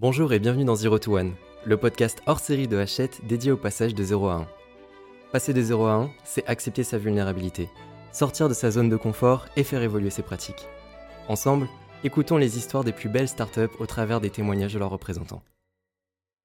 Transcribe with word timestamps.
Bonjour 0.00 0.32
et 0.32 0.38
bienvenue 0.38 0.64
dans 0.64 0.76
Zero 0.76 1.00
to 1.00 1.18
One, 1.18 1.34
le 1.64 1.76
podcast 1.76 2.22
hors 2.26 2.38
série 2.38 2.68
de 2.68 2.76
Hachette 2.76 3.20
dédié 3.26 3.50
au 3.50 3.56
passage 3.56 3.96
de 3.96 4.04
0 4.04 4.28
à 4.28 4.34
1. 4.34 4.48
Passer 5.32 5.52
de 5.52 5.60
0 5.60 5.86
à 5.86 5.94
1, 5.94 6.10
c'est 6.22 6.46
accepter 6.46 6.84
sa 6.84 6.98
vulnérabilité, 6.98 7.68
sortir 8.12 8.48
de 8.48 8.54
sa 8.54 8.70
zone 8.70 8.88
de 8.88 8.96
confort 8.96 9.46
et 9.56 9.64
faire 9.64 9.82
évoluer 9.82 10.10
ses 10.10 10.22
pratiques. 10.22 10.68
Ensemble, 11.26 11.68
écoutons 12.04 12.36
les 12.36 12.58
histoires 12.58 12.84
des 12.84 12.92
plus 12.92 13.08
belles 13.08 13.28
startups 13.28 13.74
au 13.80 13.86
travers 13.86 14.20
des 14.20 14.30
témoignages 14.30 14.72
de 14.72 14.78
leurs 14.78 14.90
représentants. 14.90 15.42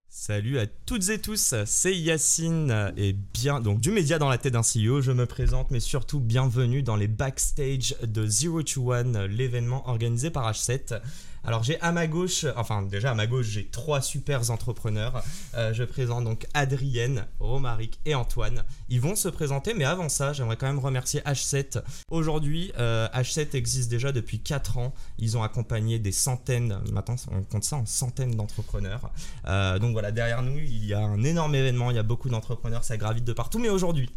Salut 0.10 0.58
à 0.58 0.66
toutes 0.66 1.10
et 1.10 1.22
tous, 1.22 1.54
c'est 1.66 1.96
Yacine 1.96 2.92
et 2.98 3.14
bien 3.14 3.60
donc 3.60 3.80
du 3.80 3.92
média 3.92 4.18
dans 4.18 4.30
la 4.30 4.40
tête 4.40 4.54
d'un 4.54 4.62
CEO. 4.62 5.02
Je 5.02 5.12
me 5.12 5.28
présente, 5.28 5.70
mais 5.70 5.80
surtout 5.80 6.20
bienvenue 6.20 6.82
dans 6.82 6.96
les 6.96 7.08
backstage 7.08 7.96
de 8.02 8.26
Zero 8.26 8.64
to 8.64 8.94
One, 8.94 9.26
l'événement 9.26 9.88
organisé 9.88 10.32
par 10.32 10.52
H7. 10.52 11.02
Alors 11.46 11.62
j'ai 11.62 11.80
à 11.82 11.92
ma 11.92 12.08
gauche, 12.08 12.46
enfin 12.56 12.84
déjà 12.84 13.12
à 13.12 13.16
ma 13.16 13.28
gauche 13.28 13.48
j'ai 13.48 13.66
trois 13.66 14.02
super 14.02 14.50
entrepreneurs. 14.50 15.22
Euh, 15.56 15.74
je 15.74 15.84
présente 15.84 16.24
donc 16.24 16.48
Adrienne, 16.54 17.26
Romaric 17.42 18.00
et 18.06 18.16
Antoine. 18.16 18.64
Ils 18.88 19.02
vont 19.02 19.18
se 19.18 19.28
présenter, 19.28 19.74
mais 19.74 19.84
avant 19.84 20.08
ça 20.08 20.32
j'aimerais 20.32 20.56
quand 20.56 20.68
même 20.68 20.80
remercier 20.80 21.20
H7. 21.22 21.84
Aujourd'hui 22.10 22.72
euh, 22.80 23.10
H7 23.14 23.58
existe 23.58 23.92
déjà 23.92 24.14
depuis 24.14 24.40
4 24.40 24.78
ans. 24.78 24.94
Ils 25.18 25.38
ont 25.38 25.44
accompagné 25.44 26.00
des 26.00 26.14
centaines, 26.14 26.80
maintenant 26.94 27.18
on 27.30 27.44
compte 27.44 27.66
ça 27.66 27.76
en 27.76 27.86
centaines 27.86 28.36
d'entrepreneurs. 28.36 29.12
Euh, 29.46 29.80
donc 29.80 29.92
voilà, 29.92 30.14
derrière 30.14 30.44
nous 30.44 30.60
il 30.60 30.86
y 30.86 30.94
a 30.94 31.00
un 31.00 31.24
énorme 31.26 31.56
événement, 31.56 31.92
il 31.92 31.98
y 31.98 32.00
a 32.00 32.04
beaucoup 32.04 32.30
d'entrepreneurs, 32.30 32.86
ça 32.86 32.96
gravite 32.96 33.26
de 33.26 33.34
partout. 33.34 33.60
Mais 33.60 33.70
aujourd'hui 33.70 34.10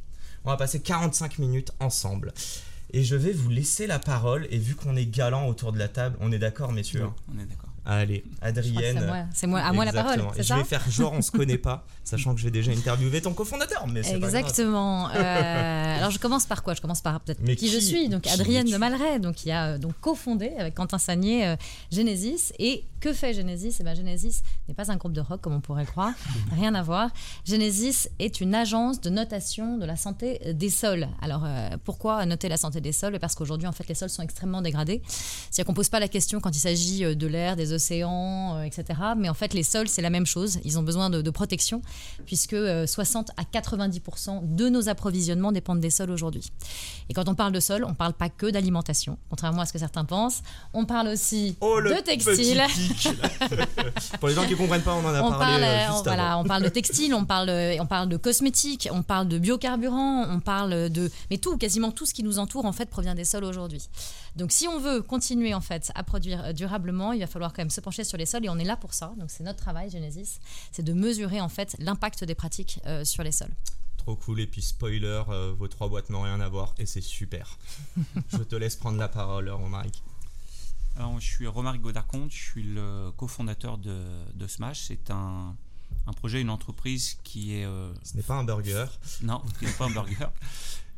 on 0.44 0.50
va 0.50 0.56
passer 0.56 0.80
45 0.80 1.40
minutes 1.40 1.72
ensemble. 1.80 2.32
Et 2.96 3.04
je 3.04 3.14
vais 3.14 3.32
vous 3.32 3.50
laisser 3.50 3.86
la 3.86 3.98
parole. 3.98 4.46
Et 4.50 4.56
vu 4.56 4.74
qu'on 4.74 4.96
est 4.96 5.04
galant 5.04 5.48
autour 5.48 5.70
de 5.70 5.78
la 5.78 5.86
table, 5.86 6.16
on 6.18 6.32
est 6.32 6.38
d'accord, 6.38 6.72
messieurs 6.72 7.04
oui, 7.04 7.34
On 7.36 7.38
est 7.38 7.44
d'accord. 7.44 7.68
Allez, 7.84 8.24
Adrienne. 8.40 9.28
C'est 9.34 9.46
moi, 9.46 9.60
à 9.60 9.70
moi 9.74 9.84
la 9.84 9.92
parole. 9.92 10.22
Et 10.38 10.42
je 10.42 10.54
vais 10.54 10.64
faire 10.64 10.90
genre 10.90 11.12
on 11.12 11.20
se 11.20 11.30
connaît 11.30 11.58
pas, 11.58 11.84
sachant 12.06 12.34
que 12.34 12.40
je 12.40 12.44
vais 12.44 12.50
déjà 12.50 12.72
interviewer 12.72 13.20
ton 13.20 13.34
cofondateur. 13.34 13.86
Mais 13.88 14.00
Exactement. 14.08 15.10
euh, 15.10 15.96
alors 15.98 16.10
je 16.10 16.18
commence 16.18 16.46
par 16.46 16.62
quoi? 16.62 16.74
Je 16.74 16.80
commence 16.80 17.02
par 17.02 17.20
peut-être 17.20 17.42
qui, 17.56 17.68
je 17.68 17.78
suis. 17.78 18.08
Donc 18.08 18.26
Adrienne 18.28 18.70
de 18.70 18.76
Malray, 18.76 19.18
donc 19.20 19.34
qui 19.34 19.50
a 19.50 19.66
euh, 19.72 19.78
donc 19.78 19.92
cofondé 20.00 20.52
avec 20.58 20.74
Quentin 20.74 20.98
Sagnier 20.98 21.46
euh, 21.46 21.56
Genesis. 21.90 22.52
Et 22.58 22.84
que 23.00 23.12
fait 23.12 23.34
Genesis? 23.34 23.76
Eh 23.80 23.82
ben 23.82 23.94
Genesis 23.94 24.42
n'est 24.68 24.74
pas 24.74 24.90
un 24.90 24.96
groupe 24.96 25.12
de 25.12 25.20
rock 25.20 25.40
comme 25.40 25.52
on 25.54 25.60
pourrait 25.60 25.84
croire, 25.84 26.12
rien 26.52 26.74
à 26.74 26.82
voir. 26.82 27.10
Genesis 27.44 28.08
est 28.18 28.40
une 28.40 28.54
agence 28.54 29.00
de 29.00 29.10
notation 29.10 29.76
de 29.76 29.84
la 29.84 29.96
santé 29.96 30.40
des 30.54 30.70
sols. 30.70 31.08
Alors 31.20 31.42
euh, 31.44 31.70
pourquoi 31.84 32.24
noter 32.24 32.48
la 32.48 32.56
santé 32.56 32.80
des 32.80 32.92
sols? 32.92 33.18
Parce 33.18 33.34
qu'aujourd'hui 33.34 33.66
en 33.66 33.72
fait 33.72 33.88
les 33.88 33.94
sols 33.94 34.10
sont 34.10 34.22
extrêmement 34.22 34.62
dégradés. 34.62 35.02
C'est-à-dire 35.06 35.66
qu'on 35.66 35.74
pose 35.74 35.88
pas 35.88 36.00
la 36.00 36.08
question 36.08 36.40
quand 36.40 36.54
il 36.54 36.60
s'agit 36.60 37.16
de 37.16 37.26
l'air, 37.26 37.56
des 37.56 37.72
océans, 37.72 38.62
etc. 38.62 39.00
Mais 39.16 39.28
en 39.28 39.34
fait, 39.34 39.54
les 39.54 39.62
sols, 39.62 39.88
c'est 39.88 40.02
la 40.02 40.10
même 40.10 40.26
chose. 40.26 40.58
Ils 40.64 40.78
ont 40.78 40.82
besoin 40.82 41.10
de, 41.10 41.22
de 41.22 41.30
protection, 41.30 41.82
puisque 42.24 42.54
euh, 42.54 42.86
60 42.86 43.30
à 43.36 43.42
90% 43.42 44.54
de 44.54 44.68
nos 44.68 44.88
approvisionnements 44.88 45.52
dépendent 45.52 45.80
des 45.80 45.90
sols 45.90 46.10
aujourd'hui. 46.10 46.52
Et 47.08 47.14
quand 47.14 47.28
on 47.28 47.34
parle 47.34 47.52
de 47.52 47.60
sol, 47.60 47.84
on 47.84 47.90
ne 47.90 47.94
parle 47.94 48.12
pas 48.12 48.28
que 48.28 48.46
d'alimentation, 48.46 49.18
contrairement 49.30 49.62
à 49.62 49.66
ce 49.66 49.72
que 49.72 49.78
certains 49.78 50.04
pensent. 50.04 50.42
On 50.72 50.84
parle 50.84 51.08
aussi 51.08 51.56
oh, 51.60 51.80
de 51.80 52.00
textile. 52.02 52.62
Pour 54.20 54.28
les 54.28 54.34
gens 54.34 54.44
qui 54.44 54.52
ne 54.52 54.56
comprennent 54.56 54.82
pas, 54.82 54.94
on 54.94 55.04
en 55.04 55.14
a 55.14 55.22
on 55.22 55.30
parlé. 55.30 55.38
Parle, 55.38 55.62
euh, 55.62 55.86
on, 55.92 56.02
voilà, 56.02 56.38
on 56.38 56.44
parle 56.44 56.62
de 56.62 56.68
textile, 56.76 57.14
on 57.14 57.24
parle, 57.24 57.50
on 57.80 57.86
parle 57.86 58.08
de 58.08 58.16
cosmétiques, 58.16 58.88
on 58.92 59.02
parle 59.02 59.28
de 59.28 59.38
biocarburants, 59.38 60.26
on 60.28 60.40
parle 60.40 60.90
de. 60.90 61.10
Mais 61.30 61.38
tout, 61.38 61.56
quasiment 61.56 61.90
tout 61.90 62.06
ce 62.06 62.14
qui 62.14 62.22
nous 62.22 62.38
entoure, 62.38 62.64
en 62.64 62.72
fait, 62.72 62.86
provient 62.86 63.14
des 63.14 63.24
sols 63.24 63.44
aujourd'hui. 63.44 63.88
Donc, 64.36 64.52
si 64.52 64.68
on 64.68 64.78
veut 64.78 65.02
continuer, 65.02 65.54
en 65.54 65.60
fait, 65.60 65.90
à 65.94 66.02
produire 66.02 66.52
durablement, 66.54 67.12
il 67.12 67.20
va 67.20 67.26
falloir 67.26 67.52
quand 67.52 67.62
même 67.62 67.70
se 67.70 67.80
pencher 67.80 68.04
sur 68.04 68.18
les 68.18 68.26
sols 68.26 68.44
et 68.44 68.48
on 68.48 68.58
est 68.58 68.64
là 68.64 68.76
pour 68.76 68.94
ça. 68.94 69.12
Donc 69.16 69.30
c'est 69.30 69.44
notre 69.44 69.58
travail, 69.58 69.90
Genesis, 69.90 70.38
c'est 70.72 70.82
de 70.82 70.92
mesurer 70.92 71.40
en 71.40 71.48
fait 71.48 71.76
l'impact 71.86 72.24
des 72.24 72.34
pratiques 72.34 72.80
euh, 72.86 73.04
sur 73.04 73.22
les 73.22 73.32
sols. 73.32 73.54
Trop 73.96 74.16
cool 74.16 74.40
et 74.40 74.46
puis 74.46 74.60
spoiler, 74.60 75.22
euh, 75.28 75.54
vos 75.56 75.68
trois 75.68 75.88
boîtes 75.88 76.10
n'ont 76.10 76.22
rien 76.22 76.40
à 76.40 76.48
voir 76.48 76.74
et 76.78 76.84
c'est 76.84 77.00
super. 77.00 77.58
je 78.32 78.42
te 78.42 78.54
laisse 78.54 78.76
prendre 78.76 78.98
la 78.98 79.08
parole, 79.08 79.48
Romaric. 79.48 80.02
Alors, 80.96 81.18
je 81.20 81.26
suis 81.26 81.46
Romaric 81.46 81.80
Godard-Comte, 81.82 82.30
je 82.30 82.42
suis 82.42 82.62
le 82.62 83.10
cofondateur 83.16 83.78
de, 83.78 84.02
de, 84.34 84.46
Smash. 84.46 84.86
C'est 84.88 85.10
un, 85.10 85.54
un, 86.06 86.12
projet, 86.12 86.40
une 86.40 86.50
entreprise 86.50 87.18
qui 87.22 87.54
est. 87.54 87.66
Euh... 87.66 87.92
Ce 88.02 88.16
n'est 88.16 88.22
pas 88.22 88.34
un 88.34 88.44
burger. 88.44 88.86
Non, 89.22 89.42
ce 89.60 89.64
n'est 89.64 89.72
pas 89.72 89.86
un 89.86 89.90
burger. 89.90 90.28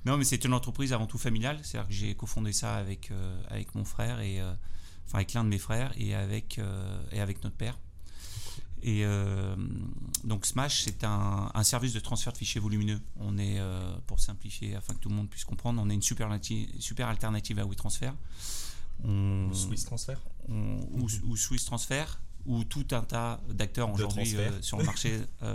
Non, 0.05 0.17
mais 0.17 0.25
c'est 0.25 0.45
une 0.45 0.55
entreprise 0.55 0.93
avant 0.93 1.09
tout 1.09 1.19
familiale. 1.19 1.59
C'est-à-dire 1.63 1.89
que 1.89 1.93
j'ai 1.93 2.15
cofondé 2.15 2.53
ça 2.53 2.77
avec, 2.77 3.11
euh, 3.11 3.43
avec 3.49 3.75
mon 3.75 3.85
frère 3.85 4.21
et 4.21 4.41
enfin 5.09 5.19
avec 5.19 5.33
l'un 5.33 5.43
de 5.43 5.49
mes 5.49 5.59
frères 5.59 5.93
et 5.97 6.15
avec, 6.15 6.59
euh, 6.59 7.03
et 7.13 7.21
avec 7.21 7.43
notre 7.43 7.57
père. 7.57 7.79
Et 8.83 9.05
euh, 9.05 9.57
donc 10.25 10.47
Smash, 10.47 10.83
c'est 10.83 11.05
un, 11.05 11.51
un, 11.53 11.65
service 11.65 11.93
de 11.93 12.01
transfert 12.01 12.33
de 12.33 12.39
fichiers 12.39 12.61
volumineux. 12.61 13.01
On 13.17 13.39
est, 13.39 13.59
euh, 13.59 13.97
pour 14.07 14.21
simplifier, 14.21 14.77
afin 14.77 14.95
que 14.95 14.99
tout 15.01 15.09
le 15.09 15.15
monde 15.15 15.29
puisse 15.29 15.45
comprendre, 15.45 15.81
on 15.83 15.91
est 15.91 15.95
une 15.95 16.03
super, 16.03 16.29
super 16.79 17.09
alternative 17.09 17.59
à 17.59 17.65
WeTransfer. 17.65 18.13
On, 19.05 19.49
ou 19.51 19.55
Swiss 19.55 19.85
Transfer. 19.85 20.17
On, 20.49 20.81
ou, 20.93 21.09
ou, 21.27 21.37
Swiss 21.37 21.65
Transfer, 21.65 22.05
ou 22.47 22.65
tout 22.65 22.87
un 22.93 23.03
tas 23.03 23.41
d'acteurs 23.51 23.93
aujourd'hui 23.93 24.37
euh, 24.37 24.63
sur 24.63 24.79
le 24.79 24.85
marché. 24.85 25.21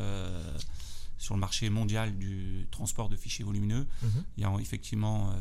sur 1.18 1.36
le 1.36 1.40
marché 1.40 1.70
mondial 1.70 2.18
du 2.18 2.68
transport 2.70 3.08
de 3.08 3.16
fichiers 3.16 3.46
volumineux. 3.46 3.88
-hmm. 4.04 4.24
Il 4.36 4.44
y 4.44 4.46
a 4.46 4.54
effectivement, 4.60 5.32
euh, 5.32 5.36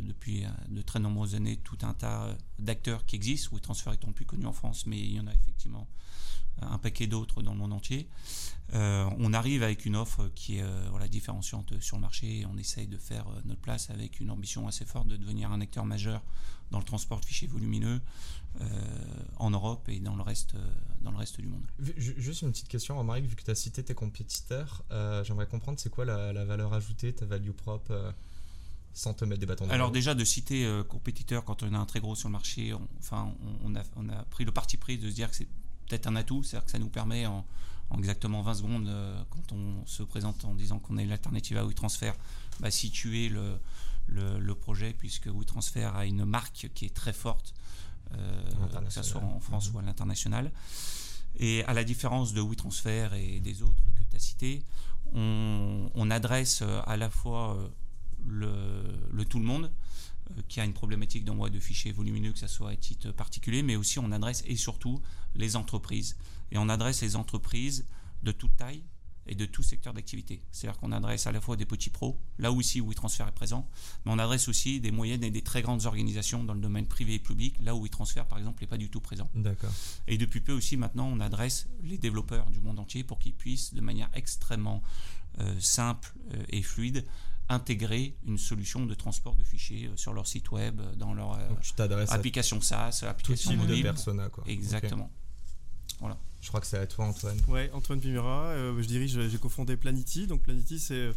depuis 0.00 0.44
de 0.68 0.80
très 0.80 0.98
nombreuses 0.98 1.34
années, 1.34 1.58
tout 1.58 1.76
un 1.82 1.92
tas 1.92 2.34
d'acteurs 2.58 3.04
qui 3.04 3.16
existent, 3.16 3.50
WeTransfer 3.54 3.92
étant 3.92 4.08
le 4.08 4.14
plus 4.14 4.24
connu 4.24 4.46
en 4.46 4.54
France, 4.54 4.86
mais 4.86 4.98
il 4.98 5.12
y 5.12 5.20
en 5.20 5.26
a 5.26 5.34
effectivement 5.34 5.86
un 6.62 6.78
paquet 6.78 7.06
d'autres 7.06 7.42
dans 7.42 7.52
le 7.52 7.58
monde 7.58 7.72
entier. 7.72 8.08
Euh, 8.74 9.08
on 9.18 9.32
arrive 9.32 9.62
avec 9.62 9.86
une 9.86 9.94
offre 9.94 10.28
qui 10.34 10.58
est 10.58 10.62
euh, 10.62 10.86
voilà, 10.90 11.06
différenciante 11.06 11.80
sur 11.80 11.96
le 11.96 12.02
marché 12.02 12.40
et 12.40 12.46
on 12.46 12.56
essaye 12.58 12.88
de 12.88 12.98
faire 12.98 13.28
euh, 13.28 13.40
notre 13.44 13.60
place 13.60 13.90
avec 13.90 14.18
une 14.18 14.30
ambition 14.30 14.66
assez 14.66 14.84
forte 14.84 15.06
de 15.06 15.16
devenir 15.16 15.52
un 15.52 15.60
acteur 15.60 15.84
majeur 15.84 16.22
dans 16.72 16.78
le 16.78 16.84
transport 16.84 17.20
de 17.20 17.24
fichiers 17.24 17.46
volumineux 17.46 18.00
euh, 18.60 18.64
en 19.36 19.50
Europe 19.50 19.88
et 19.88 20.00
dans 20.00 20.16
le 20.16 20.22
reste, 20.22 20.56
dans 21.02 21.12
le 21.12 21.16
reste 21.16 21.40
du 21.40 21.46
monde. 21.46 21.62
Juste 21.78 22.42
une 22.42 22.50
petite 22.50 22.68
question, 22.68 22.96
Romaric, 22.96 23.26
vu 23.26 23.36
que 23.36 23.44
tu 23.44 23.50
as 23.52 23.54
cité 23.54 23.84
tes 23.84 23.94
compétiteurs, 23.94 24.82
j'aimerais 25.22 25.46
comprendre 25.46 25.78
c'est 25.78 25.90
quoi 25.90 26.04
la, 26.04 26.32
la, 26.32 26.44
valeur 26.44 26.74
ajoutée, 26.74 27.12
ta 27.12 27.24
value 27.24 27.52
propre 27.52 28.14
sans 28.96 29.12
te 29.12 29.26
mettre 29.26 29.40
des 29.40 29.46
bâtons 29.46 29.66
dans 29.66 29.72
Alors 29.72 29.90
déjà 29.90 30.14
de 30.14 30.24
citer 30.24 30.64
euh, 30.64 30.82
compétiteurs 30.82 31.44
quand 31.44 31.62
on 31.62 31.74
a 31.74 31.78
un 31.78 31.84
très 31.84 32.00
gros 32.00 32.14
sur 32.14 32.28
le 32.28 32.32
marché, 32.32 32.72
on, 32.72 32.88
enfin 32.98 33.30
on, 33.62 33.72
on, 33.72 33.76
a, 33.76 33.82
on 33.96 34.08
a 34.08 34.22
pris 34.24 34.46
le 34.46 34.52
parti 34.52 34.78
pris 34.78 34.96
de 34.96 35.10
se 35.10 35.14
dire 35.14 35.28
que 35.28 35.36
c'est 35.36 35.48
peut-être 35.86 36.06
un 36.06 36.16
atout, 36.16 36.42
c'est-à-dire 36.42 36.64
que 36.64 36.70
ça 36.70 36.78
nous 36.78 36.88
permet 36.88 37.26
en, 37.26 37.44
en 37.90 37.98
exactement 37.98 38.42
20 38.42 38.54
secondes, 38.54 38.88
euh, 38.88 39.22
quand 39.30 39.52
on 39.52 39.86
se 39.86 40.02
présente 40.02 40.44
en 40.44 40.54
disant 40.54 40.78
qu'on 40.78 40.98
est 40.98 41.06
l'alternative 41.06 41.56
à 41.56 41.64
WeTransfer, 41.64 42.12
bah, 42.60 42.70
situer 42.70 43.28
le, 43.28 43.58
le, 44.06 44.38
le, 44.38 44.54
projet, 44.54 44.92
puisque 44.92 45.26
WeTransfer 45.26 45.90
a 45.94 46.04
une 46.06 46.24
marque 46.24 46.70
qui 46.74 46.84
est 46.86 46.94
très 46.94 47.12
forte, 47.12 47.54
euh, 48.12 48.42
que 48.84 48.92
ce 48.92 49.02
soit 49.02 49.22
en 49.22 49.40
France 49.40 49.70
mmh. 49.70 49.76
ou 49.76 49.78
à 49.78 49.82
l'international. 49.82 50.52
Et 51.38 51.64
à 51.64 51.74
la 51.74 51.84
différence 51.84 52.32
de 52.32 52.40
WeTransfer 52.40 53.10
et 53.14 53.40
des 53.40 53.62
autres 53.62 53.82
que 53.96 54.02
tu 54.10 54.16
as 54.16 54.18
cités, 54.18 54.62
on, 55.12 55.90
on, 55.94 56.10
adresse 56.10 56.62
à 56.86 56.96
la 56.96 57.10
fois 57.10 57.56
le, 58.26 58.82
le 59.12 59.24
tout 59.24 59.38
le 59.38 59.44
monde, 59.44 59.66
euh, 59.66 59.70
qui 60.48 60.60
a 60.60 60.64
une 60.64 60.72
problématique 60.72 61.24
d'envoi 61.24 61.50
de 61.50 61.60
fichiers 61.60 61.92
volumineux, 61.92 62.32
que 62.32 62.38
ce 62.38 62.46
soit 62.46 62.70
à 62.70 62.76
titre 62.76 63.12
particulier, 63.12 63.62
mais 63.62 63.76
aussi 63.76 63.98
on 63.98 64.12
adresse 64.12 64.42
et 64.46 64.56
surtout 64.56 65.00
les 65.34 65.56
entreprises. 65.56 66.16
Et 66.52 66.58
on 66.58 66.68
adresse 66.68 67.02
les 67.02 67.16
entreprises 67.16 67.86
de 68.22 68.32
toute 68.32 68.56
taille 68.56 68.82
et 69.28 69.34
de 69.34 69.44
tout 69.44 69.62
secteur 69.62 69.92
d'activité. 69.92 70.40
C'est-à-dire 70.52 70.78
qu'on 70.78 70.92
adresse 70.92 71.26
à 71.26 71.32
la 71.32 71.40
fois 71.40 71.56
des 71.56 71.66
petits 71.66 71.90
pros, 71.90 72.18
là 72.38 72.52
où 72.52 72.60
ici 72.60 72.80
WeTransfer 72.80 73.24
est 73.28 73.32
présent, 73.32 73.68
mais 74.04 74.12
on 74.12 74.18
adresse 74.18 74.48
aussi 74.48 74.80
des 74.80 74.92
moyennes 74.92 75.24
et 75.24 75.30
des 75.30 75.42
très 75.42 75.62
grandes 75.62 75.86
organisations 75.86 76.44
dans 76.44 76.54
le 76.54 76.60
domaine 76.60 76.86
privé 76.86 77.14
et 77.14 77.18
public, 77.18 77.56
là 77.60 77.74
où 77.74 77.82
WeTransfer 77.82 78.22
par 78.28 78.38
exemple 78.38 78.62
n'est 78.62 78.68
pas 78.68 78.76
du 78.76 78.88
tout 78.88 79.00
présent. 79.00 79.28
D'accord. 79.34 79.72
Et 80.06 80.16
depuis 80.16 80.40
peu 80.40 80.52
aussi 80.52 80.76
maintenant 80.76 81.08
on 81.08 81.20
adresse 81.20 81.66
les 81.82 81.98
développeurs 81.98 82.50
du 82.50 82.60
monde 82.60 82.78
entier 82.78 83.04
pour 83.04 83.18
qu'ils 83.18 83.34
puissent 83.34 83.74
de 83.74 83.80
manière 83.80 84.10
extrêmement 84.14 84.82
euh, 85.40 85.54
simple 85.60 86.14
euh, 86.32 86.42
et 86.48 86.62
fluide 86.62 87.04
intégrer 87.48 88.16
une 88.26 88.38
solution 88.38 88.86
de 88.86 88.94
transport 88.94 89.36
de 89.36 89.44
fichiers 89.44 89.90
sur 89.96 90.12
leur 90.12 90.26
site 90.26 90.50
web, 90.50 90.80
dans 90.96 91.14
leur 91.14 91.34
euh, 91.34 92.04
application 92.08 92.60
SaaS, 92.60 93.04
application 93.06 93.52
tout 93.52 93.58
mobile. 93.58 93.78
de 93.78 93.82
persona, 93.82 94.28
quoi. 94.28 94.44
Exactement. 94.46 95.04
Okay. 95.04 95.94
Voilà. 96.00 96.18
Je 96.40 96.48
crois 96.48 96.60
que 96.60 96.66
c'est 96.66 96.78
à 96.78 96.86
toi, 96.86 97.06
Antoine. 97.06 97.38
Ouais, 97.48 97.70
Antoine 97.72 98.00
Pimera. 98.00 98.46
Euh, 98.50 98.80
je 98.80 98.86
dirige, 98.86 99.18
j'ai 99.28 99.38
cofondé 99.38 99.76
Planity. 99.76 100.26
Donc 100.26 100.42
Planity, 100.42 100.78
c'est 100.78 101.10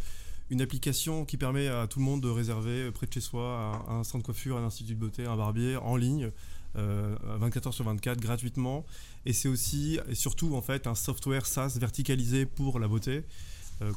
une 0.49 0.61
application 0.61 1.25
qui 1.25 1.37
permet 1.37 1.67
à 1.67 1.87
tout 1.87 1.99
le 1.99 2.05
monde 2.05 2.21
de 2.21 2.29
réserver 2.29 2.91
près 2.91 3.05
de 3.05 3.13
chez 3.13 3.21
soi 3.21 3.85
un, 3.87 3.99
un 3.99 4.03
centre 4.03 4.19
de 4.19 4.25
coiffure, 4.25 4.57
un 4.57 4.63
institut 4.63 4.95
de 4.95 4.99
beauté, 4.99 5.25
un 5.25 5.35
barbier 5.35 5.77
en 5.77 5.95
ligne. 5.95 6.31
Euh, 6.75 7.15
24 7.23 7.67
heures 7.67 7.73
sur 7.73 7.85
24 7.85 8.21
gratuitement 8.21 8.85
et 9.25 9.33
c'est 9.33 9.47
aussi 9.47 9.99
et 10.07 10.13
surtout 10.13 10.55
en 10.55 10.61
fait 10.61 10.85
un 10.85 10.93
software 10.93 11.47
SaaS 11.47 11.77
verticalisé 11.79 12.45
pour 12.45 12.77
la 12.77 12.87
beauté 12.87 13.11
euh, 13.17 13.21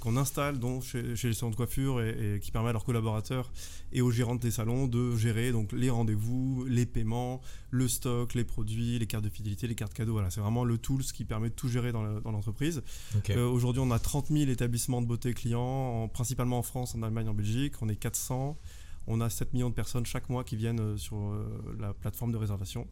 qu'on 0.01 0.17
installe 0.17 0.59
donc, 0.59 0.85
chez, 0.85 1.03
les 1.03 1.35
salons 1.35 1.51
de 1.51 1.57
coiffure 1.57 2.01
et, 2.01 2.39
qui 2.41 2.51
permet 2.51 2.71
à 2.71 2.73
leurs 2.73 2.85
collaborateurs 2.85 3.53
et 3.93 4.01
aux 4.01 4.11
gérants 4.11 4.37
des 4.37 4.51
salons 4.51 4.87
de 4.87 5.17
gérer 5.17 5.53
donc, 5.53 5.73
les 5.73 5.91
rendez-vous, 5.91 6.65
les 6.69 6.87
paiements, 6.87 7.41
le 7.71 7.89
stock, 7.89 8.35
les 8.35 8.45
produits, 8.45 8.99
les 8.99 9.07
cartes 9.07 9.25
de 9.25 9.29
fidélité, 9.29 9.67
les 9.67 9.75
cartes 9.75 9.95
cadeaux. 9.95 10.13
Voilà, 10.13 10.31
c'est 10.31 10.41
vraiment 10.41 10.65
le 10.65 10.79
tool 10.79 11.03
qui 11.03 11.25
permet 11.25 11.49
de 11.49 11.55
tout 11.55 11.69
gérer 11.69 11.93
dans 11.93 12.03
l'entreprise. 12.03 12.83
Euh, 13.31 13.49
aujourd'hui, 13.49 13.83
on 13.85 13.91
a 13.91 13.99
30 13.99 14.29
000 14.29 14.51
établissements 14.51 15.03
de 15.03 15.07
beauté 15.07 15.35
clients, 15.35 16.09
principalement 16.09 16.59
en 16.59 16.63
France, 16.63 16.95
en 16.95 17.03
Allemagne, 17.03 17.29
en 17.29 17.35
Belgique. 17.35 17.75
On 17.81 17.89
est 17.89 17.97
400. 17.97 18.59
On 19.09 19.21
a 19.21 19.31
7 19.31 19.53
millions 19.53 19.71
de 19.71 19.75
personnes 19.75 20.07
chaque 20.07 20.29
mois 20.29 20.45
qui 20.45 20.57
viennent 20.57 20.81
euh, 20.81 20.97
sur 20.97 21.35
la 21.79 21.93
plateforme 21.93 22.33
de 22.33 22.37
réservation. 22.37 22.87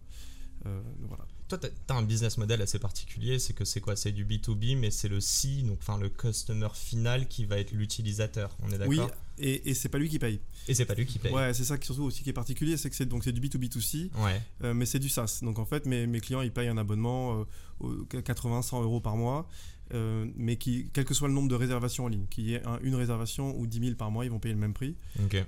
voilà. 0.65 1.25
Toi, 1.51 1.59
tu 1.59 1.67
as, 1.93 1.97
un 1.97 2.03
business 2.03 2.39
model 2.39 2.63
assez 2.63 2.79
particulier, 2.79 3.41
c'est 3.41 3.55
que 3.55 3.65
c'est 3.65 3.81
quoi? 3.81 3.97
C'est 3.97 4.13
du 4.13 4.25
B2B, 4.25 4.77
mais 4.77 4.93
c'est 4.93 5.09
le 5.09 5.21
C, 5.21 5.63
donc 5.63 5.79
enfin 5.81 5.99
le 5.99 6.09
customer 6.09 6.69
final 6.75 7.27
qui 7.27 7.45
va 7.45 7.59
être 7.59 7.73
l'utilisateur. 7.73 8.57
On 8.63 8.71
est 8.71 8.79
d'accord? 8.79 8.89
Oui, 8.89 9.01
et, 9.41 9.71
et 9.71 9.75
c'est 9.75 9.89
pas 9.89 9.99
lui 9.99 10.09
qui 10.09 10.21
paye. 10.21 10.39
Et 10.69 10.75
c'est 10.75 10.85
pas 10.85 10.95
lui 10.95 11.07
qui 11.07 11.19
paye. 11.19 11.33
Ouais, 11.33 11.53
c'est 11.53 11.65
ça 11.65 11.77
qui 11.77 11.87
surtout 11.87 12.05
aussi 12.05 12.23
qui 12.23 12.31
est 12.31 12.35
particulier, 12.35 12.77
c'est 12.77 12.89
que 12.89 12.95
c'est 12.95 13.07
donc 13.07 13.25
c'est 13.25 13.33
du 13.33 13.41
B2B2C, 13.41 14.11
ouais. 14.23 14.41
Euh, 14.63 14.75
mais 14.75 14.87
c'est 14.87 15.01
du 15.01 15.09
SaaS. 15.09 15.41
Donc 15.43 15.59
en 15.59 15.65
fait, 15.65 15.87
mes, 15.87 16.07
mes, 16.07 16.21
clients 16.21 16.43
ils 16.43 16.53
payent 16.53 16.69
un 16.69 16.79
abonnement 16.79 17.45
80-100 17.83 18.77
euh, 18.79 18.83
euros 18.85 19.01
par 19.01 19.17
mois. 19.17 19.49
Euh, 19.93 20.25
mais 20.37 20.55
qui, 20.55 20.89
quel 20.93 21.05
que 21.05 21.15
soit 21.15 21.27
le 21.27 21.35
nombre 21.35 21.49
de 21.49 21.57
réservations 21.57 22.05
en 22.05 22.09
ligne, 22.09 22.27
qu'il 22.31 22.45
y 22.45 22.55
ait 22.55 22.63
une 22.83 22.95
réservation 22.95 23.59
ou 23.59 23.67
10 23.67 23.81
000 23.81 23.95
par 23.97 24.13
mois, 24.13 24.25
ils 24.25 24.31
vont 24.31 24.39
payer 24.39 24.55
le 24.55 24.61
même 24.61 24.73
prix. 24.73 24.95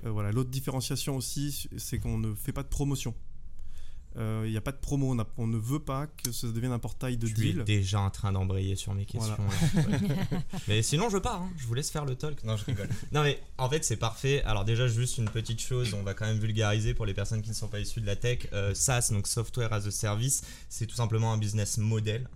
voilà. 0.03 0.33
L'autre 0.33 0.51
différenciation 0.51 1.17
aussi, 1.17 1.69
c'est 1.77 1.99
qu'on 1.99 2.19
ne 2.19 2.35
fait 2.35 2.51
pas 2.51 2.65
de 2.65 2.69
promotion. 2.69 3.15
Il 4.15 4.21
euh, 4.21 4.49
n'y 4.49 4.57
a 4.57 4.61
pas 4.61 4.73
de 4.73 4.77
promo, 4.77 5.17
on, 5.39 5.47
ne 5.47 5.57
veut 5.57 5.79
pas 5.79 6.07
que 6.07 6.33
ça 6.33 6.47
devienne 6.49 6.73
un 6.73 6.79
portail 6.79 7.17
de 7.17 7.27
je 7.27 7.35
deal. 7.35 7.55
suis 7.55 7.65
déjà 7.65 8.01
en 8.01 8.11
train 8.11 8.33
d'embrayer 8.33 8.77
sur 8.77 8.95
mes 8.95 9.07
questions. 9.07 9.37
mais 10.69 10.83
sinon, 10.83 11.09
je 11.09 11.17
pars, 11.17 11.43
hein. 11.43 11.51
je 11.57 11.67
vous 11.67 11.75
laisse 11.75 11.91
faire 11.91 12.05
le 12.05 12.15
talk. 12.15 12.45
Non, 12.45 12.57
je 12.57 12.65
rigole. 12.67 12.89
non, 13.13 13.23
mais 13.23 13.41
en 13.57 13.71
fait, 13.71 13.85
c'est 13.85 13.97
parfait. 13.97 14.43
Alors, 14.45 14.65
déjà, 14.65 14.87
juste 14.87 15.17
une 15.17 15.31
petite 15.31 15.61
chose, 15.61 15.95
on 15.95 16.03
va 16.03 16.13
quand 16.13 16.27
même 16.27 16.39
vulgariser 16.39 16.93
pour 16.93 17.07
les 17.07 17.15
personnes 17.15 17.41
qui 17.41 17.51
ne 17.51 17.55
sont 17.55 17.69
pas 17.69 17.81
issues 17.81 18.03
de 18.03 18.07
la 18.07 18.17
tech. 18.17 18.49
Euh, 18.53 18.75
SaaS, 18.75 19.09
donc 19.13 19.27
Software 19.27 19.73
as 19.73 19.87
a 19.87 19.91
Service, 19.91 20.43
c'est 20.69 20.87
tout 20.87 20.97
simplement 20.97 21.33
un 21.33 21.39
business 21.39 21.79
model, 21.79 22.29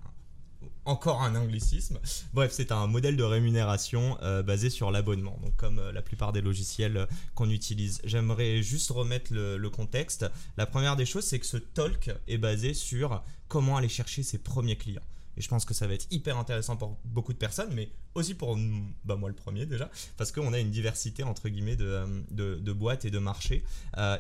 encore 0.87 1.23
un 1.23 1.35
anglicisme. 1.35 1.99
Bref, 2.33 2.53
c'est 2.53 2.73
un 2.73 2.87
modèle 2.87 3.17
de 3.17 3.23
rémunération 3.23 4.17
euh, 4.23 4.43
basé 4.43 4.71
sur 4.71 4.91
l'abonnement, 4.91 5.39
donc 5.43 5.55
comme 5.57 5.79
euh, 5.79 5.93
la 5.93 6.03
plupart 6.03 6.33
des 6.33 6.41
logiciels 6.41 6.97
euh, 6.97 7.07
qu'on 7.35 7.51
utilise. 7.51 8.01
J'aimerais 8.05 8.63
juste 8.63 8.91
remettre 8.91 9.33
le, 9.35 9.67
contexte. 9.69 10.25
La 10.57 10.65
première 10.65 10.97
des 10.97 11.05
choses, 11.05 11.25
c'est 11.25 11.41
que 11.41 11.47
ce 11.47 11.57
talk 11.57 12.11
est 12.29 12.39
basé 12.39 12.73
sur 12.73 13.23
comment 13.49 13.77
aller 13.77 13.89
chercher 13.89 14.23
ses 14.23 14.39
premiers 14.39 14.77
clients. 14.77 15.03
Et 15.37 15.43
je 15.43 15.49
pense 15.49 15.65
que 15.65 15.75
ça 15.75 15.87
va 15.87 15.95
être 15.95 16.07
hyper 16.11 16.39
intéressant 16.39 16.77
pour 16.77 16.97
beaucoup 17.05 17.33
de 17.33 17.39
personnes, 17.39 17.71
mais 17.75 17.91
aussi 18.15 18.33
pour 18.35 18.57
bah, 19.05 19.17
moi 19.17 19.29
le 19.29 19.35
premier 19.35 19.67
déjà, 19.67 19.91
parce 20.17 20.33
qu'on 20.33 20.55
a 20.55 20.59
une 20.59 20.71
diversité 20.71 21.25
entre 21.25 21.51
guillemets 21.51 21.77
de, 21.77 22.25
de, 22.31 22.73
boîtes 22.73 23.05
et 23.05 23.11
de 23.11 23.19
marchés. 23.19 23.63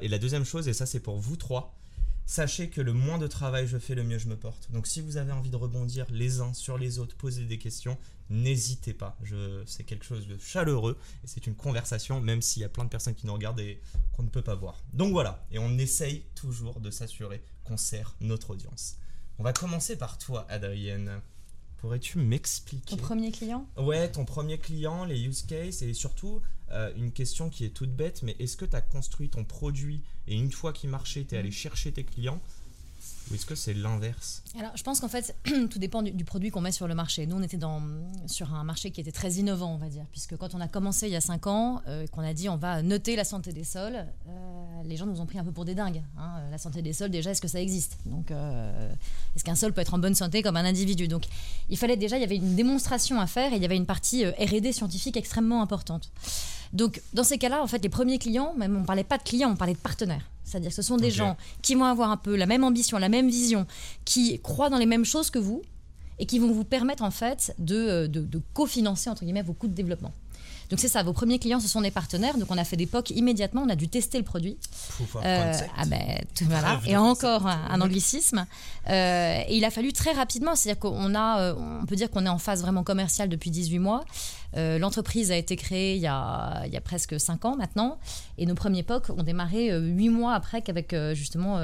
et 0.02 0.08
la 0.08 0.18
deuxième 0.18 0.44
chose, 0.44 0.68
et 0.68 0.74
ça 0.74 0.84
c'est 0.84 1.00
pour 1.00 1.16
vous 1.16 1.36
trois, 1.36 1.74
Sachez 2.28 2.68
que 2.68 2.80
le 2.80 2.92
moins 2.92 3.18
de 3.18 3.28
travail 3.28 3.68
je 3.68 3.78
fais, 3.78 3.94
le 3.94 4.02
mieux 4.02 4.18
je 4.18 4.26
me 4.26 4.36
porte. 4.36 4.70
Donc 4.72 4.88
si 4.88 5.00
vous 5.00 5.16
avez 5.16 5.30
envie 5.30 5.48
de 5.48 5.56
rebondir 5.56 6.06
les 6.10 6.40
uns 6.40 6.52
sur 6.54 6.76
les 6.76 6.98
autres, 6.98 7.16
poser 7.16 7.44
des 7.44 7.56
questions, 7.56 7.96
n'hésitez 8.30 8.92
pas. 8.92 9.16
C'est 9.64 9.84
quelque 9.84 10.04
chose 10.04 10.26
de 10.26 10.36
chaleureux 10.36 10.98
et 11.22 11.28
c'est 11.28 11.46
une 11.46 11.54
conversation, 11.54 12.20
même 12.20 12.42
s'il 12.42 12.62
y 12.62 12.64
a 12.64 12.68
plein 12.68 12.82
de 12.82 12.88
personnes 12.88 13.14
qui 13.14 13.26
nous 13.26 13.32
regardent 13.32 13.60
et 13.60 13.80
qu'on 14.12 14.24
ne 14.24 14.28
peut 14.28 14.42
pas 14.42 14.56
voir. 14.56 14.82
Donc 14.92 15.12
voilà, 15.12 15.46
et 15.52 15.60
on 15.60 15.78
essaye 15.78 16.24
toujours 16.34 16.80
de 16.80 16.90
s'assurer 16.90 17.44
qu'on 17.62 17.76
sert 17.76 18.16
notre 18.20 18.50
audience. 18.50 18.96
On 19.38 19.44
va 19.44 19.52
commencer 19.52 19.96
par 19.96 20.18
toi, 20.18 20.46
Adrienne. 20.48 21.20
Pourrais-tu 21.78 22.18
m'expliquer 22.18 22.96
Ton 22.96 23.02
premier 23.02 23.32
client? 23.32 23.66
Ouais, 23.76 24.10
ton 24.10 24.24
premier 24.24 24.58
client, 24.58 25.04
les 25.04 25.20
use 25.22 25.42
cases 25.42 25.82
et 25.82 25.92
surtout 25.92 26.40
euh, 26.70 26.92
une 26.96 27.12
question 27.12 27.50
qui 27.50 27.64
est 27.64 27.70
toute 27.70 27.94
bête, 27.94 28.22
mais 28.22 28.34
est-ce 28.38 28.56
que 28.56 28.64
tu 28.64 28.74
as 28.74 28.80
construit 28.80 29.28
ton 29.28 29.44
produit 29.44 30.02
et 30.26 30.34
une 30.34 30.50
fois 30.50 30.72
qu'il 30.72 30.90
marchait, 30.90 31.24
tu 31.24 31.34
es 31.34 31.38
allé 31.38 31.50
chercher 31.50 31.92
tes 31.92 32.04
clients 32.04 32.40
ou 33.30 33.34
est-ce 33.34 33.46
que 33.46 33.54
c'est 33.54 33.74
l'inverse 33.74 34.42
Alors, 34.58 34.70
je 34.76 34.82
pense 34.82 35.00
qu'en 35.00 35.08
fait, 35.08 35.34
tout 35.70 35.78
dépend 35.78 36.02
du, 36.02 36.24
produit 36.24 36.50
qu'on 36.50 36.60
met 36.60 36.72
sur 36.72 36.86
le 36.86 36.94
marché. 36.94 37.26
Nous, 37.26 37.36
on 37.36 37.42
était 37.42 37.56
dans, 37.56 37.82
sur 38.26 38.54
un 38.54 38.64
marché 38.64 38.90
qui 38.90 39.00
était 39.00 39.12
très 39.12 39.32
innovant, 39.34 39.74
on 39.74 39.78
va 39.78 39.88
dire, 39.88 40.04
puisque 40.12 40.36
quand 40.36 40.54
on 40.54 40.60
a 40.60 40.68
commencé 40.68 41.06
il 41.06 41.12
y 41.12 41.16
a 41.16 41.20
5 41.20 41.46
ans, 41.46 41.82
euh, 41.88 42.06
qu'on 42.08 42.22
a 42.22 42.32
dit 42.32 42.48
on 42.48 42.56
va 42.56 42.82
noter 42.82 43.16
la 43.16 43.24
santé 43.24 43.52
des 43.52 43.64
sols, 43.64 43.96
euh, 43.96 44.82
les 44.84 44.96
gens 44.96 45.06
nous 45.06 45.20
ont 45.20 45.26
pris 45.26 45.38
un 45.38 45.44
peu 45.44 45.52
pour 45.52 45.64
des 45.64 45.74
dingues. 45.74 46.02
Hein. 46.18 46.40
La 46.50 46.58
santé 46.58 46.82
des 46.82 46.92
sols, 46.92 47.10
déjà, 47.10 47.30
est-ce 47.30 47.40
que 47.40 47.48
ça 47.48 47.60
existe? 47.60 47.98
Donc, 48.06 48.30
est-ce 48.30 49.44
qu'un 49.44 49.54
sol 49.54 49.72
peut 49.72 49.80
être 49.80 49.94
en 49.94 49.98
bonne 49.98 50.14
santé 50.14 50.42
comme 50.42 50.56
un 50.56 50.64
individu? 50.64 51.08
Donc, 51.08 51.24
il 51.68 51.76
fallait 51.76 51.96
déjà, 51.96 52.16
il 52.16 52.20
y 52.20 52.24
avait 52.24 52.36
une 52.36 52.54
démonstration 52.54 53.20
à 53.20 53.26
faire 53.26 53.52
et 53.52 53.56
il 53.56 53.62
y 53.62 53.64
avait 53.64 53.76
une 53.76 53.86
partie 53.86 54.24
R&D 54.24 54.72
scientifique 54.72 55.16
extrêmement 55.16 55.62
importante. 55.62 56.10
Donc, 56.72 57.00
dans 57.14 57.24
ces 57.24 57.38
cas-là, 57.38 57.62
en 57.62 57.66
fait, 57.66 57.82
les 57.82 57.88
premiers 57.88 58.18
clients, 58.18 58.54
même 58.56 58.76
on 58.76 58.80
ne 58.80 58.86
parlait 58.86 59.04
pas 59.04 59.18
de 59.18 59.22
clients, 59.22 59.50
on 59.50 59.56
parlait 59.56 59.74
de 59.74 59.78
partenaires. 59.78 60.28
C'est-à-dire 60.46 60.70
que 60.70 60.76
ce 60.76 60.82
sont 60.82 60.96
des 60.96 61.10
gens 61.10 61.36
qui 61.60 61.74
vont 61.74 61.84
avoir 61.84 62.10
un 62.10 62.16
peu 62.16 62.36
la 62.36 62.46
même 62.46 62.62
ambition, 62.62 62.98
la 62.98 63.08
même 63.08 63.28
vision, 63.28 63.66
qui 64.04 64.38
croient 64.40 64.70
dans 64.70 64.78
les 64.78 64.86
mêmes 64.86 65.04
choses 65.04 65.28
que 65.28 65.40
vous 65.40 65.60
et 66.18 66.24
qui 66.24 66.38
vont 66.38 66.52
vous 66.52 66.64
permettre, 66.64 67.02
en 67.02 67.10
fait, 67.10 67.54
de, 67.58 68.06
de, 68.06 68.20
de 68.20 68.40
cofinancer, 68.54 69.10
entre 69.10 69.24
guillemets, 69.24 69.42
vos 69.42 69.52
coûts 69.52 69.66
de 69.66 69.74
développement. 69.74 70.12
Donc 70.70 70.80
c'est 70.80 70.88
ça, 70.88 71.02
vos 71.02 71.12
premiers 71.12 71.38
clients, 71.38 71.60
ce 71.60 71.68
sont 71.68 71.80
des 71.80 71.90
partenaires. 71.90 72.38
Donc 72.38 72.50
on 72.50 72.58
a 72.58 72.64
fait 72.64 72.76
des 72.76 72.86
POC 72.86 73.10
immédiatement, 73.10 73.62
on 73.64 73.68
a 73.68 73.76
dû 73.76 73.88
tester 73.88 74.18
le 74.18 74.24
produit. 74.24 74.58
Euh, 75.24 75.52
ah 75.76 75.86
ben, 75.86 76.24
voilà. 76.42 76.80
Et 76.86 76.96
encore 76.96 77.46
un, 77.46 77.80
anglicisme. 77.80 78.46
Euh, 78.88 79.42
et 79.48 79.56
il 79.56 79.64
a 79.64 79.70
fallu 79.70 79.92
très 79.92 80.12
rapidement, 80.12 80.54
c'est-à-dire 80.54 80.80
qu'on 80.80 81.14
a, 81.14 81.40
euh, 81.40 81.54
on 81.82 81.86
peut 81.86 81.96
dire 81.96 82.10
qu'on 82.10 82.26
est 82.26 82.30
en 82.30 82.38
phase 82.38 82.62
vraiment 82.62 82.82
commerciale 82.82 83.28
depuis 83.28 83.50
18 83.50 83.78
mois. 83.78 84.04
L'entreprise 84.54 85.30
a 85.32 85.36
été 85.36 85.54
créée 85.54 85.96
il 85.96 86.00
y 86.00 86.06
a, 86.06 86.62
il 86.64 86.72
y 86.72 86.78
a 86.78 86.80
presque 86.80 87.20
5 87.20 87.44
ans 87.44 87.56
maintenant. 87.56 87.98
Et 88.38 88.46
nos 88.46 88.54
premiers 88.54 88.82
POC 88.82 89.10
ont 89.10 89.22
démarré 89.22 89.70
8 89.78 90.08
mois 90.08 90.32
après 90.32 90.62
qu'avec 90.62 90.96
justement 91.12 91.60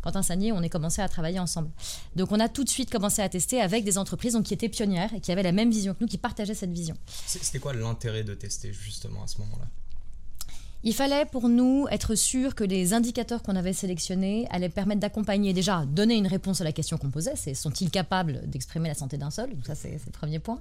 Quentin 0.00 0.22
Sagnier, 0.22 0.52
on 0.52 0.62
ait 0.62 0.68
commencé 0.68 1.02
à 1.02 1.08
travailler 1.08 1.40
ensemble. 1.40 1.70
Donc 2.14 2.30
on 2.30 2.38
a 2.38 2.48
tout 2.48 2.62
de 2.62 2.68
suite 2.68 2.88
commencé 2.88 3.20
à 3.20 3.28
tester 3.28 3.60
avec 3.60 3.82
des 3.82 3.98
entreprises 3.98 4.34
donc, 4.34 4.44
qui 4.44 4.54
étaient 4.54 4.68
pionnières 4.68 5.12
et 5.12 5.20
qui 5.20 5.32
avaient 5.32 5.42
la 5.42 5.50
même 5.50 5.70
vision 5.72 5.94
que 5.94 5.98
nous, 6.02 6.06
qui 6.06 6.18
partageaient 6.18 6.54
cette 6.54 6.70
vision. 6.70 6.94
C'était 7.26 7.58
quoi 7.58 7.74
l'intérêt 7.74 8.22
de 8.22 8.34
justement 8.72 9.22
à 9.22 9.26
ce 9.26 9.38
moment-là. 9.38 9.66
Il 10.82 10.94
fallait 10.94 11.24
pour 11.24 11.48
nous 11.48 11.86
être 11.90 12.14
sûr 12.14 12.54
que 12.54 12.62
les 12.62 12.92
indicateurs 12.92 13.42
qu'on 13.42 13.56
avait 13.56 13.72
sélectionnés 13.72 14.46
allaient 14.50 14.68
permettre 14.68 15.00
d'accompagner, 15.00 15.52
déjà, 15.52 15.84
donner 15.84 16.14
une 16.14 16.28
réponse 16.28 16.60
à 16.60 16.64
la 16.64 16.70
question 16.70 16.96
qu'on 16.96 17.10
posait, 17.10 17.34
c'est 17.34 17.54
sont-ils 17.54 17.90
capables 17.90 18.48
d'exprimer 18.48 18.88
la 18.88 18.94
santé 18.94 19.16
d'un 19.16 19.30
sol 19.30 19.50
Donc 19.50 19.66
ça, 19.66 19.74
c'est 19.74 19.98
le 20.06 20.12
premier 20.12 20.38
point 20.38 20.60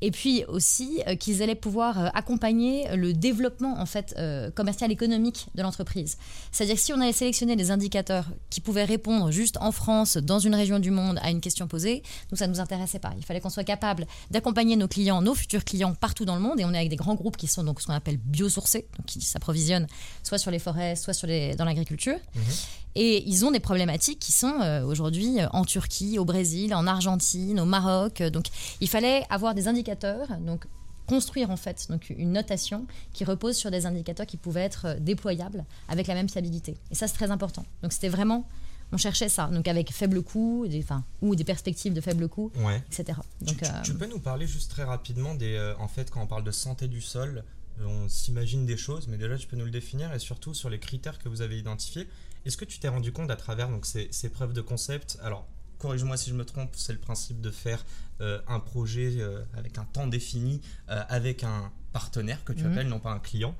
et 0.00 0.10
puis 0.10 0.44
aussi 0.48 1.02
euh, 1.06 1.16
qu'ils 1.16 1.42
allaient 1.42 1.54
pouvoir 1.54 1.98
euh, 1.98 2.08
accompagner 2.14 2.94
le 2.94 3.12
développement 3.12 3.80
en 3.80 3.86
fait 3.86 4.14
euh, 4.18 4.50
commercial 4.50 4.90
économique 4.92 5.46
de 5.54 5.62
l'entreprise. 5.62 6.18
C'est-à-dire 6.52 6.74
que 6.74 6.80
si 6.80 6.92
on 6.92 7.00
allait 7.00 7.12
sélectionner 7.12 7.56
des 7.56 7.70
indicateurs 7.70 8.26
qui 8.50 8.60
pouvaient 8.60 8.84
répondre 8.84 9.30
juste 9.30 9.56
en 9.60 9.72
France, 9.72 10.16
dans 10.16 10.38
une 10.38 10.54
région 10.54 10.78
du 10.78 10.90
monde, 10.90 11.18
à 11.22 11.30
une 11.30 11.40
question 11.40 11.68
posée, 11.68 12.02
nous 12.30 12.36
ça 12.36 12.46
ne 12.46 12.52
nous 12.52 12.60
intéressait 12.60 12.98
pas. 12.98 13.12
Il 13.16 13.24
fallait 13.24 13.40
qu'on 13.40 13.50
soit 13.50 13.64
capable 13.64 14.06
d'accompagner 14.30 14.76
nos 14.76 14.88
clients, 14.88 15.22
nos 15.22 15.34
futurs 15.34 15.64
clients 15.64 15.94
partout 15.94 16.24
dans 16.24 16.34
le 16.34 16.42
monde, 16.42 16.60
et 16.60 16.64
on 16.64 16.72
est 16.72 16.78
avec 16.78 16.90
des 16.90 16.96
grands 16.96 17.14
groupes 17.14 17.36
qui 17.36 17.46
sont 17.46 17.64
donc 17.64 17.80
ce 17.80 17.86
qu'on 17.86 17.94
appelle 17.94 18.18
biosourcés, 18.18 18.86
donc 18.98 19.06
qui 19.06 19.20
s'approvisionnent 19.20 19.86
soit 20.22 20.38
sur 20.38 20.50
les 20.50 20.58
forêts, 20.58 20.96
soit 20.96 21.14
sur 21.14 21.26
les, 21.26 21.54
dans 21.54 21.64
l'agriculture. 21.64 22.16
Mmh. 22.34 22.40
Et 22.96 23.28
ils 23.28 23.44
ont 23.44 23.50
des 23.50 23.60
problématiques 23.60 24.20
qui 24.20 24.30
sont 24.30 24.54
aujourd'hui 24.86 25.38
en 25.52 25.64
Turquie, 25.64 26.18
au 26.18 26.24
Brésil, 26.24 26.72
en 26.74 26.86
Argentine, 26.86 27.58
au 27.58 27.64
Maroc. 27.64 28.22
Donc 28.22 28.46
il 28.80 28.88
fallait 28.88 29.24
avoir 29.30 29.52
des 29.54 29.66
indicateurs, 29.66 29.83
donc 30.40 30.66
construire 31.06 31.50
en 31.50 31.56
fait 31.56 31.86
donc 31.90 32.10
une 32.10 32.32
notation 32.32 32.86
qui 33.12 33.24
repose 33.24 33.56
sur 33.56 33.70
des 33.70 33.84
indicateurs 33.84 34.26
qui 34.26 34.38
pouvaient 34.38 34.62
être 34.62 34.86
euh, 34.86 34.98
déployables 34.98 35.64
avec 35.88 36.06
la 36.06 36.14
même 36.14 36.28
fiabilité. 36.28 36.76
Et 36.90 36.94
ça 36.94 37.06
c'est 37.06 37.14
très 37.14 37.30
important. 37.30 37.64
Donc 37.82 37.92
c'était 37.92 38.08
vraiment 38.08 38.48
on 38.92 38.96
cherchait 38.96 39.28
ça, 39.28 39.46
donc 39.46 39.66
avec 39.66 39.92
faible 39.92 40.22
coût, 40.22 40.66
des, 40.68 40.80
enfin, 40.80 41.04
ou 41.20 41.34
des 41.34 41.42
perspectives 41.42 41.92
de 41.92 42.00
faible 42.00 42.28
coût, 42.28 42.52
etc. 42.90 43.18
Donc, 43.40 43.60
tu, 43.82 43.94
peux 43.94 44.06
nous 44.06 44.20
parler 44.20 44.46
juste 44.46 44.70
très 44.70 44.84
rapidement 44.84 45.34
des, 45.34 45.74
en 45.80 45.88
fait, 45.88 46.10
quand 46.10 46.22
on 46.22 46.28
parle 46.28 46.44
de 46.44 46.52
santé 46.52 46.86
du 46.86 47.00
sol, 47.00 47.42
on 47.80 48.08
s'imagine 48.08 48.66
des 48.66 48.76
choses, 48.76 49.08
mais 49.08 49.16
déjà 49.16 49.36
tu 49.36 49.46
peux 49.48 49.56
nous 49.56 49.64
le 49.64 49.70
définir 49.70 50.12
et 50.12 50.18
surtout 50.18 50.54
sur 50.54 50.70
les 50.70 50.78
critères 50.78 51.18
que 51.18 51.28
vous 51.28 51.42
avez 51.42 51.58
identifiés. 51.58 52.06
Est-ce 52.44 52.56
que 52.56 52.64
tu 52.64 52.78
t'es 52.78 52.88
rendu 52.88 53.10
compte 53.10 53.30
à 53.30 53.36
travers 53.36 53.68
donc, 53.68 53.86
ces, 53.86 54.28
preuves 54.28 54.52
de 54.52 54.60
concept? 54.60 55.18
Alors, 55.22 55.46
corrige-moi 55.78 56.16
si 56.16 56.30
je 56.30 56.34
me 56.34 56.44
trompe, 56.44 56.70
c'est 56.74 56.92
le 56.92 56.98
principe 56.98 57.40
de 57.40 57.50
faire 57.50 57.84
euh, 58.20 58.40
un 58.46 58.60
projet 58.60 59.14
euh, 59.18 59.42
avec 59.56 59.76
un 59.76 59.84
temps 59.84 60.06
défini, 60.06 60.60
euh, 60.88 61.02
avec 61.08 61.42
un 61.42 61.72
partenaire 61.92 62.44
que 62.44 62.52
tu 62.52 62.62
mhm. 62.62 62.72
appelles, 62.72 62.88
non 62.88 63.00
pas 63.00 63.10
un 63.10 63.18
client. 63.18 63.56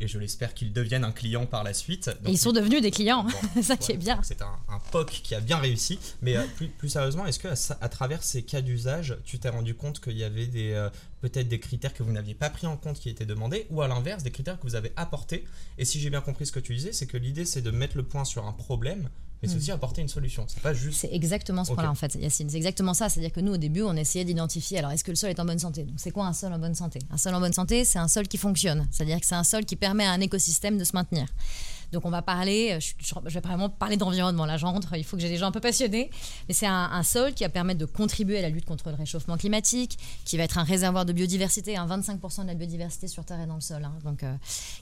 Et 0.00 0.08
je 0.08 0.18
l'espère 0.18 0.54
qu'ils 0.54 0.72
deviennent 0.72 1.04
un 1.04 1.12
client 1.12 1.44
par 1.44 1.64
la 1.64 1.74
suite. 1.74 2.08
et 2.24 2.30
ils 2.30 2.38
sont 2.38 2.52
devenus 2.52 2.80
des 2.80 2.90
clients, 2.92 3.26
ça 3.62 3.76
qui 3.76 3.92
est 3.92 3.96
bien. 3.96 4.20
C'est 4.22 4.40
un, 4.42 4.78
POC 4.92 5.10
qui 5.24 5.34
a 5.34 5.40
bien 5.40 5.58
réussi. 5.58 5.98
Mais 6.22 6.36
plus, 6.56 6.68
plus, 6.68 6.88
sérieusement, 6.88 7.26
est-ce 7.26 7.40
que 7.40 7.48
à, 7.48 7.88
travers 7.88 8.22
ces 8.22 8.42
cas 8.42 8.60
d'usage, 8.60 9.18
tu 9.24 9.40
t'es 9.40 9.48
rendu 9.48 9.74
compte 9.74 10.00
qu'il 10.00 10.16
y 10.16 10.22
avait 10.22 10.46
des 10.46 10.88
peut-être 11.20 11.48
des 11.48 11.58
critères 11.58 11.92
que 11.92 12.04
vous 12.04 12.12
n'aviez 12.12 12.34
pas 12.34 12.48
pris 12.48 12.68
en 12.68 12.76
compte 12.76 13.00
qui 13.00 13.10
étaient 13.10 13.26
demandés, 13.26 13.66
ou 13.70 13.82
à 13.82 13.88
l'inverse, 13.88 14.22
des 14.22 14.30
critères 14.30 14.56
que 14.58 14.62
vous 14.62 14.76
avez 14.76 14.92
apportés? 14.94 15.44
Et 15.78 15.84
si 15.84 16.00
j'ai 16.00 16.10
bien 16.10 16.20
compris 16.20 16.46
ce 16.46 16.52
que 16.52 16.60
tu 16.60 16.76
disais, 16.76 16.92
c'est 16.92 17.06
que 17.06 17.16
l'idée 17.16 17.44
c'est 17.44 17.62
de 17.62 17.72
mettre 17.72 17.96
le 17.96 18.04
point 18.04 18.24
sur 18.24 18.46
un 18.46 18.52
problème 18.52 19.10
mais 19.42 19.48
c'est 19.48 19.54
hmm. 19.54 19.58
aussi 19.58 19.70
apporter 19.70 20.02
une 20.02 20.08
solution. 20.08 20.44
C'est 20.48 20.62
pas 20.62 20.74
juste. 20.74 21.00
C'est 21.00 21.12
exactement 21.12 21.64
ce 21.64 21.72
point-là 21.72 21.90
en 21.90 21.94
fait, 21.94 22.14
Yacine. 22.16 22.50
C'est 22.50 22.56
exactement 22.56 22.94
ça. 22.94 23.08
C'est-à-dire 23.08 23.32
que 23.32 23.40
nous, 23.40 23.54
au 23.54 23.56
début, 23.56 23.82
on 23.82 23.94
essayait 23.94 24.24
d'identifier. 24.24 24.78
Alors, 24.78 24.90
est-ce 24.90 25.04
que 25.04 25.10
le 25.10 25.16
sol 25.16 25.30
est 25.30 25.38
en 25.38 25.44
bonne 25.44 25.58
santé? 25.58 25.84
Donc, 25.84 25.96
c'est 25.98 26.10
quoi 26.10 26.26
un 26.26 26.32
sol 26.32 26.52
en 26.52 26.58
bonne 26.58 26.74
santé? 26.74 26.98
Un 27.10 27.16
sol 27.16 27.34
en 27.34 27.40
bonne 27.40 27.52
santé, 27.52 27.84
c'est 27.84 27.98
un 27.98 28.08
sol 28.08 28.26
qui 28.26 28.36
fonctionne. 28.36 28.86
C'est-à-dire 28.90 29.20
que 29.20 29.26
c'est 29.26 29.36
un 29.36 29.44
sol 29.44 29.64
qui 29.64 29.76
permet 29.76 30.04
à 30.04 30.10
un 30.10 30.20
écosystème 30.20 30.76
de 30.76 30.84
se 30.84 30.92
maintenir. 30.94 31.26
Donc 31.92 32.04
on 32.04 32.10
va 32.10 32.22
parler, 32.22 32.72
euh, 32.72 32.80
je, 32.80 33.30
vais 33.30 33.40
vraiment 33.40 33.68
parler 33.68 33.96
d'environnement, 33.96 34.44
là 34.44 34.56
j'entre, 34.56 34.94
il 34.96 35.04
faut 35.04 35.16
que 35.16 35.22
j'ai 35.22 35.28
des 35.28 35.38
gens 35.38 35.46
un 35.46 35.52
peu 35.52 35.60
passionnés, 35.60 36.10
mais 36.48 36.54
c'est 36.54 36.66
un, 36.66 37.02
sol 37.02 37.32
qui 37.32 37.44
va 37.44 37.48
permettre 37.48 37.78
de 37.80 37.86
contribuer 37.86 38.38
à 38.38 38.42
la 38.42 38.50
lutte 38.50 38.66
contre 38.66 38.90
le 38.90 38.96
réchauffement 38.96 39.36
climatique, 39.36 39.98
qui 40.24 40.36
va 40.36 40.42
être 40.44 40.58
un 40.58 40.64
réservoir 40.64 41.06
de 41.06 41.12
biodiversité, 41.12 41.74
25% 41.74 42.42
de 42.42 42.46
la 42.48 42.54
biodiversité 42.54 43.08
sur 43.08 43.24
Terre 43.24 43.40
est 43.40 43.46
dans 43.46 43.54
le 43.54 43.60
sol, 43.60 43.82
hein. 43.84 43.94
donc, 44.04 44.22
euh, 44.22 44.34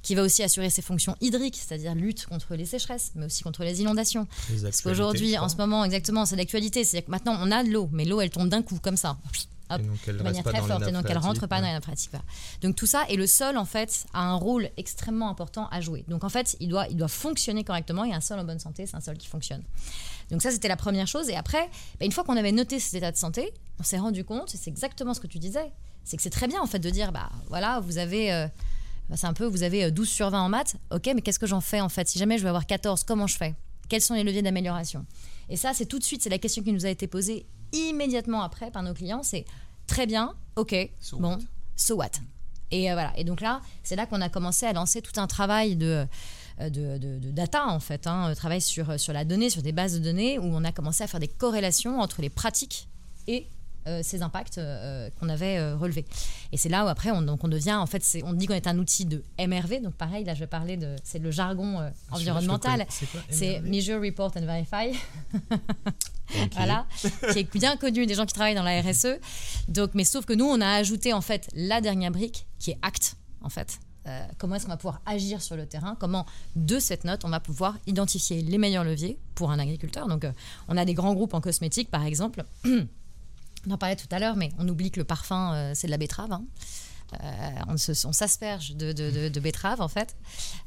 qui 0.02 0.14
va 0.14 0.22
aussi 0.22 0.42
assurer 0.42 0.70
ses 0.70 0.82
fonctions 0.82 1.16
hydriques, 1.20 1.56
c'est-à-dire 1.56 1.94
lutte 1.94 2.26
contre 2.26 2.54
les 2.54 2.64
sécheresses, 2.64 3.12
mais 3.14 3.26
aussi 3.26 3.42
contre 3.42 3.62
les 3.62 3.80
inondations. 3.80 4.26
Parce 4.62 4.82
qu'aujourd'hui, 4.82 5.38
en 5.38 5.48
ce 5.48 5.56
moment, 5.56 5.84
exactement, 5.84 6.26
c'est 6.26 6.36
l'actualité, 6.36 6.84
c'est-à-dire 6.84 7.06
que 7.06 7.10
maintenant 7.10 7.38
on 7.40 7.50
a 7.52 7.62
de 7.62 7.70
l'eau, 7.70 7.88
mais 7.92 8.04
l'eau 8.04 8.20
elle 8.20 8.30
tombe 8.30 8.48
d'un 8.48 8.62
coup, 8.62 8.78
comme 8.82 8.96
ça 8.96 9.16
de 9.70 10.22
manière 10.22 10.44
très 10.44 10.62
forte, 10.62 10.86
et 10.86 10.92
donc 10.92 11.06
elle 11.08 11.18
rentre 11.18 11.46
pas 11.46 11.60
dans 11.60 11.72
la 11.72 11.80
pratique. 11.80 12.12
Donc 12.62 12.76
tout 12.76 12.86
ça, 12.86 13.04
et 13.08 13.16
le 13.16 13.26
sol 13.26 13.56
en 13.56 13.64
fait 13.64 14.06
a 14.12 14.22
un 14.22 14.34
rôle 14.34 14.70
extrêmement 14.76 15.28
important 15.28 15.68
à 15.70 15.80
jouer. 15.80 16.04
Donc 16.08 16.24
en 16.24 16.28
fait, 16.28 16.56
il 16.60 16.68
doit, 16.68 16.86
il 16.88 16.96
doit 16.96 17.08
fonctionner 17.08 17.64
correctement, 17.64 18.04
et 18.04 18.12
un 18.12 18.20
sol 18.20 18.38
en 18.38 18.44
bonne 18.44 18.58
santé, 18.58 18.86
c'est 18.86 18.96
un 18.96 19.00
sol 19.00 19.16
qui 19.16 19.28
fonctionne. 19.28 19.62
Donc 20.30 20.42
ça, 20.42 20.50
c'était 20.50 20.68
la 20.68 20.76
première 20.76 21.06
chose. 21.06 21.28
Et 21.28 21.36
après, 21.36 21.68
bah, 21.98 22.06
une 22.06 22.12
fois 22.12 22.24
qu'on 22.24 22.36
avait 22.36 22.52
noté 22.52 22.80
cet 22.80 22.94
état 22.94 23.12
de 23.12 23.16
santé, 23.16 23.52
on 23.78 23.82
s'est 23.82 23.98
rendu 23.98 24.24
compte, 24.24 24.54
et 24.54 24.56
c'est 24.56 24.70
exactement 24.70 25.14
ce 25.14 25.20
que 25.20 25.26
tu 25.26 25.38
disais, 25.38 25.72
c'est 26.04 26.16
que 26.16 26.22
c'est 26.22 26.30
très 26.30 26.46
bien 26.46 26.60
en 26.60 26.66
fait 26.66 26.78
de 26.78 26.90
dire, 26.90 27.12
bah 27.12 27.30
voilà, 27.48 27.80
vous 27.80 27.98
avez... 27.98 28.32
Euh, 28.32 28.46
bah, 29.08 29.16
c'est 29.16 29.26
un 29.26 29.34
peu, 29.34 29.46
vous 29.46 29.62
avez 29.62 29.90
12 29.90 30.06
euh, 30.06 30.10
sur 30.10 30.30
20 30.30 30.40
en 30.40 30.48
maths, 30.48 30.76
ok, 30.90 31.10
mais 31.14 31.22
qu'est-ce 31.22 31.38
que 31.38 31.46
j'en 31.46 31.60
fais 31.60 31.80
en 31.80 31.88
fait? 31.88 32.08
Si 32.08 32.18
jamais 32.18 32.38
je 32.38 32.42
veux 32.42 32.48
avoir 32.48 32.66
14, 32.66 33.04
comment 33.04 33.26
je 33.26 33.36
fais? 33.36 33.54
Quels 33.88 34.00
sont 34.00 34.14
les 34.14 34.24
leviers 34.24 34.42
d'amélioration? 34.42 35.06
Et 35.48 35.56
ça, 35.56 35.72
c'est 35.74 35.86
tout 35.86 35.98
de 35.98 36.04
suite, 36.04 36.22
c'est 36.22 36.30
la 36.30 36.38
question 36.38 36.62
qui 36.62 36.72
nous 36.72 36.86
a 36.86 36.88
été 36.88 37.06
posée 37.06 37.46
immédiatement 37.76 38.42
après 38.42 38.70
par 38.70 38.82
nos 38.82 38.94
clients, 38.94 39.22
c'est 39.22 39.44
très 39.86 40.06
bien, 40.06 40.34
ok, 40.56 40.74
bon, 41.12 41.38
so 41.76 41.96
what? 41.96 42.10
Et 42.70 42.90
euh, 42.90 42.94
voilà. 42.94 43.12
Et 43.16 43.24
donc 43.24 43.40
là, 43.40 43.60
c'est 43.84 43.96
là 43.96 44.06
qu'on 44.06 44.20
a 44.20 44.28
commencé 44.28 44.66
à 44.66 44.72
lancer 44.72 45.00
tout 45.00 45.20
un 45.20 45.26
travail 45.26 45.76
de, 45.76 46.06
euh, 46.60 46.70
de, 46.70 47.30
data, 47.30 47.66
en 47.68 47.80
fait, 47.80 48.06
un 48.06 48.24
hein, 48.24 48.34
travail 48.34 48.60
sur, 48.60 48.98
sur 48.98 49.12
la 49.12 49.24
donnée, 49.24 49.50
sur 49.50 49.62
des 49.62 49.72
bases 49.72 49.94
de 49.94 49.98
données, 50.00 50.38
où 50.38 50.44
on 50.44 50.64
a 50.64 50.72
commencé 50.72 51.04
à 51.04 51.06
faire 51.06 51.20
des 51.20 51.28
corrélations 51.28 52.00
entre 52.00 52.22
les 52.22 52.30
pratiques 52.30 52.88
et 53.28 53.46
euh, 53.86 54.00
ces 54.02 54.22
impacts 54.22 54.58
euh, 54.58 55.08
qu'on 55.20 55.28
avait 55.28 55.58
euh, 55.58 55.76
relevés. 55.76 56.04
Et 56.50 56.56
c'est 56.56 56.68
là 56.68 56.84
où 56.84 56.88
après 56.88 57.12
on, 57.12 57.22
donc 57.22 57.44
on 57.44 57.48
devient, 57.48 57.74
en 57.74 57.86
fait, 57.86 58.04
on 58.24 58.32
dit 58.32 58.46
qu'on 58.46 58.54
est 58.54 58.66
un 58.66 58.78
outil 58.78 59.04
de 59.04 59.22
MRV, 59.38 59.80
donc 59.80 59.94
pareil, 59.94 60.24
là 60.24 60.34
je 60.34 60.40
vais 60.40 60.48
parler 60.48 60.76
de, 60.76 60.96
c'est 61.04 61.20
le 61.20 61.30
jargon 61.30 61.88
environnemental, 62.10 62.84
c'est 63.30 63.60
Measure, 63.60 64.00
Report 64.02 64.32
and 64.36 64.44
Verify. 64.44 64.98
voilà, 66.52 66.86
qui 67.32 67.38
est 67.38 67.52
bien 67.54 67.76
connu 67.76 68.06
des 68.06 68.14
gens 68.14 68.26
qui 68.26 68.34
travaillent 68.34 68.56
dans 68.56 68.64
la 68.64 68.82
RSE. 68.82 69.20
Donc, 69.68 69.90
mais 69.94 70.04
sauf 70.04 70.24
que 70.24 70.32
nous, 70.32 70.46
on 70.46 70.60
a 70.60 70.68
ajouté 70.68 71.12
en 71.12 71.20
fait 71.20 71.48
la 71.54 71.80
dernière 71.80 72.10
brique 72.10 72.46
qui 72.58 72.72
est 72.72 72.78
ACT, 72.82 73.14
en 73.40 73.50
fait. 73.50 73.78
comment 74.38 74.56
est-ce 74.56 74.64
qu'on 74.64 74.72
va 74.72 74.78
pouvoir 74.78 75.00
agir 75.06 75.40
sur 75.40 75.56
le 75.56 75.66
terrain, 75.66 75.96
comment 76.00 76.26
de 76.56 76.80
cette 76.80 77.04
note 77.04 77.24
on 77.24 77.28
va 77.28 77.38
pouvoir 77.38 77.78
identifier 77.86 78.42
les 78.42 78.58
meilleurs 78.58 78.84
leviers 78.84 79.16
pour 79.36 79.52
un 79.52 79.60
agriculteur? 79.60 80.08
Donc 80.08 80.26
on 80.66 80.76
a 80.76 80.84
des 80.84 80.94
grands 80.94 81.14
groupes 81.14 81.34
en 81.34 81.40
cosmétique 81.40 81.88
par 81.88 82.04
exemple 82.04 82.44
On 83.66 83.72
en 83.72 83.78
parlait 83.78 83.96
tout 83.96 84.08
à 84.10 84.18
l'heure, 84.18 84.36
mais 84.36 84.52
on 84.58 84.68
oublie 84.68 84.90
que 84.90 85.00
le 85.00 85.04
parfum, 85.04 85.54
euh, 85.54 85.72
c'est 85.74 85.88
de 85.88 85.90
la 85.90 85.98
betterave. 85.98 86.32
Hein. 86.32 86.44
Euh, 87.22 87.50
on, 87.68 87.76
s'asperge 88.12 88.74
de, 88.74 89.40
betterave 89.40 89.80
en 89.80 89.88
fait. 89.88 90.16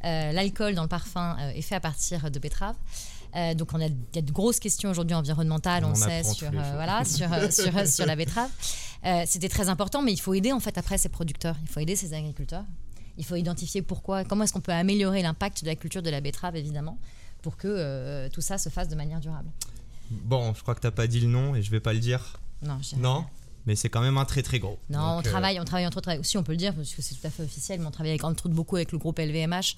Euh, 0.06 0.32
l'alcool 0.32 0.74
dans 0.74 0.84
le 0.84 0.88
parfum 0.88 1.38
est 1.54 1.62
fait 1.62 1.76
à 1.76 1.82
partir 1.82 2.32
de 2.32 2.40
betterave. 2.40 2.76
donc 3.56 3.74
on 3.74 3.82
a, 3.82 3.88
il 3.88 4.16
y 4.16 4.20
a 4.20 4.22
de 4.22 4.32
grosses 4.32 4.60
questions 4.60 4.90
aujourd'hui 4.90 5.16
environnementales, 5.16 5.84
on, 5.84 5.96
sait 5.96 6.24
sur, 6.24 6.50
voilà, 6.50 7.04
sur, 7.04 7.28
sur, 7.52 7.88
sur, 7.88 8.06
la 8.06 8.16
betterave. 8.16 8.50
C'était 9.26 9.50
très 9.50 9.68
important, 9.68 10.02
mais 10.02 10.14
il 10.14 10.20
faut 10.20 10.34
aider 10.34 10.54
en 10.54 10.62
fait 10.62 10.78
après 10.78 10.98
ces 10.98 11.10
producteurs, 11.10 11.58
il 11.62 11.68
faut 11.68 11.82
aider 11.82 11.98
ces 11.98 12.14
agriculteurs. 12.14 12.66
Il 13.18 13.26
faut 13.26 13.36
identifier 13.36 13.82
pourquoi, 13.82 14.24
comment 14.24 14.46
est-ce 14.46 14.54
qu'on 14.54 14.62
peut 14.62 14.72
améliorer 14.72 15.22
l'impact 15.22 15.64
de 15.64 15.68
la 15.68 15.76
culture 15.76 16.02
de 16.02 16.10
la 16.10 16.22
betterave 16.22 16.56
évidemment, 16.56 16.98
pour 17.42 17.58
que 17.58 18.30
tout 18.30 18.42
ça 18.42 18.58
se 18.58 18.70
fasse 18.70 18.88
de 18.88 18.96
manière 18.96 19.20
durable. 19.20 19.50
Bon, 20.10 20.54
je 20.54 20.62
crois 20.62 20.74
que 20.74 20.80
tu 20.80 20.88
n'as 20.88 20.92
pas 20.92 21.08
dit 21.08 21.20
le 21.20 21.28
nom 21.28 21.54
et 21.54 21.62
je 21.62 21.70
vais 21.70 21.82
pas 21.82 21.92
le 21.92 22.00
dire. 22.00 22.40
Non, 22.62 22.80
non 22.98 23.26
mais 23.66 23.76
c'est 23.76 23.90
quand 23.90 24.02
même 24.02 24.18
un 24.18 24.26
très 24.26 24.42
très 24.42 24.58
gros. 24.58 24.80
Non, 24.90 25.00
on, 25.00 25.20
euh, 25.20 25.22
travaille, 25.22 25.60
on 25.60 25.64
travaille 25.64 25.86
entre 25.86 25.98
autres 25.98 26.20
aussi, 26.20 26.38
on 26.38 26.44
peut 26.44 26.54
le 26.54 26.58
dire, 26.58 26.74
parce 26.74 26.94
que 26.94 27.02
c'est 27.02 27.14
tout 27.14 27.28
à 27.28 27.30
fait 27.30 27.44
officiel, 27.44 27.80
mais 27.80 27.86
on 27.86 27.92
travaille 27.92 28.12
avec, 28.12 28.24
entre 28.24 28.48
autres 28.48 28.56
beaucoup 28.56 28.76
avec 28.76 28.92
le 28.92 28.98
groupe 28.98 29.20
LVMH. 29.20 29.76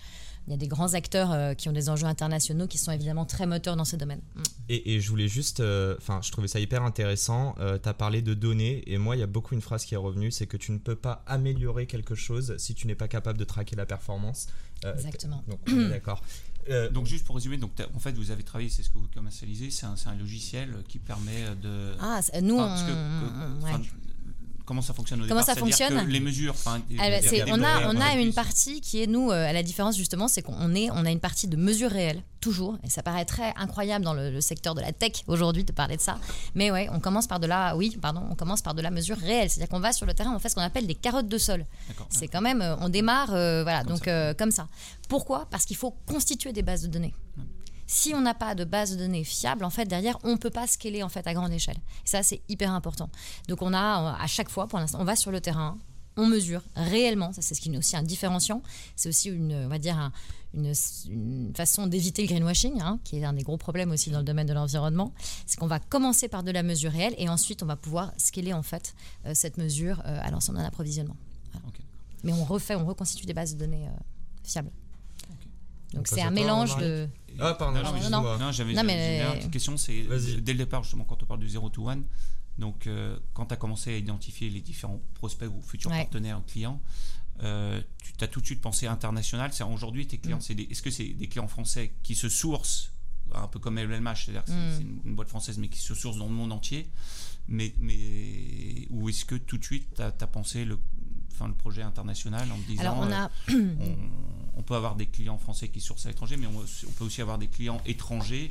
Il 0.47 0.51
y 0.51 0.53
a 0.53 0.57
des 0.57 0.69
grands 0.69 0.93
acteurs 0.93 1.31
euh, 1.31 1.53
qui 1.53 1.69
ont 1.69 1.71
des 1.71 1.89
enjeux 1.89 2.07
internationaux 2.07 2.67
qui 2.67 2.77
sont 2.77 2.91
évidemment 2.91 3.25
très 3.25 3.45
moteurs 3.45 3.75
dans 3.75 3.85
ce 3.85 3.95
domaine. 3.95 4.21
Mm. 4.35 4.41
Et, 4.69 5.01
je 5.01 5.09
voulais 5.09 5.27
juste, 5.27 5.59
euh, 5.59 5.95
enfin, 5.97 6.21
je 6.23 6.31
trouvais 6.31 6.47
ça 6.47 6.59
hyper 6.59 6.83
intéressant. 6.83 7.53
tu 7.57 7.89
as 7.89 7.93
parlé 7.93 8.21
de 8.21 8.33
données, 8.33 8.81
et 8.87 8.97
moi, 8.97 9.17
il 9.17 9.19
y 9.19 9.23
a 9.23 9.27
beaucoup 9.27 9.55
une 9.55 9.61
phrase 9.61 9.83
qui 9.83 9.93
est 9.93 9.97
revenue 9.97 10.31
c'est 10.31 10.47
que 10.47 10.57
tu 10.57 10.71
ne 10.71 10.77
peux 10.77 10.95
pas 10.95 11.23
améliorer 11.27 11.85
quelque 11.85 12.15
chose 12.15 12.55
si 12.57 12.73
tu 12.73 12.87
n'es 12.87 12.95
pas 12.95 13.07
capable 13.07 13.37
de 13.37 13.43
traquer 13.43 13.75
la 13.75 13.85
performance. 13.85 14.47
Exactement. 14.83 15.43
Donc, 15.47 15.59
on 15.67 15.79
est 15.79 15.89
d'accord. 15.89 16.21
Euh, 16.69 16.89
donc 16.89 17.07
juste 17.07 17.25
pour 17.25 17.35
résumer, 17.35 17.57
donc 17.57 17.71
en 17.93 17.99
fait 17.99 18.11
vous 18.13 18.31
avez 18.31 18.43
travaillé, 18.43 18.69
c'est 18.69 18.83
ce 18.83 18.89
que 18.89 18.97
vous 18.97 19.07
commercialisez, 19.13 19.71
c'est 19.71 19.85
un, 19.85 19.95
un, 20.05 20.15
logiciel 20.15 20.75
qui 20.87 20.99
permet 20.99 21.55
de. 21.61 21.93
Ah, 21.99 22.21
nous, 22.41 22.59
comment 24.71 24.81
ça 24.81 24.93
fonctionne 24.93 25.21
au 25.21 25.27
Comment 25.27 25.43
ça 25.43 25.53
fonctionne? 25.53 26.07
Les 26.07 26.21
mesures. 26.21 26.55
on 26.65 27.61
a, 27.61 27.93
on 27.93 27.99
a 27.99 28.15
une 28.15 28.31
partie 28.33 28.79
qui 28.79 29.03
est 29.03 29.07
nous, 29.07 29.29
euh, 29.29 29.49
à 29.49 29.51
la 29.51 29.63
différence 29.63 29.97
justement, 29.97 30.29
c'est 30.29 30.41
qu'on 30.41 30.73
est, 30.73 30.89
on 30.91 31.05
a 31.05 31.11
une 31.11 31.19
partie 31.19 31.49
de 31.49 31.57
mesures 31.57 31.91
réelles 31.91 32.23
toujours, 32.39 32.77
et 32.85 32.89
ça 32.89 33.03
paraît 33.03 33.25
très 33.25 33.53
incroyable 33.57 34.05
dans 34.05 34.13
le, 34.13 34.39
secteur 34.39 34.73
de 34.73 34.79
la 34.79 34.93
tech 34.93 35.23
aujourd'hui 35.27 35.65
de 35.65 35.73
parler 35.73 35.97
de 35.97 36.01
ça. 36.01 36.17
Mais 36.55 36.71
ouais, 36.71 36.87
on 36.93 37.01
commence 37.01 37.27
par 37.27 37.41
de 37.41 37.47
la, 37.47 37.75
oui, 37.75 37.97
pardon, 38.01 38.23
on 38.31 38.35
commence 38.35 38.61
par 38.61 38.73
de 38.73 38.81
la 38.81 38.91
mesure 38.91 39.17
réelle, 39.17 39.49
c'est-à-dire 39.49 39.67
qu'on 39.69 39.81
va 39.81 39.91
sur 39.91 40.05
le 40.05 40.13
terrain, 40.13 40.33
on 40.33 40.39
fait 40.39 40.47
ce 40.47 40.55
qu'on 40.55 40.61
appelle 40.61 40.87
des 40.87 40.95
carottes 40.95 41.27
de 41.27 41.37
sol. 41.37 41.65
C'est 42.09 42.29
quand 42.29 42.41
même, 42.41 42.61
euh, 42.61 42.77
on 42.79 42.87
démarre, 42.87 43.33
euh, 43.33 43.63
voilà, 43.63 43.83
comme 43.83 43.95
donc 43.95 44.05
ça. 44.05 44.33
comme 44.35 44.51
ça. 44.51 44.69
Pourquoi? 45.09 45.47
Parce 45.51 45.65
qu'il 45.65 45.75
faut 45.75 45.93
constituer 46.05 46.53
des 46.53 46.61
bases 46.61 46.83
de 46.83 46.87
données 46.87 47.13
si 47.91 48.13
on 48.15 48.21
n'a 48.21 48.33
pas 48.33 48.55
de 48.55 48.63
base 48.63 48.91
de 48.93 48.95
données 48.95 49.25
fiable, 49.25 49.65
en 49.65 49.69
fait, 49.69 49.85
derrière, 49.85 50.17
on 50.23 50.31
ne 50.31 50.37
peut 50.37 50.49
pas 50.49 50.65
scaler 50.65 51.03
en 51.03 51.09
fait 51.09 51.27
à 51.27 51.33
grande 51.33 51.51
échelle. 51.51 51.75
Et 51.75 52.07
ça, 52.07 52.23
c'est 52.23 52.41
hyper 52.47 52.71
important. 52.71 53.09
Donc, 53.49 53.61
on 53.61 53.73
a 53.73 54.15
à 54.17 54.27
chaque 54.27 54.49
fois, 54.49 54.67
pour 54.67 54.79
l'instant, 54.79 54.99
on 55.01 55.03
va 55.03 55.17
sur 55.17 55.29
le 55.29 55.41
terrain, 55.41 55.77
on 56.15 56.25
mesure 56.25 56.63
réellement. 56.77 57.33
Ça, 57.33 57.41
c'est 57.41 57.53
ce 57.53 57.59
qui 57.59 57.69
est 57.69 57.77
aussi 57.77 57.97
un 57.97 58.03
différenciant. 58.03 58.63
C'est 58.95 59.09
aussi 59.09 59.27
une, 59.27 59.53
on 59.65 59.67
va 59.67 59.77
dire, 59.77 60.09
une, 60.53 61.51
façon 61.53 61.85
d'éviter 61.85 62.21
le 62.21 62.29
greenwashing, 62.29 62.79
hein, 62.81 62.97
qui 63.03 63.17
est 63.17 63.25
un 63.25 63.33
des 63.33 63.43
gros 63.43 63.57
problèmes 63.57 63.91
aussi 63.91 64.09
dans 64.09 64.19
le 64.19 64.25
domaine 64.25 64.47
de 64.47 64.53
l'environnement. 64.53 65.13
C'est 65.45 65.59
qu'on 65.59 65.67
va 65.67 65.79
commencer 65.79 66.29
par 66.29 66.43
de 66.43 66.51
la 66.51 66.63
mesure 66.63 66.93
réelle 66.93 67.15
et 67.17 67.27
ensuite 67.27 67.61
on 67.61 67.65
va 67.65 67.75
pouvoir 67.75 68.13
scaler 68.15 68.53
en 68.53 68.63
fait 68.63 68.95
euh, 69.25 69.33
cette 69.33 69.57
mesure 69.57 70.01
euh, 70.05 70.17
à 70.21 70.31
l'ensemble 70.31 70.59
d'un 70.59 70.65
approvisionnement. 70.65 71.17
Mais 72.23 72.31
on 72.31 72.45
refait, 72.45 72.75
on 72.75 72.85
reconstitue 72.85 73.25
des 73.25 73.33
bases 73.33 73.55
de 73.55 73.59
données 73.59 73.87
euh, 73.87 73.91
fiables. 74.43 74.71
Donc 75.93 76.07
c'est 76.07 76.21
un 76.21 76.31
mélange 76.31 76.77
de. 76.77 77.09
Ah, 77.41 77.53
pardon, 77.55 77.81
non, 78.09 78.37
non, 78.37 78.51
j'avais 78.51 78.73
une 78.73 79.37
petite 79.37 79.51
question. 79.51 79.77
C'est 79.77 80.03
dès 80.41 80.53
le 80.53 80.59
départ, 80.59 80.83
justement, 80.83 81.03
quand 81.03 81.21
on 81.21 81.25
parle 81.25 81.39
du 81.39 81.49
0 81.49 81.69
to 81.69 81.89
1, 81.89 81.99
donc 82.57 82.87
euh, 82.87 83.17
quand 83.33 83.47
tu 83.47 83.53
as 83.53 83.57
commencé 83.57 83.93
à 83.93 83.97
identifier 83.97 84.49
les 84.49 84.61
différents 84.61 85.01
prospects 85.15 85.49
ou 85.49 85.61
futurs 85.61 85.91
partenaires 85.91 86.41
clients, 86.47 86.81
euh, 87.43 87.81
tu 88.17 88.23
as 88.23 88.27
tout 88.27 88.41
de 88.41 88.45
suite 88.45 88.61
pensé 88.61 88.87
international. 88.87 89.51
C'est 89.53 89.63
aujourd'hui, 89.63 90.07
tes 90.07 90.17
clients, 90.17 90.37
mm. 90.37 90.59
est-ce 90.69 90.81
que 90.81 90.91
c'est 90.91 91.07
des 91.07 91.27
clients 91.27 91.47
français 91.47 91.93
qui 92.03 92.15
se 92.15 92.29
sourcent, 92.29 92.91
un 93.33 93.47
peu 93.47 93.59
comme 93.59 93.79
LVMH, 93.79 94.25
c'est-à-dire 94.25 94.43
que 94.43 94.51
c'est 94.51 94.83
mm. 94.83 95.01
une, 95.05 95.15
boîte 95.15 95.29
française, 95.29 95.57
mais 95.57 95.69
qui 95.69 95.79
se 95.79 95.95
source 95.95 96.17
dans 96.17 96.27
le 96.27 96.33
monde 96.33 96.51
entier 96.51 96.87
mais, 97.47 97.73
mais, 97.79 98.87
Ou 98.91 99.09
est-ce 99.09 99.25
que 99.25 99.35
tout 99.35 99.57
de 99.57 99.63
suite, 99.63 99.87
tu 99.95 100.01
as, 100.01 100.11
pensé 100.11 100.65
le, 100.65 100.77
enfin, 101.33 101.47
le 101.47 101.53
projet 101.53 101.81
international 101.81 102.47
en 102.51 102.57
disant. 102.67 102.81
Alors, 102.81 102.97
on 102.99 103.11
a. 103.11 103.29
Euh, 103.51 103.95
on 104.57 104.63
peut 104.63 104.75
avoir 104.75 104.95
des 104.95 105.05
clients 105.05 105.37
français 105.37 105.69
qui 105.69 105.79
sourcent 105.79 106.05
à 106.05 106.09
l'étranger, 106.09 106.37
mais 106.37 106.45
on, 106.45 106.91
peut 106.97 107.05
aussi 107.05 107.21
avoir 107.21 107.37
des 107.37 107.47
clients 107.47 107.81
étrangers 107.85 108.49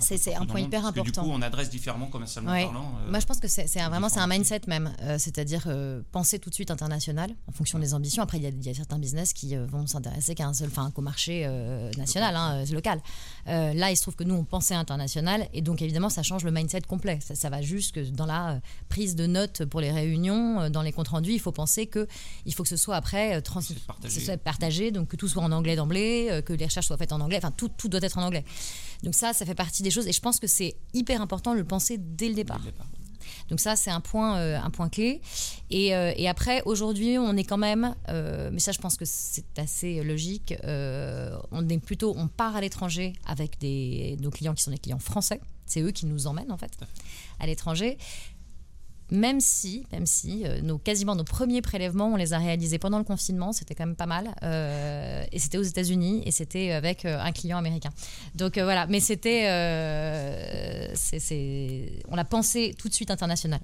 c'est 0.00 0.34
un 0.34 0.46
point 0.46 0.60
hyper 0.60 0.84
important. 0.86 1.04
du 1.04 1.12
coup, 1.12 1.32
on 1.32 1.42
adresse 1.42 1.70
différemment 1.70 2.06
commercialement 2.06 2.52
parlant. 2.52 2.94
Euh, 3.00 3.10
Moi, 3.10 3.20
je 3.20 3.26
pense 3.26 3.40
que 3.40 3.48
c'est 3.48 3.66
vraiment 3.80 4.08
c'est 4.08 4.20
un 4.20 4.26
mindset 4.26 4.62
même, 4.66 4.92
euh, 5.02 5.18
c'est-à-dire 5.18 5.64
euh, 5.66 6.02
penser 6.12 6.38
tout 6.38 6.50
de 6.50 6.54
suite 6.54 6.70
international 6.70 7.30
en 7.48 7.52
fonction 7.52 7.78
des 7.78 7.94
ambitions. 7.94 8.22
Après, 8.22 8.38
il 8.38 8.64
y, 8.64 8.70
a 8.70 8.74
certains 8.74 8.98
business 8.98 9.32
qui 9.32 9.56
vont 9.56 9.86
s'intéresser 9.86 10.34
qu'à 10.34 10.46
un 10.46 10.54
seul, 10.54 10.68
enfin, 10.68 10.90
qu'au 10.90 11.02
marché 11.02 11.46
national, 11.96 12.36
hein, 12.36 12.64
local. 12.72 13.00
là, 13.46 13.90
il 13.90 13.96
se 13.96 14.02
trouve 14.02 14.16
que 14.16 14.24
nous, 14.24 14.34
on 14.34 14.44
pensait 14.44 14.74
international, 14.74 15.48
et 15.52 15.62
donc 15.62 15.82
évidemment, 15.82 16.08
ça 16.08 16.22
change 16.22 16.44
le 16.44 16.50
mindset 16.50 16.82
complet. 16.82 17.18
Ça, 17.20 17.50
va 17.50 17.62
juste 17.62 17.94
que 17.94 18.00
dans 18.00 18.26
la 18.26 18.60
prise 18.88 19.16
de 19.16 19.26
notes 19.26 19.64
pour 19.64 19.80
les 19.80 19.90
réunions, 19.90 20.68
dans 20.70 20.82
les 20.82 20.92
comptes 20.92 21.08
rendus, 21.08 21.32
il 21.32 21.40
faut 21.40 21.52
penser 21.52 21.86
que 21.86 22.06
il 22.44 22.54
faut 22.54 22.62
que 22.62 22.68
ce 22.68 22.76
soit 22.76 22.96
après 22.96 23.42
partagé. 23.86 24.36
partagé, 24.36 24.90
donc 24.90 25.08
que 25.08 25.16
tout 25.16 25.28
soit 25.28 25.42
en 25.42 25.52
anglais 25.52 25.76
d'emblée, 25.76 26.42
que 26.44 26.52
les 26.52 26.64
recherches 26.64 26.86
soient 26.86 26.96
faites 26.96 27.12
en 27.12 27.20
anglais. 27.20 27.38
Enfin, 27.38 27.50
tout, 27.50 27.68
tout 27.68 27.88
doit 27.88 28.00
être 28.02 28.18
en 28.18 28.22
anglais. 28.22 28.44
Donc 29.02 29.14
ça, 29.14 29.32
ça 29.32 29.44
fait 29.44 29.54
partie 29.54 29.82
des 29.82 29.90
choses 29.90 30.06
et 30.06 30.12
je 30.12 30.20
pense 30.20 30.40
que 30.40 30.46
c'est 30.46 30.76
hyper 30.94 31.20
important 31.20 31.52
de 31.52 31.58
le 31.58 31.64
penser 31.64 31.98
dès 31.98 32.28
le 32.28 32.34
départ. 32.34 32.60
Donc 33.48 33.60
ça, 33.60 33.76
c'est 33.76 33.90
un 33.90 34.00
point, 34.00 34.36
un 34.56 34.70
point 34.70 34.88
clé. 34.88 35.20
Et, 35.70 35.88
et 35.88 36.28
après, 36.28 36.62
aujourd'hui, 36.64 37.16
on 37.18 37.36
est 37.36 37.44
quand 37.44 37.58
même, 37.58 37.94
mais 38.08 38.58
ça, 38.58 38.72
je 38.72 38.78
pense 38.78 38.96
que 38.96 39.04
c'est 39.04 39.58
assez 39.58 40.02
logique. 40.02 40.54
on 40.64 41.68
est 41.68 41.78
plutôt, 41.78 42.14
on 42.16 42.28
part 42.28 42.56
à 42.56 42.60
l'étranger 42.60 43.12
avec 43.26 43.58
des, 43.58 44.16
nos 44.20 44.30
clients 44.30 44.54
qui 44.54 44.62
sont 44.62 44.70
des 44.70 44.78
clients 44.78 44.98
français. 44.98 45.40
C'est 45.66 45.80
eux 45.80 45.90
qui 45.90 46.06
nous 46.06 46.26
emmènent 46.26 46.52
en 46.52 46.56
fait 46.56 46.72
à 47.40 47.46
l'étranger 47.46 47.98
même 49.10 49.40
si, 49.40 49.86
même 49.92 50.06
si 50.06 50.44
euh, 50.44 50.60
nos, 50.62 50.78
quasiment 50.78 51.14
nos 51.14 51.24
premiers 51.24 51.62
prélèvements, 51.62 52.08
on 52.12 52.16
les 52.16 52.32
a 52.32 52.38
réalisés 52.38 52.78
pendant 52.78 52.98
le 52.98 53.04
confinement, 53.04 53.52
c'était 53.52 53.74
quand 53.74 53.86
même 53.86 53.96
pas 53.96 54.06
mal. 54.06 54.34
Euh, 54.42 55.24
et 55.30 55.38
c'était 55.38 55.58
aux 55.58 55.62
États-Unis 55.62 56.22
et 56.26 56.32
c'était 56.32 56.72
avec 56.72 57.04
euh, 57.04 57.20
un 57.20 57.32
client 57.32 57.58
américain. 57.58 57.90
Donc 58.34 58.58
voilà, 58.58 58.86
mais 58.88 59.00
c'était. 59.00 59.46
on 62.08 62.18
a 62.18 62.24
pensé 62.24 62.74
tout 62.76 62.88
de 62.88 62.94
suite 62.94 63.10
international. 63.10 63.60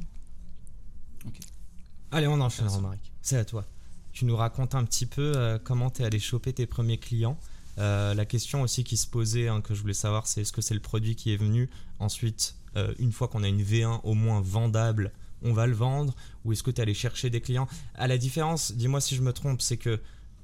Allez, 2.12 2.28
on 2.28 2.40
enchaîne, 2.40 2.68
Romaric. 2.68 3.12
C'est 3.20 3.38
à 3.38 3.44
toi. 3.44 3.64
Tu 4.12 4.26
nous 4.26 4.36
racontes 4.36 4.74
un 4.74 4.84
petit 4.84 5.06
peu 5.06 5.58
comment 5.64 5.90
tu 5.90 6.02
es 6.02 6.04
allé 6.04 6.18
choper 6.20 6.52
tes 6.52 6.66
premiers 6.66 6.98
clients. 6.98 7.38
la 7.78 8.24
question 8.26 8.62
aussi 8.62 8.84
qui 8.84 8.96
se 8.96 9.08
posait, 9.08 9.48
hein, 9.48 9.60
que 9.60 9.74
je 9.74 9.80
voulais 9.80 9.94
savoir, 9.94 10.26
c'est 10.26 10.42
est-ce 10.42 10.52
que 10.52 10.60
c'est 10.60 10.74
le 10.74 10.80
produit 10.80 11.16
qui 11.16 11.32
est 11.32 11.36
venu 11.36 11.70
ensuite, 11.98 12.54
une 12.98 13.12
fois 13.12 13.28
qu'on 13.28 13.42
a 13.42 13.48
une 13.48 13.62
V1 13.62 14.00
au 14.04 14.14
moins 14.14 14.40
vendable, 14.42 15.12
on 15.44 15.52
va 15.52 15.66
le 15.66 15.74
vendre 15.74 16.14
ou 16.44 16.52
est-ce 16.52 16.62
que 16.62 16.70
tu 16.70 16.78
es 16.78 16.82
allé 16.82 16.94
chercher 16.94 17.30
des 17.30 17.40
clients 17.40 17.68
À 17.94 18.06
la 18.06 18.18
différence, 18.18 18.72
dis-moi 18.72 19.00
si 19.00 19.16
je 19.16 19.22
me 19.22 19.32
trompe, 19.32 19.60
c'est 19.60 19.76
que 19.76 20.00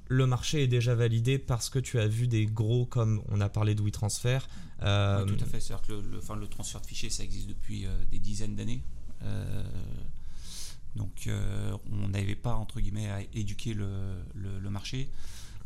le 0.07 0.25
marché 0.25 0.63
est 0.63 0.67
déjà 0.67 0.95
validé 0.95 1.37
parce 1.37 1.69
que 1.69 1.79
tu 1.79 1.99
as 1.99 2.07
vu 2.07 2.27
des 2.27 2.45
gros 2.45 2.85
comme 2.85 3.21
on 3.29 3.41
a 3.41 3.49
parlé 3.49 3.75
de 3.75 3.81
WeTransfer. 3.81 4.39
Euh... 4.81 5.25
tout 5.25 5.43
à 5.43 5.45
fait, 5.45 5.59
c'est-à-dire 5.59 5.85
que 5.87 5.93
le, 6.33 6.47
transfert 6.47 6.81
de 6.81 6.85
fichiers, 6.87 7.09
ça 7.09 7.23
existe 7.23 7.47
depuis 7.47 7.85
euh, 7.85 7.89
des 8.11 8.19
dizaines 8.19 8.55
d'années. 8.55 8.81
Euh, 9.23 9.63
donc 10.95 11.29
on 11.91 12.07
n'avait 12.07 12.35
pas, 12.35 12.55
entre 12.55 12.81
guillemets, 12.81 13.09
à 13.09 13.21
éduquer 13.33 13.73
le, 13.73 14.69
marché. 14.69 15.09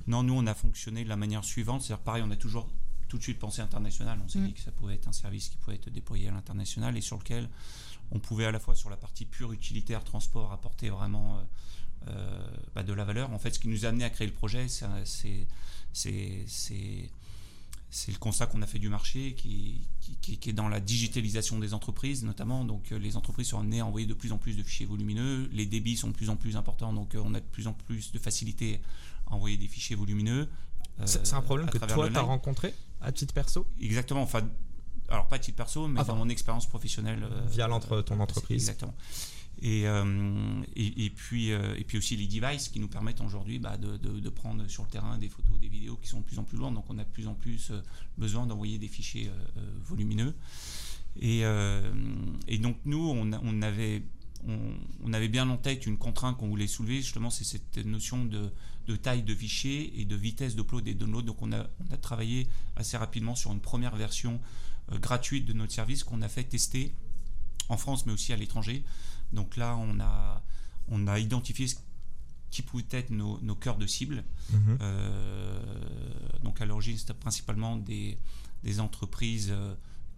Non, 0.05 0.21
nous, 0.21 0.33
on 0.33 0.45
a 0.47 0.53
fonctionné 0.53 1.05
de 1.05 1.09
la 1.09 1.15
manière 1.15 1.45
suivante, 1.45 1.81
c'est-à-dire 1.81 2.03
pareil, 2.03 2.23
on 2.25 2.31
a 2.31 2.35
toujours 2.35 2.69
tout 3.13 3.20
de 3.20 3.24
suite 3.24 3.38
pensé 3.38 3.62
international. 3.62 4.20
On 4.25 4.27
s'est 4.27 4.39
mm. 4.39 4.48
dit 4.48 4.53
que 4.53 4.62
ça 4.62 4.72
pouvait 4.72 4.96
être 4.96 5.08
un 5.08 5.12
service 5.12 5.50
qui 5.50 5.58
pouvait 5.58 5.75
être 5.75 5.91
déployé 5.91 6.29
à 6.29 6.32
l'international 6.32 6.98
et 6.98 7.01
sur 7.01 7.20
lequel 7.20 7.48
on 8.10 8.17
pouvait 8.17 8.46
à 8.46 8.51
la 8.51 8.60
fois 8.60 8.74
sur 8.74 8.89
la 8.89 8.98
partie 8.98 9.25
pure 9.25 9.53
utilitaire 9.53 10.03
transport 10.03 10.51
apporter 10.51 10.89
vraiment 10.89 11.38
euh, 11.38 11.43
euh, 12.08 12.48
bah, 12.74 12.82
de 12.82 12.91
la 12.91 13.03
valeur. 13.03 13.32
En 13.32 13.38
fait, 13.38 13.51
ce 13.53 13.60
qui 13.60 13.67
nous 13.67 13.86
a 13.86 13.89
amené 13.89 14.03
à 14.03 14.10
créer 14.10 14.25
le 14.25 14.34
projet, 14.34 14.67
c'est 14.67 15.46
le 18.08 18.17
constat 18.20 18.48
qu'on 18.48 18.63
a 18.63 18.67
fait 18.67 18.79
du 18.79 18.89
marché 18.89 19.36
qui, 19.36 19.88
qui, 20.22 20.50
est 20.50 20.53
dans 20.53 20.67
la 20.67 20.79
digitalisation 20.79 21.60
des 21.60 21.75
entreprises 21.75 22.24
notamment. 22.24 22.65
Donc 22.65 22.91
euh, 22.91 22.98
les 22.98 23.15
entreprises 23.15 23.50
sont 23.50 23.60
amenées 23.60 23.82
à 23.82 23.86
envoyer 23.86 24.08
de 24.08 24.15
plus 24.15 24.32
en 24.32 24.39
plus 24.39 24.58
de 24.58 24.63
fichiers 24.63 24.88
volumineux, 24.88 25.48
les 25.53 25.67
débits 25.67 25.98
sont 25.98 26.08
de 26.08 26.15
plus 26.15 26.32
en 26.32 26.36
plus 26.36 26.58
importants, 26.58 26.93
donc 26.93 27.15
on 27.15 27.36
a 27.36 27.39
de 27.39 27.46
plus 27.46 27.67
en 27.67 27.74
plus 27.74 28.12
de 28.12 28.17
facilité 28.17 28.82
à 29.27 29.36
envoyer 29.36 29.58
des 29.58 29.67
fichiers 29.67 29.96
volumineux. 29.96 30.50
C'est 31.05 31.33
un 31.33 31.41
problème 31.41 31.69
que 31.69 31.77
toi 31.77 32.09
tu 32.09 32.17
as 32.17 32.21
rencontré 32.21 32.73
à 33.01 33.12
titre 33.12 33.33
perso? 33.33 33.67
Exactement, 33.79 34.21
enfin 34.21 34.41
alors 35.09 35.27
pas 35.27 35.35
à 35.35 35.39
titre 35.39 35.57
perso, 35.57 35.88
mais 35.88 36.03
dans 36.03 36.15
mon 36.15 36.29
expérience 36.29 36.67
professionnelle. 36.67 37.23
Euh, 37.23 37.47
Via 37.47 37.67
ton 38.05 38.19
entreprise. 38.19 38.63
Exactement. 38.63 38.95
Et, 39.62 39.88
euh, 39.88 40.62
et, 40.75 41.09
puis, 41.12 41.51
euh, 41.51 41.75
et 41.77 41.83
puis 41.83 41.97
aussi 41.97 42.17
les 42.17 42.27
devices 42.27 42.67
qui 42.67 42.79
nous 42.79 42.88
permettent 42.88 43.21
aujourd'hui 43.21 43.59
bah, 43.59 43.77
de, 43.77 43.97
de, 43.97 44.29
prendre 44.29 44.67
sur 44.67 44.83
le 44.83 44.89
terrain 44.89 45.17
des 45.17 45.29
photos, 45.29 45.57
des 45.59 45.69
vidéos 45.69 45.95
qui 45.97 46.09
sont 46.09 46.19
de 46.19 46.25
plus 46.25 46.39
en 46.39 46.43
plus 46.43 46.57
lourdes. 46.57 46.73
Donc 46.73 46.85
on 46.89 46.97
a 46.97 47.03
de 47.03 47.09
plus 47.09 47.27
en 47.27 47.35
plus 47.35 47.71
besoin 48.17 48.45
d'envoyer 48.45 48.77
des 48.77 48.88
fichiers 48.88 49.31
volumineux. 49.83 50.33
Et, 51.21 51.43
et, 52.47 52.57
donc 52.57 52.77
nous, 52.83 53.07
on, 53.09 53.31
on 53.31 53.62
avait, 53.62 54.03
on, 54.47 55.13
avait 55.13 55.29
bien 55.29 55.47
en 55.50 55.57
tête 55.57 55.85
une 55.85 55.97
contrainte 55.97 56.38
qu'on 56.38 56.50
voulait 56.50 56.67
soulever, 56.67 56.97
justement, 56.97 57.29
c'est 57.29 57.45
cette 57.45 57.77
notion 57.85 58.25
de, 58.25 58.50
de, 58.87 58.95
taille 58.95 59.23
de 59.23 59.35
fichier 59.35 59.99
et 59.99 60.05
de 60.05 60.15
vitesse 60.15 60.55
d'upload 60.55 60.87
et 60.87 60.93
de 60.93 60.99
download. 60.99 61.25
Donc 61.25 61.41
on 61.41 61.51
a, 61.51 61.67
on 61.79 61.93
a 61.93 61.97
travaillé 61.97 62.47
assez 62.75 62.97
rapidement 62.97 63.35
sur 63.35 63.51
une 63.51 63.61
première 63.61 63.95
version 63.95 64.39
euh, 64.91 64.99
gratuite 64.99 65.45
de 65.45 65.53
notre 65.53 65.73
service 65.73 66.03
qu'on 66.03 66.21
a 66.21 66.29
fait 66.29 66.43
tester 66.43 66.93
en 67.69 67.77
France 67.77 68.05
mais 68.05 68.13
aussi 68.13 68.33
à 68.33 68.35
l'étranger. 68.35 68.83
Donc 69.31 69.57
là, 69.57 69.75
on 69.77 69.99
a, 69.99 70.43
on 70.89 71.07
a 71.07 71.19
identifié 71.19 71.67
ce 71.67 71.75
qui 72.51 72.61
pouvaient 72.61 72.85
être 72.91 73.09
nos, 73.09 73.39
nos 73.41 73.55
cœurs 73.55 73.77
de 73.77 73.87
cible. 73.87 74.23
Mhm. 74.51 74.77
Euh, 74.81 75.63
donc 76.43 76.61
à 76.61 76.65
l'origine, 76.65 76.97
c'était 76.97 77.13
principalement 77.13 77.77
des, 77.77 78.17
des 78.63 78.79
entreprises 78.79 79.49
euh, 79.51 79.73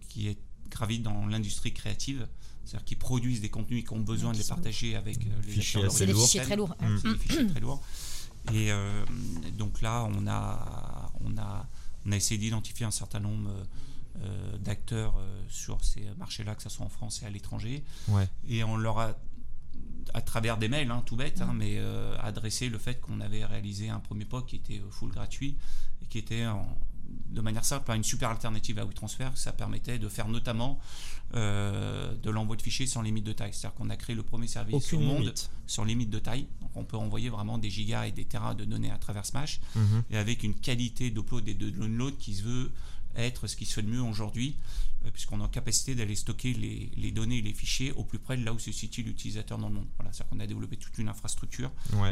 qui 0.08 0.36
gravitent 0.68 1.02
dans 1.02 1.26
l'industrie 1.26 1.72
créative, 1.72 2.26
c'est-à-dire 2.64 2.84
qui 2.84 2.96
produisent 2.96 3.40
des 3.40 3.48
contenus 3.48 3.80
et 3.80 3.86
qui 3.86 3.92
ont 3.92 4.00
besoin 4.00 4.32
de 4.32 4.38
les 4.38 4.44
partager 4.44 4.96
avec 4.96 5.18
les 5.24 5.52
fichiers 5.52 5.88
C'est 5.90 6.06
des 6.06 6.14
fichiers 6.14 6.42
très 6.42 6.56
lourds. 6.56 6.74
Des 6.80 7.18
fichiers 7.18 7.46
très 7.46 7.60
lourds. 7.60 7.82
Et 8.52 8.70
donc 9.52 9.80
là, 9.80 10.08
on 10.10 10.26
a, 10.26 11.10
on 11.24 11.36
a, 11.36 11.66
on 12.06 12.12
a 12.12 12.16
essayé 12.16 12.38
d'identifier 12.38 12.86
un 12.86 12.90
certain 12.90 13.20
nombre 13.20 13.50
euh, 14.22 14.56
d'acteurs 14.58 15.14
euh, 15.18 15.42
sur 15.48 15.84
ces 15.84 16.02
marchés-là, 16.16 16.54
que 16.54 16.62
ce 16.62 16.70
soit 16.70 16.86
en 16.86 16.88
France 16.88 17.22
et 17.22 17.26
à 17.26 17.30
l'étranger. 17.30 17.84
Et 18.48 18.64
on 18.64 18.76
leur 18.76 18.98
a 18.98 19.14
à 20.14 20.22
travers 20.22 20.56
des 20.56 20.68
mails, 20.68 20.90
hein, 20.90 21.02
tout 21.04 21.16
bête, 21.16 21.42
hein, 21.42 21.52
mais 21.54 21.74
euh, 21.76 22.16
adressé 22.22 22.70
le 22.70 22.78
fait 22.78 22.98
qu'on 23.00 23.20
avait 23.20 23.44
réalisé 23.44 23.90
un 23.90 24.00
premier 24.00 24.24
POC 24.24 24.46
qui 24.46 24.56
était 24.56 24.80
full 24.90 25.10
gratuit 25.10 25.58
et 26.02 26.06
qui 26.06 26.16
était 26.16 26.46
de 27.30 27.40
manière 27.40 27.64
simple 27.64 27.90
une 27.92 28.04
super 28.04 28.30
alternative 28.30 28.78
à 28.78 28.84
WeTransfer. 28.84 29.30
Ça 29.34 29.52
permettait 29.52 29.98
de 29.98 30.08
faire 30.08 30.28
notamment 30.28 30.78
de 31.34 32.30
l'envoi 32.30 32.56
de 32.56 32.62
fichiers 32.62 32.86
sans 32.86 33.02
limite 33.02 33.24
de 33.24 33.32
taille. 33.32 33.52
C'est-à-dire 33.52 33.74
qu'on 33.74 33.90
a 33.90 33.96
créé 33.96 34.16
le 34.16 34.22
premier 34.22 34.46
service 34.46 34.92
au 34.94 35.00
monde 35.00 35.34
sans 35.66 35.84
limite 35.84 36.08
de 36.08 36.18
taille. 36.18 36.46
Donc 36.62 36.70
on 36.76 36.84
peut 36.84 36.96
envoyer 36.96 37.28
vraiment 37.28 37.58
des 37.58 37.68
gigas 37.68 38.06
et 38.06 38.12
des 38.12 38.24
terras 38.24 38.54
de 38.54 38.64
données 38.64 38.90
à 38.90 38.98
travers 38.98 39.26
Smash 39.26 39.60
mhm. 39.74 40.02
et 40.10 40.16
avec 40.16 40.44
une 40.44 40.54
qualité 40.54 41.10
d'upload 41.10 41.46
et 41.48 41.54
de 41.54 41.68
download 41.68 42.16
qui 42.16 42.34
se 42.34 42.42
veut 42.42 42.70
être 43.16 43.46
ce 43.46 43.56
qui 43.56 43.64
se 43.64 43.74
fait 43.74 43.82
de 43.82 43.90
mieux 43.90 44.02
aujourd'hui, 44.02 44.56
euh, 44.56 44.95
puisqu'on 45.12 45.40
est 45.40 45.44
en 45.44 45.48
capacité 45.48 45.94
d'aller 45.94 46.14
stocker 46.14 46.52
les, 46.52 47.10
données 47.10 47.38
et 47.38 47.42
les 47.42 47.54
fichiers 47.54 47.92
au 47.92 48.04
plus 48.04 48.18
près 48.18 48.36
de 48.36 48.44
là 48.44 48.52
où 48.52 48.58
se 48.58 48.72
situe 48.72 49.02
l'utilisateur 49.02 49.58
dans 49.58 49.68
le 49.68 49.74
monde. 49.74 49.86
Voilà, 49.96 50.12
c'est-à-dire 50.12 50.30
qu'on 50.30 50.40
a 50.40 50.46
développé 50.46 50.76
toute 50.76 50.98
une 50.98 51.08
infrastructure 51.08 51.70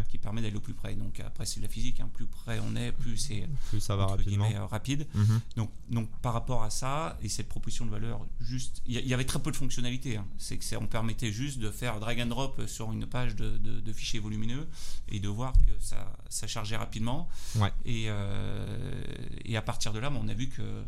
qui 0.08 0.18
permet 0.18 0.42
d'aller 0.42 0.56
au 0.56 0.60
plus 0.60 0.74
près. 0.74 0.94
Donc 0.94 1.20
après, 1.20 1.46
c'est 1.46 1.60
de 1.60 1.64
la 1.64 1.70
physique, 1.70 2.00
hein. 2.00 2.08
plus 2.12 2.26
près 2.26 2.58
on 2.60 2.76
est, 2.76 2.92
plus 2.92 3.16
c'est 3.16 3.48
plus 3.68 3.80
ça 3.80 3.96
va 3.96 4.06
rapidement. 4.06 4.50
Euh, 4.54 4.66
rapide. 4.66 5.06
Mhm. 5.14 5.40
Donc, 5.56 5.70
donc 5.90 6.08
par 6.20 6.32
rapport 6.32 6.62
à 6.62 6.70
ça 6.70 7.18
et 7.22 7.28
cette 7.28 7.48
proposition 7.48 7.86
de 7.86 7.90
valeur, 7.90 8.26
juste, 8.40 8.82
il 8.86 8.94
y, 8.94 9.14
avait 9.14 9.24
très 9.24 9.38
peu 9.38 9.50
de 9.50 9.56
fonctionnalités. 9.56 10.16
Hein. 10.16 10.26
C'est 10.38 10.58
que 10.58 10.64
on 10.76 10.86
permettait 10.86 11.32
juste 11.32 11.58
de 11.58 11.70
faire 11.70 12.00
drag 12.00 12.20
and 12.20 12.26
drop 12.26 12.62
sur 12.66 12.92
une 12.92 13.06
page 13.06 13.36
de, 13.36 13.92
fichiers 13.92 14.18
volumineux 14.18 14.66
et 15.08 15.20
de 15.20 15.28
voir 15.28 15.52
que 15.52 15.72
ça, 15.80 16.16
ça 16.28 16.46
chargeait 16.46 16.76
rapidement. 16.76 17.28
Et, 17.84 18.06
euh, 18.08 19.04
et 19.44 19.56
à 19.56 19.62
partir 19.62 19.92
de 19.92 19.98
là, 19.98 20.10
on 20.14 20.28
a 20.28 20.34
vu 20.34 20.48
que 20.48 20.62
euh, 20.62 20.84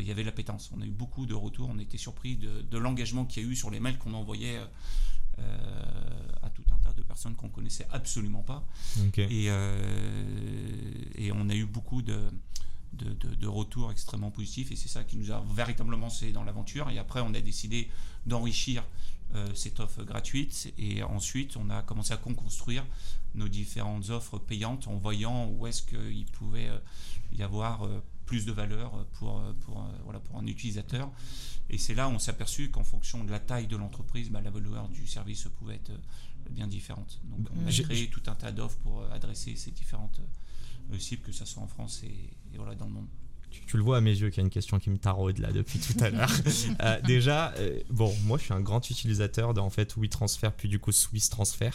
il 0.00 0.06
y 0.06 0.10
avait 0.10 0.24
l'appétence. 0.24 0.70
On 0.76 0.80
a 0.80 0.84
eu 0.84 0.90
beaucoup 0.90 1.26
de 1.26 1.34
retours, 1.34 1.68
on 1.68 1.78
était 1.78 1.98
surpris 1.98 2.36
de, 2.36 2.78
l'engagement 2.78 3.24
qu'il 3.24 3.42
y 3.42 3.46
a 3.46 3.48
eu 3.48 3.56
sur 3.56 3.70
les 3.70 3.80
mails 3.80 3.98
qu'on 3.98 4.14
envoyait 4.14 4.58
euh, 5.38 5.42
à 6.42 6.50
tout 6.50 6.64
un 6.72 6.78
tas 6.78 6.92
de 6.92 7.02
personnes 7.02 7.34
qu'on 7.34 7.48
connaissait 7.48 7.86
absolument 7.90 8.42
pas. 8.42 8.66
Euh, 9.18 10.92
et, 11.14 11.32
on 11.32 11.48
a 11.48 11.54
eu 11.54 11.66
beaucoup 11.66 12.02
de, 12.02 12.30
de, 12.92 13.46
retours 13.46 13.90
extrêmement 13.90 14.30
positifs 14.30 14.72
et 14.72 14.76
c'est 14.76 14.88
ça 14.88 15.04
qui 15.04 15.16
nous 15.16 15.30
a 15.30 15.44
véritablement 15.54 16.06
lancé 16.06 16.32
dans 16.32 16.44
l'aventure. 16.44 16.90
Et 16.90 16.98
après, 16.98 17.20
on 17.20 17.34
a 17.34 17.40
décidé 17.40 17.90
d'enrichir 18.26 18.84
cette 19.54 19.80
offre 19.80 20.04
gratuite 20.04 20.72
et 20.78 21.02
ensuite 21.02 21.56
on 21.56 21.68
a 21.68 21.82
commencé 21.82 22.14
à 22.14 22.16
construire 22.16 22.86
nos 23.34 23.48
différentes 23.48 24.08
offres 24.08 24.38
payantes 24.38 24.86
en 24.86 24.96
voyant 24.96 25.50
où 25.50 25.66
est-ce 25.66 25.82
qu'il 25.82 26.24
pouvait 26.26 26.70
y 27.32 27.42
avoir 27.42 27.86
plus 28.26 28.44
de 28.44 28.52
valeur 28.52 29.06
pour, 29.14 29.42
pour, 29.60 29.88
voilà, 30.04 30.20
pour 30.20 30.36
un 30.36 30.46
utilisateur. 30.46 31.10
Et 31.70 31.78
c'est 31.78 31.94
là 31.94 32.08
où 32.08 32.12
on 32.12 32.18
s'est 32.18 32.30
aperçu 32.30 32.70
qu'en 32.70 32.84
fonction 32.84 33.24
de 33.24 33.30
la 33.30 33.40
taille 33.40 33.66
de 33.66 33.76
l'entreprise, 33.76 34.30
bah, 34.30 34.40
la 34.40 34.50
valeur 34.50 34.88
du 34.88 35.06
service 35.06 35.48
pouvait 35.58 35.76
être 35.76 35.92
bien 36.50 36.66
différente. 36.66 37.20
Donc 37.24 37.48
on 37.56 37.66
a 37.66 37.72
créé 37.72 38.08
tout 38.08 38.22
un 38.26 38.34
tas 38.34 38.52
d'offres 38.52 38.78
pour 38.78 39.02
adresser 39.12 39.56
ces 39.56 39.70
différentes 39.70 40.20
euh, 40.92 40.98
cibles, 40.98 41.22
que 41.22 41.32
ce 41.32 41.44
soit 41.44 41.62
en 41.62 41.66
France 41.66 42.02
et, 42.04 42.56
voilà, 42.56 42.74
dans 42.74 42.86
le 42.86 42.92
monde. 42.92 43.06
Tu, 43.50 43.76
le 43.76 43.82
vois 43.82 43.96
à 43.96 44.00
mes 44.00 44.10
yeux 44.10 44.28
qu'il 44.28 44.38
y 44.38 44.40
a 44.40 44.44
une 44.44 44.50
question 44.50 44.78
qui 44.78 44.90
me 44.90 44.98
taraude 44.98 45.38
là 45.38 45.50
depuis 45.50 45.78
tout 45.78 45.94
à 46.00 46.10
l'heure. 46.10 46.32
Euh, 46.82 47.00
déjà, 47.02 47.54
euh, 47.54 47.80
bon, 47.88 48.14
moi 48.24 48.38
je 48.38 48.44
suis 48.44 48.52
un 48.52 48.60
grand 48.60 48.90
utilisateur 48.90 49.54
de 49.54 49.60
en 49.60 49.70
fait 49.70 49.96
WeTransfer 49.96 50.50
puis 50.56 50.68
du 50.68 50.78
coup 50.78 50.92
Swiss 50.92 51.30
Transfer. 51.30 51.70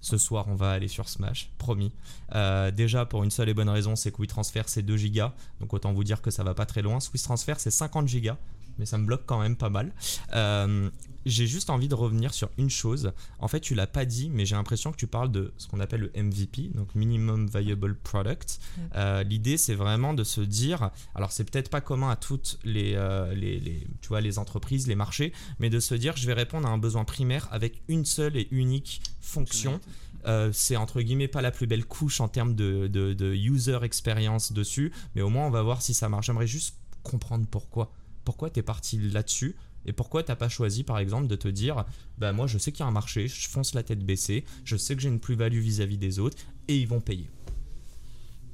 Ce 0.00 0.16
soir, 0.16 0.46
on 0.48 0.54
va 0.54 0.70
aller 0.70 0.88
sur 0.88 1.08
Smash, 1.08 1.50
promis. 1.58 1.92
Euh, 2.34 2.70
déjà, 2.70 3.04
pour 3.04 3.22
une 3.22 3.30
seule 3.30 3.48
et 3.48 3.54
bonne 3.54 3.68
raison, 3.68 3.96
c'est 3.96 4.10
que 4.10 4.20
WeTransfer, 4.20 4.62
c'est 4.66 4.82
2 4.82 4.96
gigas. 4.96 5.32
Donc, 5.60 5.74
autant 5.74 5.92
vous 5.92 6.04
dire 6.04 6.22
que 6.22 6.30
ça 6.30 6.42
va 6.42 6.54
pas 6.54 6.66
très 6.66 6.82
loin. 6.82 7.00
Swiss 7.00 7.22
Transfer, 7.22 7.54
c'est 7.58 7.70
50 7.70 8.08
gigas. 8.08 8.38
Mais 8.78 8.86
ça 8.86 8.98
me 8.98 9.06
bloque 9.06 9.22
quand 9.26 9.40
même 9.40 9.56
pas 9.56 9.70
mal. 9.70 9.92
Euh, 10.34 10.90
j'ai 11.26 11.46
juste 11.46 11.70
envie 11.70 11.88
de 11.88 11.94
revenir 11.94 12.32
sur 12.32 12.50
une 12.56 12.70
chose. 12.70 13.12
En 13.38 13.48
fait, 13.48 13.60
tu 13.60 13.74
l'as 13.74 13.86
pas 13.86 14.04
dit, 14.04 14.30
mais 14.30 14.46
j'ai 14.46 14.54
l'impression 14.54 14.90
que 14.90 14.96
tu 14.96 15.06
parles 15.06 15.30
de 15.30 15.52
ce 15.58 15.68
qu'on 15.68 15.80
appelle 15.80 16.10
le 16.14 16.22
MVP, 16.22 16.70
donc 16.74 16.94
Minimum 16.94 17.48
Viable 17.48 17.96
Product. 17.96 18.58
Euh, 18.94 19.22
l'idée, 19.22 19.56
c'est 19.56 19.74
vraiment 19.74 20.14
de 20.14 20.24
se 20.24 20.40
dire, 20.40 20.90
alors 21.14 21.32
c'est 21.32 21.44
peut-être 21.44 21.68
pas 21.68 21.80
commun 21.80 22.10
à 22.10 22.16
toutes 22.16 22.58
les, 22.64 22.94
euh, 22.94 23.34
les, 23.34 23.60
les, 23.60 23.86
tu 24.00 24.08
vois, 24.08 24.20
les 24.20 24.38
entreprises, 24.38 24.86
les 24.86 24.94
marchés, 24.94 25.32
mais 25.58 25.68
de 25.70 25.80
se 25.80 25.94
dire, 25.94 26.16
je 26.16 26.26
vais 26.26 26.32
répondre 26.32 26.66
à 26.66 26.70
un 26.70 26.78
besoin 26.78 27.04
primaire 27.04 27.48
avec 27.50 27.82
une 27.88 28.04
seule 28.04 28.36
et 28.36 28.48
unique 28.50 29.02
fonction. 29.20 29.80
Euh, 30.26 30.50
c'est 30.52 30.76
entre 30.76 31.00
guillemets 31.00 31.28
pas 31.28 31.40
la 31.40 31.50
plus 31.50 31.66
belle 31.66 31.86
couche 31.86 32.20
en 32.20 32.28
termes 32.28 32.54
de, 32.54 32.88
de, 32.88 33.14
de 33.14 33.34
user 33.34 33.78
experience 33.82 34.52
dessus, 34.52 34.92
mais 35.14 35.22
au 35.22 35.30
moins 35.30 35.46
on 35.46 35.50
va 35.50 35.62
voir 35.62 35.80
si 35.80 35.94
ça 35.94 36.08
marche. 36.10 36.26
J'aimerais 36.26 36.46
juste 36.46 36.76
comprendre 37.02 37.46
pourquoi. 37.50 37.90
Pourquoi 38.24 38.50
tu 38.50 38.60
es 38.60 38.62
parti 38.62 38.98
là-dessus 38.98 39.56
et 39.86 39.92
pourquoi 39.92 40.22
t'as 40.22 40.36
pas 40.36 40.48
choisi, 40.48 40.84
par 40.84 40.98
exemple, 40.98 41.26
de 41.26 41.36
te 41.36 41.48
dire, 41.48 41.84
bah 42.18 42.32
moi 42.32 42.46
je 42.46 42.58
sais 42.58 42.72
qu'il 42.72 42.80
y 42.80 42.82
a 42.82 42.86
un 42.86 42.92
marché, 42.92 43.28
je 43.28 43.48
fonce 43.48 43.74
la 43.74 43.82
tête 43.82 44.04
baissée, 44.04 44.44
je 44.64 44.76
sais 44.76 44.94
que 44.94 45.00
j'ai 45.00 45.08
une 45.08 45.20
plus-value 45.20 45.58
vis-à-vis 45.58 45.96
des 45.96 46.18
autres, 46.18 46.36
et 46.68 46.78
ils 46.78 46.86
vont 46.86 47.00
payer. 47.00 47.30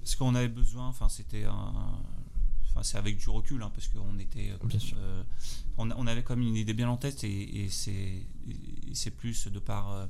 Parce 0.02 0.14
qu'on 0.14 0.34
avait 0.36 0.48
besoin, 0.48 0.86
enfin 0.86 1.08
c'était 1.08 1.44
un, 1.44 1.72
enfin 2.70 2.82
c'est 2.82 2.96
avec 2.96 3.16
du 3.16 3.28
recul, 3.28 3.62
hein, 3.62 3.72
parce 3.74 3.88
qu'on 3.88 4.18
était, 4.18 4.52
bien 4.64 4.78
sûr. 4.78 4.96
Euh, 5.00 5.22
on, 5.78 5.90
on, 5.90 6.06
avait 6.06 6.22
comme 6.22 6.42
une 6.42 6.56
idée 6.56 6.74
bien 6.74 6.88
en 6.88 6.96
tête, 6.96 7.24
et, 7.24 7.64
et 7.64 7.68
c'est 7.70 9.10
plus 9.10 9.48
de 9.48 9.58
par 9.58 9.92
euh, 9.92 10.06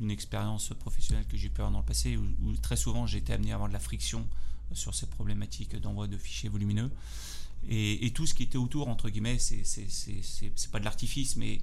une 0.00 0.10
expérience 0.10 0.68
professionnelle 0.78 1.26
que 1.26 1.38
j'ai 1.38 1.48
pu 1.48 1.62
avoir 1.62 1.72
dans 1.72 1.80
le 1.80 1.86
passé, 1.86 2.18
où, 2.18 2.24
où 2.44 2.54
très 2.56 2.76
souvent 2.76 3.06
j'ai 3.06 3.18
été 3.18 3.32
amené 3.32 3.52
à 3.52 3.54
avoir 3.54 3.68
de 3.68 3.74
la 3.74 3.80
friction 3.80 4.28
sur 4.72 4.94
ces 4.94 5.06
problématiques 5.06 5.76
d'envoi 5.76 6.06
de 6.08 6.18
fichiers 6.18 6.50
volumineux. 6.50 6.90
Et, 7.70 8.10
tout 8.14 8.26
ce 8.26 8.34
qui 8.34 8.42
était 8.42 8.58
autour, 8.58 8.88
entre 8.88 9.10
guillemets, 9.10 9.38
c'est 9.38 10.70
pas 10.72 10.78
de 10.78 10.84
l'artifice, 10.84 11.36
mais 11.36 11.60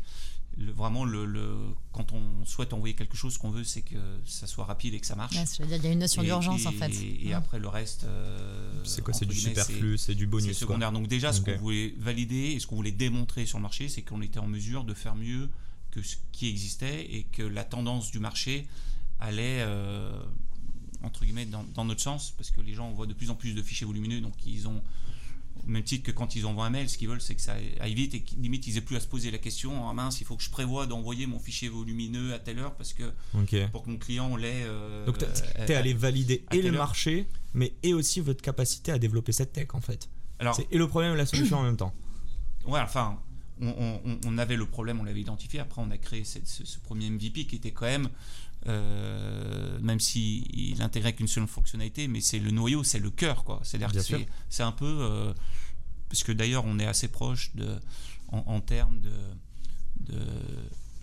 vraiment, 0.57 1.03
le, 1.03 1.57
quand 1.91 2.13
on 2.13 2.45
souhaite 2.45 2.73
envoyer 2.73 2.93
quelque 2.95 3.17
chose, 3.17 3.33
ce 3.33 3.39
qu'on 3.39 3.49
veut, 3.49 3.63
c'est 3.63 3.81
que 3.81 3.97
ça 4.25 4.47
soit 4.47 4.65
rapide 4.65 4.93
et 4.93 4.99
que 4.99 5.07
ça 5.07 5.15
marche. 5.15 5.35
il 5.59 5.69
y 5.69 5.87
a 5.87 5.91
une 5.91 5.99
notion 5.99 6.21
d'urgence 6.23 6.65
en 6.65 6.71
fait. 6.71 6.91
Et, 7.21 7.33
après, 7.33 7.59
le 7.59 7.67
reste. 7.67 8.03
Euh, 8.03 8.81
c'est 8.83 9.03
quoi 9.03 9.13
C'est 9.13 9.25
du 9.25 9.35
superflu, 9.35 9.97
c'est 9.97 10.15
du 10.15 10.27
bonus. 10.27 10.47
C'est 10.47 10.53
secondaire. 10.53 10.91
Donc, 10.91 11.07
déjà, 11.07 11.33
ce 11.33 11.41
qu'on 11.41 11.57
voulait 11.57 11.93
valider 11.97 12.51
et 12.51 12.59
ce 12.59 12.67
qu'on 12.67 12.75
voulait 12.75 12.91
démontrer 12.91 13.45
sur 13.45 13.57
le 13.57 13.63
marché, 13.63 13.89
c'est 13.89 14.03
qu'on 14.03 14.21
était 14.21 14.39
en 14.39 14.47
mesure 14.47 14.83
de 14.83 14.93
faire 14.93 15.15
mieux 15.15 15.49
que 15.91 16.01
ce 16.01 16.17
qui 16.31 16.47
existait 16.47 17.05
et 17.15 17.23
que 17.23 17.41
la 17.41 17.63
tendance 17.63 18.11
du 18.11 18.19
marché 18.19 18.67
allait. 19.19 19.61
Euh, 19.61 20.11
entre 21.03 21.23
guillemets 21.23 21.45
dans, 21.45 21.63
dans, 21.75 21.85
notre 21.85 22.01
sens 22.01 22.33
parce 22.35 22.49
que 22.49 22.61
les 22.61 22.73
gens 22.73 22.89
voient 22.91 23.05
de 23.05 23.13
plus 23.13 23.29
en 23.29 23.35
plus 23.35 23.53
de 23.53 23.61
fichiers 23.61 23.85
volumineux 23.85 24.21
donc 24.21 24.33
ils 24.47 24.67
ont 24.67 24.81
au 25.63 25.67
même 25.69 25.83
titre 25.83 26.05
que 26.05 26.11
quand 26.11 26.35
ils 26.35 26.45
envoient 26.45 26.65
un 26.65 26.69
mail, 26.69 26.89
ce 26.89 26.97
qu'ils 26.97 27.07
veulent, 27.07 27.21
c'est 27.21 27.35
que 27.35 27.41
ça 27.41 27.55
aille 27.79 27.93
vite 27.93 28.13
et 28.13 28.21
que 28.21 28.35
limite 28.35 28.67
ils 28.67 28.77
aient 28.77 28.81
plus 28.81 28.95
à 28.95 28.99
se 28.99 29.07
poser 29.07 29.31
la 29.31 29.37
question 29.37 29.89
ah 29.89 29.93
mince, 29.93 30.21
il 30.21 30.25
faut 30.25 30.35
que 30.35 30.43
je 30.43 30.49
prévoie 30.49 30.85
d'envoyer 30.85 31.27
mon 31.27 31.39
fichier 31.39 31.69
volumineux 31.69 32.33
à 32.33 32.39
telle 32.39 32.59
heure 32.59 32.75
parce 32.75 32.93
que 32.93 33.03
pour 33.71 33.83
que 33.83 33.89
mon 33.89 33.97
client 33.97 34.35
l'ait. 34.35 34.63
Euh, 34.65 35.05
Donc 35.05 35.17
tu 35.17 35.71
es 35.71 35.75
allé 35.75 35.93
valider 35.93 36.45
et 36.51 36.61
le 36.61 36.71
marché, 36.71 37.27
mais 37.53 37.73
et 37.83 37.93
aussi 37.93 38.19
votre 38.19 38.41
capacité 38.41 38.91
à 38.91 38.99
développer 38.99 39.31
cette 39.31 39.53
tech 39.53 39.67
en 39.73 39.81
fait. 39.81 40.09
Et 40.71 40.77
le 40.77 40.87
problème 40.87 41.13
et 41.13 41.17
la 41.17 41.25
solution 41.25 41.57
en 41.57 41.63
même 41.63 41.77
temps. 41.77 41.93
Ouais, 42.65 42.79
enfin, 42.79 43.19
on, 43.61 44.37
avait 44.39 44.55
le 44.55 44.65
problème, 44.65 44.99
on 44.99 45.03
l'avait 45.03 45.21
identifié. 45.21 45.59
Après, 45.59 45.81
on 45.81 45.91
a 45.91 45.97
créé 45.97 46.23
ce, 46.23 46.39
ce, 46.43 46.79
premier 46.79 47.09
MVP 47.09 47.45
qui 47.45 47.55
était 47.55 47.71
quand 47.71 47.85
même 47.85 48.09
euh, 48.67 49.77
même 49.79 49.99
s'il 49.99 50.43
il 50.57 50.81
intégrait 50.81 51.13
qu'une 51.13 51.27
seule 51.27 51.47
fonctionnalité, 51.47 52.07
mais 52.07 52.21
c'est 52.21 52.39
le 52.39 52.49
noyau, 52.51 52.83
c'est 52.83 52.99
le 52.99 53.11
cœur, 53.11 53.43
quoi. 53.43 53.59
C'est-à-dire 53.63 53.91
que 53.91 54.25
c'est 54.49 54.63
un 54.63 54.71
peu, 54.71 54.97
euh, 55.01 55.33
parce 56.09 56.23
que 56.23 56.31
d'ailleurs 56.31 56.65
on 56.65 56.79
est 56.79 56.87
assez 56.87 57.07
proche 57.07 57.51
de, 57.55 57.77
en, 58.31 58.59
termes 58.61 58.99
de, 59.01 60.17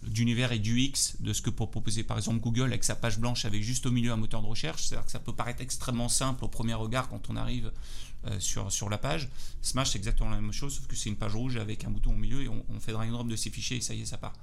d'univers 0.03 0.51
et 0.51 0.59
du 0.59 0.81
X 0.81 1.16
de 1.20 1.33
ce 1.33 1.40
que 1.40 1.51
pour 1.51 1.70
proposer 1.70 2.03
par 2.03 2.16
exemple 2.16 2.40
Google 2.40 2.64
avec 2.64 2.83
sa 2.83 2.96
page 2.96 3.18
blanche 3.18 3.44
avec 3.44 3.62
juste 3.62 3.87
au 3.87 3.92
milieu 3.92 4.11
un 4.11 4.16
moteur 4.16 4.42
de 4.42 4.48
recherche. 4.48 4.83
C'est-à-dire 4.83 5.07
que 5.07 5.12
ça 5.12 5.20
peut 5.20 5.35
paraître 5.35 5.62
extrêmement 5.62 6.09
simple 6.09 6.44
au 6.44 6.48
premier 6.48 6.75
regard 6.75 7.09
quand 7.09 7.31
on 7.31 7.37
arrive 7.37 7.70
euh, 8.27 8.40
sur, 8.40 8.72
sur 8.72 8.90
la 8.90 8.98
page. 8.98 9.29
Smash, 9.61 9.90
c'est 9.90 9.98
exactement 9.98 10.31
la 10.31 10.40
même 10.40 10.53
chose, 10.53 10.75
sauf 10.75 10.88
que 10.88 10.96
c'est 10.96 11.11
une 11.11 11.16
page 11.16 11.37
rouge 11.37 11.57
avec 11.57 11.85
un 11.85 11.90
bouton 11.90 12.11
au 12.11 12.18
milieu 12.18 12.42
et 12.42 12.48
on, 12.48 12.81
fait 12.81 12.90
drag 12.90 13.09
and 13.09 13.12
drop 13.12 13.29
de 13.29 13.37
ces 13.37 13.51
fichiers 13.51 13.77
et 13.77 13.81
ça 13.81 13.94
y 13.94 14.03
est, 14.03 14.07
ça 14.07 14.18
part. 14.18 14.35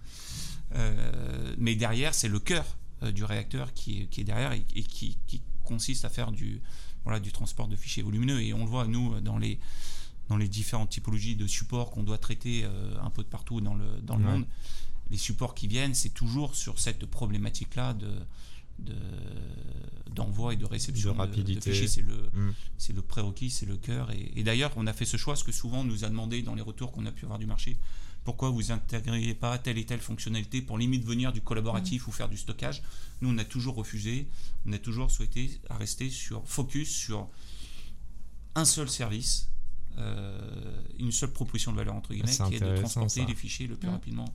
mais 1.58 1.76
derrière, 1.76 2.14
c'est 2.14 2.30
le 2.30 2.40
cœur 2.40 2.66
du 3.02 3.24
réacteur 3.24 3.74
qui 3.74 4.02
est, 4.02 4.06
qui 4.06 4.22
est 4.22 4.24
derrière 4.24 4.52
et, 4.52 4.62
qui, 4.64 5.18
qui, 5.28 5.42
consiste 5.64 6.04
à 6.04 6.10
faire 6.10 6.32
du, 6.32 6.62
voilà, 7.04 7.20
du 7.20 7.32
transport 7.32 7.68
de 7.68 7.76
fichiers 7.76 8.02
volumineux. 8.02 8.42
Et 8.42 8.54
on 8.54 8.64
le 8.64 8.70
voit, 8.70 8.88
nous, 8.88 9.22
dans 9.22 9.38
les, 9.38 9.60
dans 10.28 10.36
les 10.36 10.48
différentes 10.48 10.90
typologies 10.90 11.36
de 11.36 11.46
supports 11.46 11.92
qu'on 11.92 12.02
doit 12.02 12.18
traiter 12.18 12.64
euh, 12.64 13.00
un 13.04 13.12
peu 13.12 13.22
de 13.22 13.28
partout 13.28 13.62
dans 13.62 13.76
le, 13.76 13.86
dans 14.02 14.16
le 14.16 14.24
monde, 14.24 14.46
les 15.12 15.18
supports 15.18 15.54
qui 15.54 15.68
viennent, 15.68 15.94
c'est 15.94 16.10
toujours 16.10 16.56
sur 16.56 16.80
cette 16.80 17.06
problématique-là 17.06 17.94
de 17.94 18.10
d'envoi 20.10 20.54
et 20.54 20.58
de 20.58 20.66
réception 20.66 21.14
de, 21.14 21.18
rapidité. 21.18 21.72
fichiers. 21.72 21.88
C'est 21.88 22.02
le, 22.02 22.30
mm. 22.34 22.54
c'est 22.78 22.94
le 22.94 23.02
prérequis, 23.02 23.50
c'est 23.50 23.66
le 23.66 23.78
cœur. 23.78 24.12
Et, 24.12 24.32
et 24.36 24.44
d'ailleurs, 24.44 24.72
on 24.76 24.88
a 24.88 24.94
fait 24.94 25.06
ce 25.06 25.18
choix, 25.18 25.36
ce 25.36 25.44
que 25.44 25.52
souvent 25.52 25.80
on 25.80 25.84
nous 25.84 26.04
a 26.04 26.10
demandé 26.10 26.42
dans 26.42 26.56
les 26.56 26.62
retours 26.62 26.92
qu'on 26.92 27.06
a 27.06 27.12
pu 27.12 27.26
avoir 27.26 27.40
du 27.40 27.46
marché, 27.46 27.78
pourquoi 28.24 28.50
vous 28.50 28.72
intégreriez 28.72 29.34
pas 29.34 29.58
telle 29.58 29.78
et 29.78 29.86
telle 29.86 30.02
fonctionnalité 30.02 30.62
pour 30.62 30.78
limite 30.78 31.06
venir 31.06 31.32
du 31.32 31.42
collaboratif 31.42 32.08
ou 32.08 32.12
faire 32.12 32.30
du 32.30 32.38
stockage 32.38 32.82
Nous, 33.22 33.30
on 33.30 33.38
a 33.38 33.46
toujours 33.46 33.76
refusé, 33.76 34.28
on 34.66 34.74
a 34.74 34.78
toujours 34.78 35.10
souhaité 35.10 35.60
rester 35.70 36.10
sur 36.10 36.48
focus 36.48 36.90
sur 36.90 37.30
un 38.56 38.66
seul 38.66 38.90
service, 38.90 39.50
euh, 39.98 40.82
une 41.00 41.12
seule 41.12 41.32
proposition 41.32 41.72
de 41.72 41.78
valeur 41.78 41.96
entre 41.96 42.14
guillemets, 42.14 42.32
qui 42.32 42.56
est 42.56 42.60
de 42.60 42.78
transporter 42.78 43.26
les 43.26 43.36
fichiers 43.36 43.68
le 43.68 43.76
plus 43.76 43.90
rapidement 43.90 44.34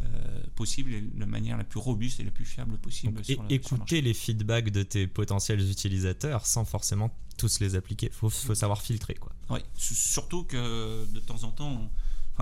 euh, 0.00 0.42
possible 0.56 0.92
et 0.92 1.00
de 1.00 1.24
manière 1.24 1.56
la 1.56 1.64
plus 1.64 1.78
robuste 1.78 2.18
et 2.20 2.24
la 2.24 2.30
plus 2.30 2.44
fiable 2.44 2.76
possible. 2.78 3.22
et 3.28 3.38
écouter 3.50 4.00
les 4.00 4.14
feedbacks 4.14 4.70
de 4.70 4.82
tes 4.82 5.06
potentiels 5.06 5.60
utilisateurs 5.70 6.46
sans 6.46 6.64
forcément 6.64 7.14
tous 7.36 7.60
les 7.60 7.76
appliquer. 7.76 8.06
Il 8.06 8.12
faut, 8.12 8.30
faut, 8.30 8.54
savoir 8.54 8.82
filtrer. 8.82 9.14
Quoi. 9.14 9.32
Oui, 9.50 9.60
surtout 9.76 10.44
que 10.44 11.06
de 11.06 11.20
temps 11.20 11.44
en 11.44 11.50
temps, 11.50 11.90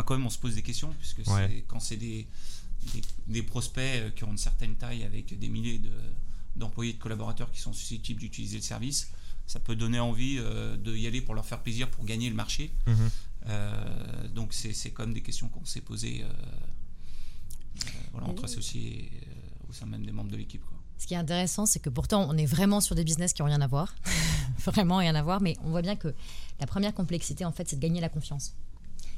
enfin 0.01 0.07
quand 0.07 0.17
même 0.17 0.27
on 0.27 0.31
se 0.31 0.39
pose 0.39 0.55
des 0.55 0.63
questions 0.63 0.93
puisque 0.99 1.23
quand 1.69 1.81
c'est 1.81 1.97
des, 1.97 2.27
des, 3.27 3.43
prospects 3.43 3.83
euh, 3.83 4.11
qui 4.11 4.25
ont 4.25 4.31
une 4.31 4.39
certaine 4.39 4.75
taille 4.77 5.05
avec 5.05 5.39
des 5.39 5.49
milliers 5.49 5.79
de, 5.79 5.91
d'employés 6.57 6.95
de 6.95 6.99
collaborateurs 6.99 7.51
qui 7.53 7.61
sont 7.61 7.73
susceptibles 7.73 8.21
d'utiliser 8.21 8.57
le 8.57 8.63
service 8.63 9.11
ça 9.47 9.61
peut 9.61 9.77
donner 9.77 10.01
envie 10.01 10.37
euh, 10.39 10.77
de 10.77 10.97
y 10.97 11.07
aller 11.07 11.21
pour 11.21 11.35
leur 11.35 11.45
faire 11.45 11.61
plaisir 11.63 11.91
pour 11.91 12.05
gagner 12.05 12.31
le 12.31 12.37
marché 12.37 12.73
mhm. 12.87 13.11
euh, 13.49 14.29
donc 14.29 14.55
c'est, 14.55 14.73
c'est 14.73 14.91
quand 14.91 15.05
même 15.05 15.15
des 15.15 15.23
questions 15.23 15.49
qu'on 15.49 15.65
s'est 15.65 15.83
posées 15.83 16.25
voilà, 18.13 18.29
entre 18.29 18.45
associés 18.45 19.11
au 19.69 19.73
sein 19.73 19.87
même 19.87 20.05
des 20.05 20.13
membres 20.13 20.31
de 20.31 20.37
l'équipe 20.37 20.65
quoi. 20.65 20.77
Ce 20.99 21.07
qui 21.07 21.15
est 21.15 21.17
intéressant, 21.17 21.65
c'est 21.65 21.79
que 21.79 21.89
pourtant, 21.89 22.29
on 22.29 22.37
est 22.37 22.45
vraiment 22.45 22.83
sur 22.83 22.95
des 22.95 23.05
business 23.05 23.33
qui 23.33 23.41
n'ont 23.41 23.49
rien 23.49 23.63
à 23.63 23.67
voir. 23.67 23.95
vraiment 24.67 24.99
rien 24.99 25.15
à 25.15 25.23
voir. 25.23 25.41
Mais 25.41 25.57
on 25.65 25.71
voit 25.71 25.81
bien 25.81 25.97
que 25.97 26.15
la 26.61 26.67
première 26.67 26.93
complexité, 26.93 27.47
en 27.47 27.53
fait, 27.53 27.67
c'est 27.67 27.77
de 27.77 27.81
gagner 27.81 28.03
la 28.03 28.11
confiance 28.11 28.53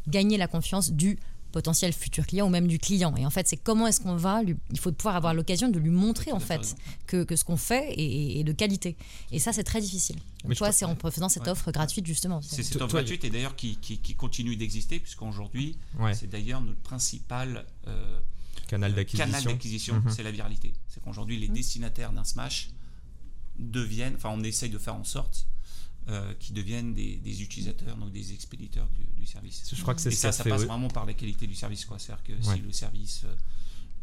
gagner 0.09 0.37
la 0.37 0.49
confiance 0.49 0.91
du 0.93 1.19
potentiel 1.53 1.93
futur 1.93 2.27
client 2.27 2.47
ou 2.47 2.51
même 2.51 2.67
du 2.67 2.79
client. 2.79 3.15
Et 3.17 3.25
en 3.25 3.31
fait, 3.31 3.47
c'est 3.47 3.57
comment 3.57 3.87
est-ce 3.87 4.01
qu'on 4.01 4.17
va, 4.17 4.43
lui, 4.43 4.57
il 4.71 4.79
faut 4.79 4.91
pouvoir 4.91 5.15
avoir 5.15 5.35
l'occasion 5.35 5.69
de 5.69 5.79
lui 5.79 5.91
montrer 5.91 6.33
en 6.33 6.41
fait 6.41 6.75
que, 7.07 7.23
que 7.23 7.37
ce 7.37 7.45
qu'on 7.45 7.57
fait 7.57 7.95
est, 7.97 8.43
de 8.43 8.53
qualité. 8.53 8.97
Et 9.31 9.39
ça, 9.39 9.53
c'est 9.53 9.63
très 9.63 9.81
difficile. 9.81 10.17
Mais 10.47 10.57
toi, 10.57 10.73
c'est 10.73 10.85
en 10.85 10.97
faisant 10.97 11.29
cette 11.29 11.47
offre 11.47 11.71
gratuite 11.71 12.07
justement. 12.07 12.41
C'est 12.43 12.63
cette 12.63 12.81
offre 12.83 12.95
gratuite 12.95 13.25
et 13.25 13.31
d'ailleurs 13.31 13.55
qui, 13.55 13.77
qui, 13.77 14.15
continue 14.17 14.57
d'exister 14.57 14.99
puisqu'aujourd'hui, 14.99 15.77
c'est 16.15 16.29
d'ailleurs 16.29 16.61
notre 16.61 16.81
principal 16.81 17.67
euh, 17.87 18.19
canal 18.67 18.95
d'acquisition. 18.95 19.95
Mhm. 19.97 20.11
C'est 20.11 20.23
la 20.23 20.33
viralité. 20.33 20.73
C'est 20.89 21.03
qu'aujourd'hui, 21.03 21.39
les 21.39 21.49
mhm. 21.49 21.55
destinataires 21.55 22.13
d'un 22.13 22.25
Smash 22.25 22.71
deviennent, 23.59 24.15
enfin, 24.17 24.31
on 24.33 24.43
essaye 24.43 24.71
de 24.71 24.79
faire 24.79 24.95
en 24.95 25.05
sorte 25.05 25.47
euh, 26.09 26.35
qui 26.41 26.53
deviennent 26.53 26.95
des, 26.95 27.43
utilisateurs, 27.43 27.97
donc 27.97 28.11
des 28.11 28.33
expéditeurs 28.33 28.89
du, 29.17 29.25
service. 29.25 29.73
Je 29.73 29.81
crois 29.83 29.95
que 29.95 30.01
c'est 30.01 30.09
Et 30.09 30.17
ça, 30.17 30.33
ça 30.33 30.43
passe 30.43 30.65
vraiment 30.65 30.89
par 30.89 31.07
la 31.07 31.15
qualité 31.15 31.47
du 31.47 31.55
service. 31.55 31.87
C'est-à-dire 31.97 32.25
que 32.25 32.33
si 32.43 32.59
le 32.59 32.73
service 32.73 33.23
euh, 33.25 33.29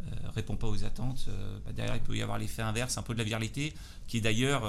euh, 0.06 0.30
répond 0.30 0.56
pas 0.56 0.68
aux 0.68 0.86
attentes, 0.86 1.28
bah, 1.66 1.74
derrière 1.74 1.98
il 1.98 2.02
peut 2.02 2.16
y 2.16 2.22
avoir 2.22 2.38
l'effet 2.38 2.62
inverse, 2.62 2.98
un 2.98 3.02
peu 3.02 3.12
de 3.12 3.18
la 3.18 3.26
viralité, 3.26 3.74
qui 4.08 4.16
est 4.16 4.22
d'ailleurs, 4.22 4.64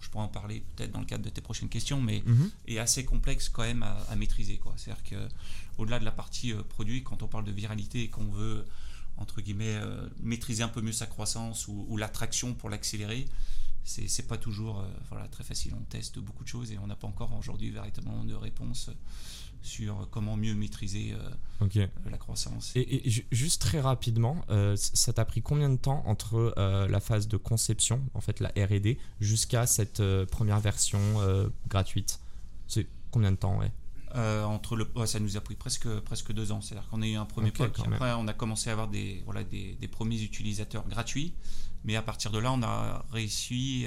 je 0.00 0.10
pourrais 0.10 0.24
en 0.24 0.28
parler 0.28 0.62
peut-être 0.76 0.92
dans 0.92 1.00
le 1.00 1.06
cadre 1.06 1.24
de 1.24 1.30
tes 1.30 1.40
prochaines 1.40 1.70
questions, 1.70 2.02
mais 2.02 2.22
mhm. 2.26 2.50
est 2.68 2.78
assez 2.78 3.06
complexe 3.06 3.48
quand 3.48 3.62
même 3.62 3.82
à, 3.82 4.16
maîtriser. 4.16 4.60
C'est-à-dire 4.76 5.02
que 5.02 5.28
au-delà 5.78 5.98
de 5.98 6.04
la 6.04 6.12
partie 6.12 6.52
produit, 6.68 7.04
quand 7.04 7.22
on 7.22 7.26
parle 7.26 7.46
de 7.46 7.52
viralité 7.52 8.02
et 8.02 8.08
qu'on 8.08 8.28
veut 8.28 8.66
entre 9.16 9.40
guillemets 9.40 9.80
maîtriser 10.20 10.62
un 10.62 10.68
peu 10.68 10.82
mieux 10.82 10.92
sa 10.92 11.06
croissance 11.06 11.68
ou 11.68 11.96
l'attraction 11.96 12.52
pour 12.52 12.68
l'accélérer, 12.68 13.26
c'est 13.86 14.26
pas 14.26 14.36
toujours 14.36 14.80
euh, 14.80 14.88
voilà, 15.10 15.28
très 15.28 15.44
facile. 15.44 15.72
On 15.78 15.84
teste 15.84 16.18
beaucoup 16.18 16.42
de 16.42 16.48
choses 16.48 16.72
et 16.72 16.78
on 16.78 16.86
n'a 16.86 16.96
pas 16.96 17.06
encore 17.06 17.32
aujourd'hui 17.38 17.70
véritablement 17.70 18.24
de 18.24 18.34
réponse 18.34 18.90
sur 19.62 20.08
comment 20.10 20.36
mieux 20.36 20.54
maîtriser 20.54 21.12
euh, 21.12 21.68
euh, 21.76 21.86
la 22.10 22.18
croissance. 22.18 22.72
Et, 22.74 23.02
juste 23.30 23.62
très 23.62 23.80
rapidement, 23.80 24.44
ça 24.76 25.12
t'a 25.12 25.24
pris 25.24 25.42
combien 25.42 25.70
de 25.70 25.76
temps 25.76 26.02
entre 26.06 26.52
la 26.56 27.00
phase 27.00 27.28
de 27.28 27.36
conception, 27.36 28.02
en 28.14 28.20
fait 28.20 28.40
la 28.40 28.48
R&D, 28.48 28.98
jusqu'à 29.20 29.66
cette 29.66 30.02
première 30.26 30.60
version 30.60 31.00
gratuite? 31.68 32.20
C'est 32.66 32.86
combien 33.10 33.30
de 33.30 33.36
temps 33.36 33.58
ouais? 33.58 33.70
Entre 34.14 34.76
le, 34.76 34.86
ça 35.04 35.20
nous 35.20 35.36
a 35.36 35.40
pris 35.40 35.56
presque, 35.56 35.88
presque 36.00 36.32
deux 36.32 36.50
ans. 36.50 36.60
C'est-à-dire 36.60 36.88
qu'on 36.88 37.02
a 37.02 37.06
eu 37.06 37.16
un 37.16 37.26
premier 37.26 37.50
okay, 37.50 37.64
Après, 37.64 38.12
on 38.14 38.26
a 38.28 38.32
commencé 38.32 38.70
à 38.70 38.72
avoir 38.72 38.88
des, 38.88 39.22
voilà, 39.26 39.44
des, 39.44 39.74
des, 39.74 39.88
premiers 39.88 40.22
utilisateurs 40.22 40.88
gratuits. 40.88 41.34
Mais 41.86 41.96
à 41.96 42.02
partir 42.02 42.30
de 42.30 42.38
là, 42.38 42.52
on 42.52 42.62
a 42.62 43.04
réussi 43.12 43.86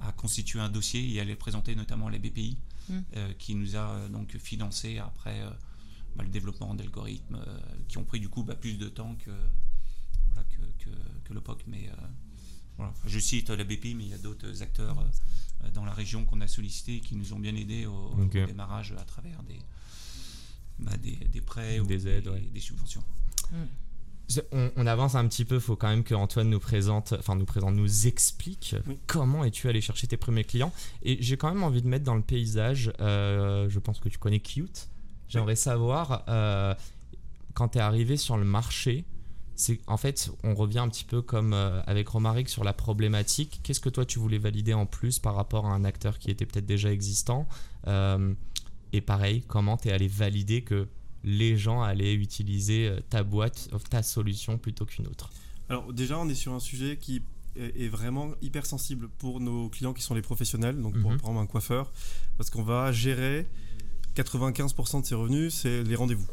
à 0.00 0.12
constituer 0.12 0.60
un 0.60 0.68
dossier 0.68 1.14
et 1.14 1.20
à 1.20 1.24
les 1.24 1.36
présenter 1.36 1.74
notamment 1.74 2.08
à 2.08 2.10
la 2.10 2.18
BPI, 2.18 2.58
qui 3.38 3.54
nous 3.54 3.76
a 3.76 4.08
donc 4.08 4.36
financé 4.38 4.98
après 4.98 5.40
bah, 6.16 6.24
le 6.24 6.30
développement 6.30 6.74
d'algorithmes 6.74 7.40
qui 7.88 7.98
ont 7.98 8.04
pris 8.04 8.20
du 8.20 8.28
coup 8.28 8.42
bah, 8.42 8.56
plus 8.56 8.76
de 8.76 8.88
temps 8.88 9.14
que, 9.24 9.30
voilà, 10.32 10.48
que, 10.50 10.90
que, 11.24 11.32
le 11.32 11.40
POC. 11.40 11.62
Mais 11.68 11.88
voilà. 12.76 12.92
je 13.06 13.18
cite 13.18 13.50
la 13.50 13.64
BPI, 13.64 13.94
mais 13.94 14.04
il 14.04 14.10
y 14.10 14.14
a 14.14 14.18
d'autres 14.18 14.60
acteurs 14.62 14.96
dans 15.74 15.84
la 15.84 15.92
région 15.92 16.24
qu'on 16.24 16.40
a 16.40 16.48
sollicité 16.48 17.00
qui 17.00 17.14
nous 17.14 17.32
ont 17.32 17.38
bien 17.38 17.54
aidés 17.54 17.86
au, 17.86 18.14
démarrage 18.32 18.92
à 18.98 19.04
travers 19.04 19.42
des, 19.44 19.58
bah, 20.78 20.96
des, 20.96 21.16
des, 21.16 21.40
prêts 21.40 21.80
ou 21.80 21.86
des, 21.86 22.08
aides, 22.08 22.30
des, 22.52 22.60
subventions. 22.60 23.04
Mm. 23.52 23.56
On, 24.52 24.86
avance 24.86 25.14
un 25.14 25.26
petit 25.26 25.44
peu, 25.44 25.56
il 25.56 25.60
faut 25.60 25.76
quand 25.76 25.88
même 25.88 26.04
que 26.04 26.14
Antoine 26.14 26.50
nous 26.50 26.60
présente, 26.60 27.14
enfin 27.18 27.36
nous 27.36 27.44
présente, 27.44 27.74
nous 27.74 28.06
explique 28.06 28.76
comment 29.06 29.44
es-tu 29.44 29.68
allé 29.68 29.80
chercher 29.80 30.06
tes 30.06 30.16
premiers 30.16 30.44
clients. 30.44 30.72
Et 31.02 31.18
j'ai 31.20 31.36
quand 31.36 31.48
même 31.52 31.62
envie 31.62 31.82
de 31.82 31.88
mettre 31.88 32.04
dans 32.04 32.14
le 32.14 32.22
paysage, 32.22 32.92
euh, 33.00 33.68
je 33.68 33.78
pense 33.78 34.00
que 34.00 34.08
tu 34.08 34.18
connais 34.18 34.40
Cute. 34.40 34.88
J'aimerais 35.28 35.56
savoir, 35.56 36.24
euh, 36.28 36.74
quand 37.54 37.68
tu 37.68 37.78
es 37.78 37.80
arrivé 37.80 38.16
sur 38.16 38.36
le 38.36 38.44
marché, 38.44 39.04
c'est 39.54 39.80
en 39.86 39.96
fait, 39.96 40.30
on 40.44 40.54
revient 40.54 40.80
un 40.80 40.88
petit 40.88 41.04
peu 41.04 41.22
comme 41.22 41.52
euh, 41.52 41.82
avec 41.86 42.08
Romaric 42.08 42.48
sur 42.48 42.64
la 42.64 42.72
problématique. 42.72 43.60
Qu'est-ce 43.62 43.80
que 43.80 43.88
toi 43.88 44.04
tu 44.04 44.18
voulais 44.18 44.38
valider 44.38 44.74
en 44.74 44.86
plus 44.86 45.18
par 45.18 45.34
rapport 45.34 45.66
à 45.66 45.74
un 45.74 45.84
acteur 45.84 46.18
qui 46.18 46.30
était 46.30 46.46
peut-être 46.46 46.66
déjà 46.66 46.92
existant 46.92 47.46
Et 48.92 49.00
pareil, 49.00 49.42
comment 49.46 49.76
tu 49.76 49.88
es 49.88 49.92
allé 49.92 50.08
valider 50.08 50.62
que 50.62 50.86
les 51.24 51.56
gens 51.56 51.82
allaient 51.82 52.14
utiliser 52.14 52.88
euh, 52.88 53.00
ta 53.10 53.22
boîte, 53.22 53.68
ta 53.90 54.02
solution 54.02 54.58
plutôt 54.58 54.84
qu'une 54.84 55.06
autre 55.06 55.30
Alors 55.68 55.92
déjà, 55.92 56.18
on 56.18 56.28
est 56.28 56.34
sur 56.34 56.52
un 56.52 56.60
sujet 56.60 56.96
qui 56.96 57.22
est 57.54 57.88
vraiment 57.88 58.30
hyper 58.40 58.64
sensible 58.64 59.08
pour 59.18 59.38
nos 59.38 59.68
clients 59.68 59.92
qui 59.92 60.02
sont 60.02 60.14
les 60.14 60.22
professionnels, 60.22 60.80
donc 60.80 60.98
pour 60.98 61.10
mhm. 61.10 61.18
prendre 61.18 61.38
un 61.38 61.46
coiffeur, 61.46 61.92
parce 62.38 62.48
qu'on 62.48 62.62
va 62.62 62.92
gérer 62.92 63.46
95% 64.16 65.02
de 65.02 65.06
ses 65.06 65.14
revenus, 65.14 65.54
c'est 65.54 65.82
les 65.82 65.94
rendez-vous. 65.94 66.26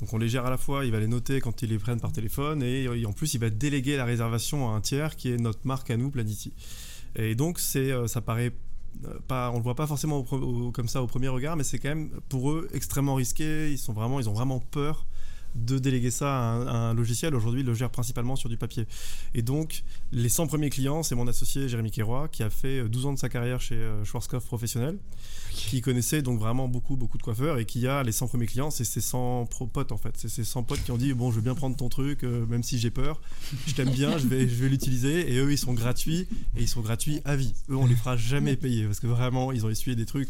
Donc 0.00 0.12
on 0.12 0.18
les 0.18 0.28
gère 0.28 0.44
à 0.44 0.50
la 0.50 0.58
fois, 0.58 0.84
il 0.84 0.92
va 0.92 1.00
les 1.00 1.06
noter 1.06 1.40
quand 1.40 1.62
ils 1.62 1.70
les 1.70 1.78
prennent 1.78 2.00
par 2.00 2.12
téléphone 2.12 2.62
et 2.62 3.06
en 3.06 3.12
plus 3.12 3.34
il 3.34 3.40
va 3.40 3.50
déléguer 3.50 3.96
la 3.96 4.04
réservation 4.04 4.70
à 4.70 4.76
un 4.76 4.80
tiers 4.80 5.16
qui 5.16 5.30
est 5.30 5.38
notre 5.38 5.60
marque 5.64 5.90
à 5.90 5.96
nous, 5.96 6.10
Planity. 6.10 6.52
Et 7.14 7.34
donc 7.34 7.58
c'est, 7.58 7.92
euh, 7.92 8.06
ça 8.06 8.20
paraît 8.20 8.52
euh, 8.52 8.52
pas, 9.28 9.50
on 9.52 9.56
le 9.56 9.62
voit 9.62 9.74
pas 9.74 9.86
forcément 9.86 10.24
comme 10.72 10.88
ça 10.88 11.02
au 11.02 11.06
premier 11.06 11.28
regard, 11.28 11.56
mais 11.56 11.64
c'est 11.64 11.78
quand 11.78 11.88
même 11.88 12.10
pour 12.28 12.50
eux 12.50 12.68
extrêmement 12.72 13.14
risqué. 13.14 13.70
Ils 13.70 13.78
sont 13.78 13.92
vraiment, 13.92 14.20
ils 14.20 14.28
ont 14.28 14.34
vraiment 14.34 14.60
peur 14.60 15.06
de 15.56 15.78
déléguer 15.78 16.10
ça 16.10 16.36
à 16.36 16.52
un, 16.52 16.94
logiciel. 16.94 17.34
Aujourd'hui, 17.34 17.60
il 17.60 17.66
le 17.66 17.74
gère 17.74 17.90
principalement 17.90 18.36
sur 18.36 18.48
du 18.48 18.56
papier. 18.56 18.86
Et 19.34 19.42
donc, 19.42 19.82
les 20.12 20.28
100 20.28 20.46
premiers 20.46 20.70
clients, 20.70 21.02
c'est 21.02 21.14
mon 21.14 21.26
associé 21.26 21.68
Jérémy 21.68 21.90
Kéroy, 21.90 22.28
qui 22.28 22.42
a 22.42 22.50
fait 22.50 22.88
12 22.88 23.06
ans 23.06 23.12
de 23.12 23.18
sa 23.18 23.28
carrière 23.28 23.60
chez 23.60 23.74
euh, 23.74 24.04
Schwarzkopf 24.04 24.46
professionnel, 24.46 24.98
qui 25.50 25.80
connaissait 25.80 26.22
donc 26.22 26.38
vraiment 26.38 26.68
beaucoup, 26.68 26.96
beaucoup 26.96 27.18
de 27.18 27.22
coiffeurs 27.22 27.58
et 27.58 27.64
qui 27.64 27.86
a 27.86 28.02
les 28.02 28.12
100 28.12 28.28
premiers 28.28 28.46
clients, 28.46 28.70
c'est 28.70 28.84
ses 28.84 29.00
100 29.00 29.48
potes 29.72 29.92
en 29.92 29.96
fait. 29.96 30.14
C'est 30.16 30.28
ses 30.28 30.44
100 30.44 30.62
potes 30.64 30.82
qui 30.82 30.92
ont 30.92 30.98
dit 30.98 31.12
Bon, 31.14 31.30
je 31.30 31.36
veux 31.36 31.42
bien 31.42 31.54
prendre 31.54 31.76
ton 31.76 31.88
truc, 31.88 32.24
euh, 32.24 32.46
même 32.46 32.62
si 32.62 32.78
j'ai 32.78 32.90
peur, 32.90 33.20
je 33.66 33.74
t'aime 33.74 33.90
bien, 33.90 34.18
je 34.18 34.26
vais, 34.26 34.48
je 34.48 34.54
vais 34.54 34.68
l'utiliser. 34.68 35.32
Et 35.32 35.38
eux, 35.38 35.52
ils 35.52 35.58
sont 35.58 35.72
gratuits 35.72 36.28
et 36.56 36.62
ils 36.62 36.68
sont 36.68 36.80
gratuits 36.82 37.20
à 37.24 37.36
vie. 37.36 37.54
Eux, 37.70 37.76
on 37.76 37.86
les 37.86 37.96
fera 37.96 38.16
jamais 38.16 38.56
payer 38.56 38.84
parce 38.84 39.00
que 39.00 39.06
vraiment, 39.06 39.52
ils 39.52 39.64
ont 39.64 39.70
essuyé 39.70 39.96
des 39.96 40.06
trucs. 40.06 40.28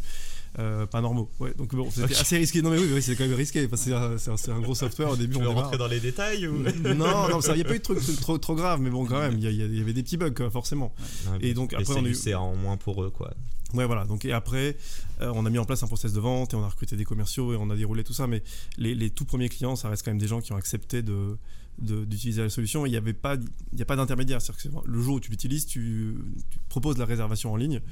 Euh, 0.59 0.87
pas 0.87 1.01
normaux. 1.01 1.31
Ouais, 1.39 1.53
donc 1.55 1.75
bon, 1.75 1.91
c'était 1.91 2.17
assez 2.17 2.39
risqué. 2.39 2.63
Non 2.63 2.71
mais 2.71 2.79
oui, 2.79 3.03
c'est 3.03 3.15
quand 3.15 3.25
même 3.25 3.35
risqué 3.35 3.69
que 3.69 3.77
c'est 3.77 3.93
un, 3.93 4.61
gros 4.61 4.75
software 4.75 5.11
au 5.11 5.17
début. 5.17 5.37
Tu 5.37 5.43
veux 5.43 5.49
rentrer 5.49 5.77
dans 5.77 5.87
les 5.87 6.01
détails 6.01 6.47
ou... 6.47 6.63
Non, 6.85 7.29
non, 7.29 7.41
il 7.41 7.55
n'y 7.55 7.61
a 7.61 7.65
pas 7.65 7.75
eu 7.75 7.79
de 7.79 7.83
trucs 7.83 8.21
trop, 8.21 8.39
trop 8.39 8.55
graves, 8.55 8.81
mais 8.81 8.91
bon, 8.91 9.05
quand 9.05 9.21
même, 9.21 9.35
il 9.39 9.51
y, 9.51 9.55
y, 9.55 9.81
avait 9.81 9.93
des 9.93 10.03
petits 10.03 10.17
bugs 10.17 10.51
forcément. 10.51 10.95
et 11.41 11.53
donc 11.53 11.75
après, 11.75 11.95
on 11.95 12.05
a 12.05 12.09
eu. 12.09 12.15
C'est 12.15 12.35
en 12.35 12.55
moins 12.55 12.77
pour 12.77 13.03
eux, 13.03 13.11
quoi. 13.11 13.33
Ouais, 13.75 13.85
voilà. 13.85 14.05
Donc, 14.05 14.25
et 14.25 14.33
après, 14.33 14.77
euh, 15.21 15.33
on 15.35 15.45
a 15.45 15.51
mis 15.51 15.59
en 15.59 15.65
place 15.65 15.83
un 15.83 15.87
process 15.87 16.13
de 16.13 16.21
vente 16.21 16.55
et 16.55 16.57
on 16.57 16.63
a 16.63 16.69
recruté 16.69 16.97
des 16.97 17.05
commerciaux 17.05 17.53
et 17.53 17.57
on 17.57 17.69
a 17.71 17.77
déroulé 17.77 18.05
tout 18.05 18.13
ça. 18.13 18.27
Mais 18.27 18.43
les, 18.79 18.95
les 18.95 19.11
tout 19.11 19.25
premiers 19.25 19.49
clients, 19.49 19.77
ça 19.77 19.89
reste 19.89 20.05
quand 20.05 20.11
même 20.11 20.21
des 20.21 20.29
gens 20.29 20.41
qui 20.41 20.53
ont 20.53 20.57
accepté 20.57 21.03
de 21.03 21.37
d'utiliser 21.79 22.41
la 22.41 22.49
solution. 22.49 22.87
Il 22.87 22.91
n'y 22.91 22.97
avait 22.97 23.13
pas, 23.13 23.37
il 23.73 23.79
y 23.79 23.83
a 23.83 23.85
pas 23.85 23.97
d'intermédiaire. 23.97 24.39
Le 24.87 25.03
jour 25.03 25.17
où 25.17 25.21
tu 25.21 25.31
l'utilises, 25.31 25.67
tu, 25.67 26.17
tu, 26.49 26.59
proposes 26.71 26.97
la 26.97 27.05
réservation 27.05 27.53
en 27.53 27.57
ligne 27.57 27.83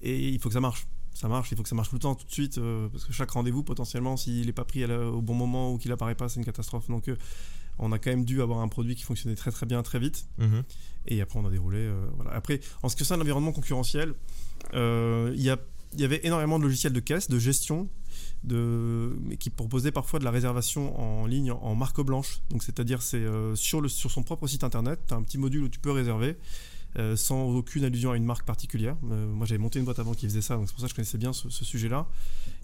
et 0.00 0.28
il 0.28 0.38
faut 0.38 0.48
que 0.48 0.52
ça 0.52 0.60
marche 0.60 0.86
ça 1.14 1.28
marche, 1.28 1.52
il 1.52 1.56
faut 1.56 1.62
que 1.62 1.68
ça 1.68 1.74
marche 1.74 1.90
tout 1.90 1.96
le 1.96 2.00
temps, 2.00 2.14
tout 2.14 2.26
de 2.26 2.32
suite, 2.32 2.58
euh, 2.58 2.88
parce 2.88 3.04
que 3.04 3.12
chaque 3.12 3.30
rendez-vous, 3.30 3.62
potentiellement, 3.62 4.16
s'il 4.16 4.46
n'est 4.46 4.52
pas 4.52 4.64
pris 4.64 4.84
au 4.84 5.20
bon 5.20 5.34
moment 5.34 5.72
ou 5.72 5.78
qu'il 5.78 5.90
n'apparaît 5.90 6.14
pas, 6.14 6.28
c'est 6.28 6.40
une 6.40 6.46
catastrophe. 6.46 6.88
Donc, 6.88 7.08
euh, 7.08 7.16
on 7.78 7.92
a 7.92 7.98
quand 7.98 8.10
même 8.10 8.24
dû 8.24 8.42
avoir 8.42 8.60
un 8.60 8.68
produit 8.68 8.94
qui 8.94 9.02
fonctionnait 9.02 9.36
très 9.36 9.50
très 9.50 9.66
bien, 9.66 9.82
très 9.82 9.98
vite. 9.98 10.26
Mhm. 10.38 10.62
Et 11.06 11.20
après, 11.20 11.38
on 11.38 11.46
a 11.46 11.50
déroulé. 11.50 11.78
Euh, 11.78 12.06
voilà. 12.16 12.32
Après, 12.32 12.60
en 12.82 12.88
ce 12.88 12.96
qui 12.96 13.02
concerne 13.02 13.20
l'environnement 13.20 13.52
concurrentiel, 13.52 14.14
il 14.72 15.34
y, 15.36 15.52
y 16.00 16.04
avait 16.04 16.20
énormément 16.24 16.58
de 16.58 16.64
logiciels 16.64 16.92
de 16.92 17.00
caisse, 17.00 17.28
de 17.28 17.38
gestion, 17.38 17.88
de, 18.44 19.12
qui 19.38 19.50
proposaient 19.50 19.92
parfois 19.92 20.18
de 20.18 20.24
la 20.24 20.30
réservation 20.30 20.98
en 20.98 21.26
ligne 21.26 21.52
en 21.52 21.74
marque 21.74 22.00
blanche. 22.00 22.40
Donc, 22.50 22.62
c'est-à-dire, 22.62 23.02
c'est 23.02 23.24
sur, 23.54 23.88
sur 23.90 24.10
son 24.10 24.22
propre 24.22 24.46
site 24.46 24.64
internet, 24.64 25.00
tu 25.06 25.14
as 25.14 25.16
un 25.16 25.22
petit 25.22 25.38
module 25.38 25.64
où 25.64 25.68
tu 25.68 25.80
peux 25.80 25.92
réserver. 25.92 26.36
Euh, 26.98 27.16
sans 27.16 27.48
aucune 27.48 27.84
allusion 27.84 28.12
à 28.12 28.18
une 28.18 28.24
marque 28.24 28.44
particulière. 28.44 28.96
Euh, 29.10 29.26
moi, 29.32 29.46
j'avais 29.46 29.58
monté 29.58 29.78
une 29.78 29.86
boîte 29.86 29.98
avant 29.98 30.12
qui 30.12 30.26
faisait 30.26 30.42
ça, 30.42 30.56
donc 30.56 30.68
c'est 30.68 30.74
pour 30.74 30.80
ça 30.82 30.86
que 30.86 30.90
je 30.90 30.96
connaissais 30.96 31.16
bien 31.16 31.32
ce, 31.32 31.48
sujet-là. 31.48 32.06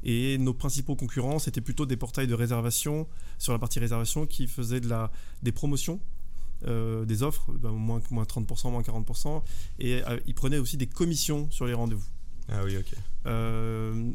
Et 0.05 0.37
nos 0.37 0.53
principaux 0.53 0.97
concurrents, 0.97 1.39
c'était 1.39 1.63
plutôt 1.63 1.87
des 1.87 1.97
portails 1.97 2.27
de 2.27 2.35
réservation 2.35 3.09
sur 3.39 3.55
la 3.55 3.59
partie 3.59 3.79
réservation 3.79 4.27
qui 4.27 4.47
faisaient 4.47 4.81
de 4.81 4.89
la, 4.89 5.11
des 5.43 5.53
promotions. 5.53 6.01
Euh, 6.67 7.05
des 7.05 7.23
offres, 7.23 7.53
ben, 7.53 7.71
moins, 7.71 8.03
moins 8.11 8.25
30%, 8.25 8.71
moins 8.71 8.83
40%, 8.83 9.43
et 9.79 10.03
ils 10.27 10.35
prenaient 10.35 10.59
aussi 10.59 10.77
des 10.77 10.89
commissions 10.89 11.49
sur 11.51 11.67
les 11.67 11.73
rendez-vous. 11.73 12.05
Ah 12.51 12.63
oui, 12.65 12.77
ok. 12.77 12.93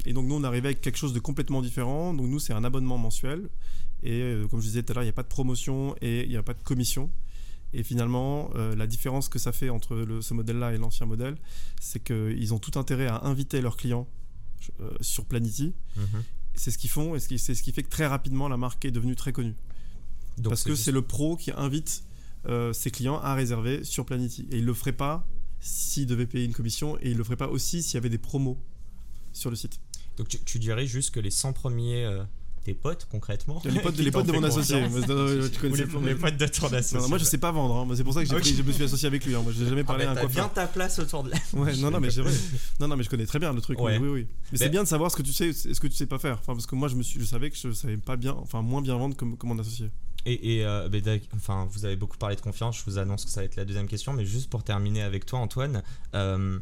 et 0.06 0.14
donc 0.14 0.28
nous, 0.28 0.36
on 0.36 0.44
arrivait 0.44 0.68
avec 0.70 0.82
quelque 0.82 0.98
chose 0.98 1.14
de 1.14 1.20
complètement 1.20 1.62
différent. 1.62 2.14
Donc 2.14 2.28
nous, 2.28 2.40
c'est 2.40 2.54
un 2.54 2.64
abonnement 2.64 2.98
mensuel. 2.98 3.50
Et 4.04 4.36
comme 4.52 4.60
je 4.60 4.66
disais 4.66 4.84
tout 4.84 4.92
à 4.92 4.96
l'heure, 4.96 5.04
il 5.04 5.08
n'y 5.08 5.12
a 5.12 5.14
pas 5.14 5.24
de 5.24 5.28
promotion 5.28 5.96
et 6.02 6.24
il 6.24 6.30
n'y 6.30 6.38
a 6.38 6.44
pas 6.44 6.54
de 6.54 6.62
commission. 6.62 7.10
Et 7.74 7.84
finalement, 7.84 8.52
euh, 8.56 8.76
la 8.76 8.88
différence 8.88 9.30
que 9.30 9.40
ça 9.40 9.52
fait 9.52 9.70
entre 9.70 9.96
le, 9.96 10.22
ce 10.22 10.34
modèle-là 10.34 10.74
et 10.74 10.78
l'ancien 10.78 11.06
modèle, 11.06 11.36
c'est 11.82 12.04
qu'ils 12.04 12.54
ont 12.54 12.60
tout 12.60 12.78
intérêt 12.78 13.08
à 13.08 13.24
inviter 13.24 13.62
leurs 13.62 13.78
clients 13.78 14.08
euh, 14.80 14.92
sur 15.02 15.26
Planity. 15.26 15.74
Mhm. 15.98 16.24
C'est 16.56 16.70
ce 16.70 16.78
qu'ils 16.78 16.92
font 16.92 17.16
et 17.16 17.20
c'est 17.20 17.38
ce 17.38 17.64
qui 17.64 17.72
fait 17.72 17.82
que 17.84 17.90
très 17.90 18.06
rapidement, 18.06 18.48
la 18.48 18.58
marque 18.58 18.86
est 18.86 18.92
devenue 18.92 19.16
très 19.16 19.34
connue. 19.34 19.56
Parce 20.44 20.64
que 20.64 20.76
c'est 20.76 20.92
le 20.92 21.02
pro 21.02 21.36
qui 21.36 21.52
invite 21.52 22.04
euh, 22.46 22.74
ses 22.74 22.92
clients 22.92 23.20
à 23.20 23.34
réserver 23.34 23.84
sur 23.84 24.06
Planity. 24.06 24.48
Et 24.52 24.58
il 24.58 24.62
ne 24.62 24.68
le 24.68 24.74
ferait 24.74 24.94
pas 24.94 25.28
s'il 25.60 26.06
devait 26.06 26.28
payer 26.28 26.46
une 26.46 26.54
commission 26.54 26.98
et 26.98 27.08
il 27.10 27.14
ne 27.14 27.18
le 27.18 27.24
ferait 27.24 27.38
pas 27.38 27.48
aussi 27.48 27.82
s'il 27.82 27.96
y 27.96 27.98
avait 27.98 28.10
des 28.10 28.18
promos 28.18 28.60
sur 29.32 29.50
le 29.50 29.56
site. 29.56 29.80
Donc 30.18 30.28
tu, 30.28 30.40
tu 30.40 30.60
dirais 30.60 30.86
juste 30.86 31.12
que 31.12 31.20
les 31.20 31.32
100 31.32 31.54
premiers 31.54 32.06
tes 32.64 32.74
potes 32.74 33.08
concrètement 33.10 33.62
Les 33.66 33.80
potes, 33.80 33.98
les 33.98 34.12
potes 34.12 34.26
de 34.26 34.32
mon 34.32 34.44
associé. 34.44 34.84
tu 35.52 35.60
connais 35.60 35.78
les, 35.78 36.16
potes 36.16 36.38
de 36.38 36.48
ton 36.48 36.68
associé. 36.74 37.08
moi 37.10 37.18
je 37.18 37.24
sais 37.24 37.38
pas 37.38 37.52
vendre, 37.52 37.76
hein. 37.76 37.96
c'est 37.96 38.04
pour 38.04 38.14
ça 38.14 38.24
que 38.24 38.30
je 38.30 38.64
me 38.64 38.72
suis 38.72 38.84
associé 38.84 39.08
avec 39.08 39.26
lui. 39.26 39.36
Hein. 39.36 39.42
Moi 39.44 39.52
j'ai 39.56 39.66
jamais 39.66 39.82
ah, 39.82 39.86
parlé 39.86 40.06
à 40.06 40.12
un 40.12 40.16
coiffeur. 40.16 40.30
bien 40.30 40.48
ta 40.48 40.68
place 40.68 41.00
autour 41.00 41.24
de 41.24 41.32
la. 41.32 41.38
Ouais, 41.54 41.76
non, 41.78 41.92
non, 41.92 42.00
mais 42.00 42.10
vrai. 42.10 42.32
Non, 42.80 42.88
non, 42.88 42.96
mais 42.96 43.04
je 43.04 43.10
connais 43.10 43.26
très 43.26 43.40
bien 43.40 43.54
le 43.54 43.62
truc. 43.62 43.80
Oui, 43.80 43.98
oui. 43.98 44.28
Mais 44.52 44.58
c'est 44.58 44.70
bien 44.70 44.84
de 44.84 44.88
savoir 44.88 45.12
ce 45.12 45.16
que 45.16 45.22
tu 45.22 45.34
sais, 45.34 45.54
ce 45.54 45.80
que 45.80 45.88
tu 45.88 45.96
sais 45.96 46.06
pas 46.06 46.20
faire. 46.20 46.38
Enfin, 46.40 46.54
parce 46.54 46.66
que 46.66 46.76
moi 46.76 46.88
je 46.88 46.96
me 46.96 47.04
suis, 47.04 47.20
je 47.20 47.26
savais 47.26 47.50
que 47.50 47.58
je 47.58 47.72
savais 47.72 47.98
pas 47.98 48.16
bien, 48.16 48.34
enfin 48.34 48.62
moins 48.62 48.82
bien 48.82 48.98
vendre 48.98 49.16
que, 49.16 49.46
mon 49.46 49.60
associé. 49.60 49.90
Et, 50.26 50.58
et 50.58 50.66
euh, 50.66 50.88
enfin, 51.36 51.68
vous 51.70 51.86
avez 51.86 51.98
beaucoup 51.98 52.18
parlé 52.18 52.36
de 52.36 52.42
confiance. 52.42 52.78
Je 52.78 52.86
vous 52.86 52.98
annonce 52.98 53.26
que 53.26 53.32
ça 53.32 53.42
va 53.42 53.46
être 53.46 53.58
la 53.58 53.66
deuxième 53.66 53.88
question, 53.88 54.14
mais 54.14 54.26
juste 54.26 54.50
pour 54.50 54.64
terminer 54.64 55.02
avec 55.02 55.26
toi, 55.26 55.40
Antoine, 55.40 55.84
euh, 56.16 56.60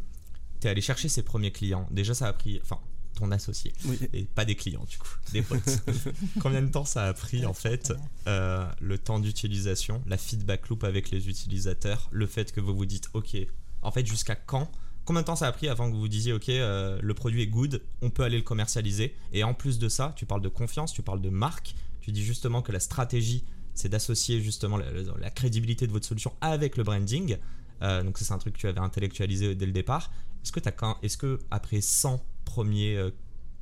tu 0.59 0.67
es 0.67 0.69
allé 0.69 0.81
chercher 0.81 1.09
ses 1.09 1.21
premiers 1.21 1.51
clients. 1.51 1.87
Déjà, 1.91 2.13
ça 2.13 2.27
a 2.27 2.33
pris, 2.33 2.59
enfin, 2.63 2.79
ton 3.15 3.31
associé 3.31 3.73
et 4.13 4.23
pas 4.23 4.45
des 4.45 4.55
clients 4.55 4.85
du 4.89 4.97
coup, 4.97 5.09
des 5.33 5.41
potes. 5.41 5.83
Combien 6.39 6.61
de 6.61 6.69
temps 6.69 6.85
ça 6.85 7.05
a 7.05 7.13
pris 7.13 7.45
en 7.45 7.53
fait 7.53 7.93
euh, 8.27 8.65
le 8.79 8.97
temps 8.97 9.19
d'utilisation, 9.19 10.01
la 10.07 10.17
feedback 10.17 10.69
loop 10.69 10.83
avec 10.83 11.11
les 11.11 11.29
utilisateurs, 11.29 12.09
le 12.11 12.27
fait 12.27 12.51
que 12.51 12.61
vous 12.61 12.75
vous 12.75 12.85
dites 12.85 13.09
ok, 13.13 13.37
en 13.81 13.91
fait 13.91 14.05
jusqu'à 14.05 14.35
quand? 14.35 14.71
Combien 15.03 15.21
de 15.21 15.27
temps 15.27 15.35
ça 15.35 15.47
a 15.47 15.51
pris 15.51 15.67
avant 15.67 15.89
que 15.89 15.95
vous 15.95 16.01
vous 16.01 16.07
disiez 16.07 16.31
ok 16.31 16.49
euh, 16.49 16.99
le 17.01 17.13
produit 17.13 17.41
est 17.41 17.47
good, 17.47 17.81
on 18.01 18.09
peut 18.09 18.23
aller 18.23 18.37
le 18.37 18.43
commercialiser? 18.43 19.15
Et 19.33 19.43
en 19.43 19.53
plus 19.53 19.79
de 19.79 19.89
ça, 19.89 20.13
tu 20.15 20.25
parles 20.25 20.41
de 20.41 20.49
confiance, 20.49 20.93
tu 20.93 21.01
parles 21.01 21.21
de 21.21 21.29
marque, 21.29 21.75
tu 22.01 22.11
dis 22.11 22.23
justement 22.23 22.61
que 22.61 22.71
la 22.71 22.79
stratégie 22.79 23.43
c'est 23.73 23.89
d'associer 23.89 24.41
justement 24.41 24.77
la, 24.77 25.29
crédibilité 25.29 25.87
de 25.87 25.91
votre 25.91 26.05
solution 26.05 26.33
avec 26.41 26.77
le 26.77 26.83
branding. 26.83 27.37
Euh, 27.81 28.03
donc 28.03 28.17
c'est 28.17 28.31
un 28.31 28.37
truc 28.37 28.55
que 28.55 28.59
tu 28.59 28.67
avais 28.67 28.79
intellectualisé 28.79 29.55
dès 29.55 29.65
le 29.65 29.71
départ. 29.71 30.11
Est-ce 30.43 30.51
que, 30.51 30.59
as, 30.67 30.97
est-ce 31.01 31.17
que 31.17 31.39
après 31.51 31.81
100 31.81 32.23
premiers 32.51 32.97
euh, 32.97 33.11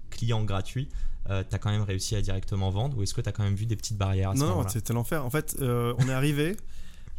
clients 0.09 0.43
gratuits, 0.43 0.89
euh, 1.29 1.43
tu 1.47 1.55
as 1.55 1.59
quand 1.59 1.69
même 1.69 1.83
réussi 1.83 2.15
à 2.15 2.21
directement 2.21 2.71
vendre 2.71 2.97
ou 2.97 3.03
est-ce 3.03 3.13
que 3.13 3.21
tu 3.21 3.29
as 3.29 3.31
quand 3.31 3.43
même 3.43 3.55
vu 3.55 3.65
des 3.65 3.75
petites 3.75 3.97
barrières 3.97 4.31
à 4.31 4.35
ce 4.35 4.39
Non, 4.39 4.67
c'était 4.67 4.93
l'enfer. 4.93 5.23
En 5.23 5.29
fait, 5.29 5.57
euh, 5.61 5.93
on 5.99 6.09
est 6.09 6.13
arrivé 6.13 6.57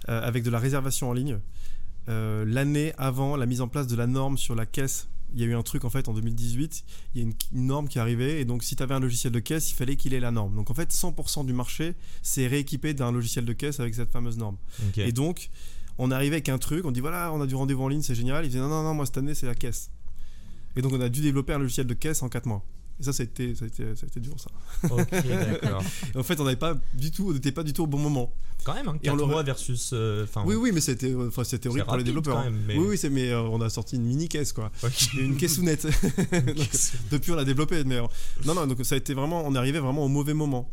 avec 0.06 0.42
de 0.42 0.50
la 0.50 0.58
réservation 0.58 1.10
en 1.10 1.12
ligne 1.12 1.38
l'année 2.08 2.92
avant 2.98 3.36
la 3.36 3.46
mise 3.46 3.60
en 3.60 3.68
place 3.68 3.86
de 3.86 3.94
la 3.94 4.08
norme 4.08 4.36
sur 4.38 4.56
la 4.56 4.66
caisse 4.66 5.08
il 5.34 5.40
y 5.40 5.44
a 5.44 5.46
eu 5.46 5.54
un 5.54 5.62
truc 5.62 5.84
en 5.84 5.90
fait 5.90 6.08
en 6.08 6.14
2018, 6.14 6.84
il 7.14 7.20
y 7.20 7.24
a 7.24 7.28
une, 7.28 7.66
norme 7.66 7.86
qui 7.86 7.98
est 7.98 8.00
arrivée 8.00 8.40
et 8.40 8.44
donc 8.44 8.64
si 8.64 8.74
tu 8.74 8.82
avais 8.82 8.94
un 8.94 9.00
logiciel 9.00 9.32
de 9.32 9.38
caisse, 9.38 9.70
il 9.70 9.74
fallait 9.74 9.94
qu'il 9.94 10.12
ait 10.12 10.18
la 10.18 10.32
norme. 10.32 10.56
Donc 10.56 10.70
en 10.70 10.74
fait 10.74 10.90
100% 10.90 11.46
du 11.46 11.52
marché 11.52 11.94
s'est 12.22 12.46
rééquipé 12.46 12.94
d'un 12.94 13.12
logiciel 13.12 13.44
de 13.44 13.52
caisse 13.52 13.78
avec 13.78 13.94
cette 13.94 14.10
fameuse 14.10 14.38
norme. 14.38 14.56
Et 14.96 15.12
donc 15.12 15.50
on 15.98 16.10
arrivait 16.10 16.36
avec 16.36 16.48
un 16.48 16.58
truc, 16.58 16.84
on 16.84 16.90
dit 16.90 17.00
voilà, 17.00 17.32
on 17.32 17.40
a 17.40 17.46
du 17.46 17.54
rendez-vous 17.54 17.84
en 17.84 17.88
ligne, 17.88 18.02
c'est 18.02 18.16
génial. 18.16 18.44
Il 18.44 18.48
disait 18.48 18.60
non, 18.60 18.68
non, 18.68 18.82
non, 18.82 18.94
moi 18.94 19.06
cette 19.06 19.18
année 19.18 19.34
c'est 19.34 19.46
la 19.46 19.54
caisse. 19.54 19.90
Et 20.76 20.82
donc 20.82 20.92
on 20.92 21.00
a 21.00 21.08
dû 21.08 21.20
développer 21.20 21.52
un 21.52 21.58
logiciel 21.58 21.86
de 21.86 21.94
caisse 21.94 22.22
en 22.22 22.28
4 22.28 22.46
mois. 22.46 22.64
Et 23.00 23.02
ça, 23.02 23.14
ça 23.14 23.22
a 23.22 23.24
été, 23.24 23.54
ça 23.54 23.64
a 23.64 23.68
été, 23.68 23.82
ça 23.96 24.04
a 24.04 24.06
été 24.06 24.20
dur, 24.20 24.34
ça. 24.38 24.50
Ok, 24.90 25.10
d'accord. 25.10 25.82
en 26.14 26.22
fait, 26.22 26.38
on 26.38 26.44
n'avait 26.44 26.56
pas 26.56 26.76
du 26.92 27.10
tout, 27.10 27.30
on 27.30 27.32
n'était 27.32 27.50
pas 27.50 27.62
du 27.62 27.72
tout 27.72 27.84
au 27.84 27.86
bon 27.86 27.98
moment. 27.98 28.30
Quand 28.62 28.74
même, 28.74 28.88
hein, 28.88 28.98
4 29.02 29.26
mois 29.26 29.42
versus. 29.42 29.92
Euh, 29.94 30.26
oui, 30.44 30.54
oui, 30.54 30.70
mais 30.74 30.82
c'était, 30.82 31.14
enfin, 31.14 31.42
c'était 31.44 31.70
horrible 31.70 31.86
pour 31.86 31.96
les 31.96 32.04
développeurs. 32.04 32.36
Hein. 32.36 32.52
mais... 32.66 32.76
Oui, 32.76 32.88
oui, 32.90 32.98
c'est, 32.98 33.08
mais 33.08 33.30
euh, 33.30 33.40
on 33.40 33.62
a 33.62 33.70
sorti 33.70 33.96
une 33.96 34.04
mini 34.04 34.28
caisse, 34.28 34.52
quoi. 34.52 34.70
Une 35.18 35.36
caissounette. 35.36 35.86
depuis, 37.10 37.32
on 37.32 37.36
l'a 37.36 37.46
développé. 37.46 37.84
Mais, 37.84 37.96
euh, 37.96 38.06
non, 38.44 38.54
non, 38.54 38.66
donc 38.66 38.84
ça 38.84 38.96
a 38.96 38.98
été 38.98 39.14
vraiment, 39.14 39.46
on 39.46 39.54
est 39.54 39.58
arrivé 39.58 39.78
vraiment 39.78 40.04
au 40.04 40.08
mauvais 40.08 40.34
moment. 40.34 40.70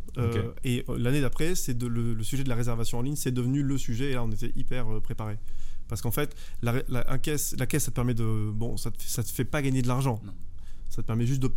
et 0.65 0.83
l'année 0.97 1.21
d'après, 1.21 1.55
c'est 1.55 1.77
de, 1.77 1.87
le, 1.87 2.21
sujet 2.23 2.43
de 2.43 2.49
la 2.49 2.55
réservation 2.55 2.99
en 2.99 3.03
ligne, 3.03 3.15
c'est 3.15 3.31
devenu 3.31 3.63
le 3.63 3.77
sujet. 3.77 4.11
Et 4.11 4.13
là, 4.15 4.23
on 4.25 4.31
était 4.31 4.51
hyper 4.57 4.85
préparé. 5.01 5.37
Parce 5.87 6.01
qu'en 6.01 6.11
fait, 6.11 6.35
la, 6.61 6.73
la, 6.89 7.17
caisse, 7.17 7.55
la 7.57 7.65
caisse, 7.65 7.85
ça 7.85 7.91
te 7.91 7.95
permet 7.95 8.13
de. 8.13 8.51
Bon, 8.51 8.77
ça 8.77 8.91
te, 8.91 9.01
ça 9.03 9.23
te 9.23 9.29
fait 9.29 9.45
pas 9.45 9.61
gagner 9.61 9.81
de 9.81 9.87
l'argent 9.87 10.21
ça 10.89 11.01
te 11.01 11.07
permet 11.07 11.25
juste 11.25 11.41
de, 11.41 11.51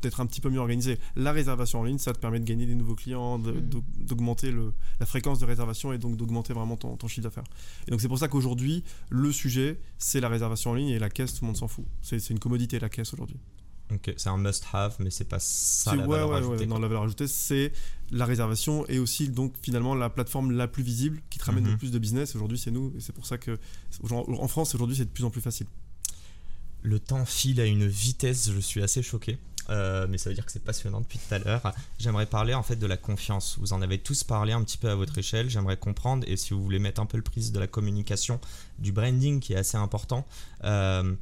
d'être 0.00 0.20
un 0.20 0.26
petit 0.26 0.40
peu 0.40 0.50
mieux 0.50 0.58
organisé. 0.58 0.98
La 1.16 1.32
réservation 1.32 1.80
en 1.80 1.84
ligne, 1.84 1.98
ça 1.98 2.12
te 2.12 2.18
permet 2.18 2.40
de 2.40 2.44
gagner 2.44 2.66
des 2.66 2.74
nouveaux 2.74 2.94
clients, 2.94 3.38
mm. 3.38 3.52
d'augmenter 3.98 4.54
la 5.00 5.06
fréquence 5.06 5.38
de 5.38 5.44
réservation 5.44 5.92
et 5.92 5.98
donc 5.98 6.16
d'augmenter 6.16 6.52
vraiment 6.52 6.76
ton, 6.76 7.08
chiffre 7.08 7.22
d'affaires. 7.22 7.44
Et 7.86 7.90
donc 7.90 8.00
c'est 8.00 8.08
pour 8.08 8.18
ça 8.18 8.28
qu'aujourd'hui, 8.28 8.84
le 9.10 9.32
sujet, 9.32 9.80
c'est 9.98 10.20
la 10.20 10.28
réservation 10.28 10.70
en 10.70 10.74
ligne 10.74 10.88
et 10.88 10.98
la 10.98 11.10
caisse, 11.10 11.34
tout 11.34 11.42
le 11.42 11.48
monde 11.48 11.56
s'en 11.56 11.68
fout. 11.68 11.84
C'est, 12.02 12.30
une 12.30 12.38
commodité 12.38 12.78
la 12.78 12.88
caisse 12.88 13.12
aujourd'hui. 13.12 13.38
Ok, 13.92 14.14
c'est 14.16 14.28
un 14.28 14.38
must-have, 14.38 14.96
mais 14.98 15.10
c'est 15.10 15.28
pas 15.28 15.38
ça 15.38 15.94
la 15.94 16.06
valeur 16.06 16.32
ajoutée. 16.32 16.66
non, 16.66 16.78
la 16.78 16.88
valeur 16.88 17.02
ajoutée, 17.02 17.26
c'est 17.26 17.72
la 18.10 18.24
réservation 18.24 18.86
et 18.88 18.98
aussi 18.98 19.28
donc 19.28 19.54
finalement 19.60 19.94
la 19.94 20.08
plateforme 20.08 20.52
la 20.52 20.68
plus 20.68 20.82
visible 20.82 21.20
qui 21.28 21.38
te 21.38 21.44
ramène 21.44 21.64
le 21.64 21.72
mm-hmm. 21.72 21.78
plus 21.78 21.90
de 21.90 21.98
business. 21.98 22.34
Aujourd'hui, 22.34 22.58
c'est 22.58 22.70
nous 22.70 22.92
et 22.96 23.00
c'est 23.00 23.12
pour 23.12 23.26
ça 23.26 23.36
que 23.36 23.58
en 24.10 24.48
France, 24.48 24.74
aujourd'hui, 24.74 24.96
c'est 24.96 25.04
de 25.04 25.10
plus 25.10 25.24
en 25.24 25.30
plus 25.30 25.42
facile. 25.42 25.66
Le 26.82 26.98
temps 26.98 27.24
file 27.24 27.60
à 27.60 27.66
une 27.66 27.86
vitesse, 27.86 28.50
je 28.50 28.58
suis 28.58 28.82
assez 28.82 29.02
choqué. 29.02 29.38
Euh, 29.70 30.06
mais 30.08 30.18
ça 30.18 30.28
veut 30.28 30.34
dire 30.34 30.44
que 30.44 30.52
c'est 30.52 30.62
passionnant 30.62 31.00
depuis 31.00 31.18
tout 31.18 31.34
à 31.34 31.38
l'heure. 31.38 31.72
J'aimerais 31.98 32.26
parler 32.26 32.54
en 32.54 32.62
fait 32.62 32.76
de 32.76 32.86
la 32.86 32.96
confiance. 32.96 33.56
Vous 33.58 33.72
en 33.72 33.82
avez 33.82 33.98
tous 33.98 34.24
parlé 34.24 34.52
un 34.52 34.62
petit 34.62 34.76
peu 34.76 34.90
à 34.90 34.94
votre 34.94 35.16
échelle. 35.16 35.48
J'aimerais 35.48 35.76
comprendre 35.76 36.24
et 36.28 36.36
si 36.36 36.52
vous 36.52 36.62
voulez 36.62 36.78
mettre 36.78 37.00
un 37.00 37.06
peu 37.06 37.16
le 37.16 37.22
prise 37.22 37.52
de 37.52 37.58
la 37.58 37.66
communication, 37.66 38.40
du 38.78 38.92
branding 38.92 39.40
qui 39.40 39.54
est 39.54 39.56
assez 39.56 39.76
important. 39.76 40.26
Euh, 40.64 41.14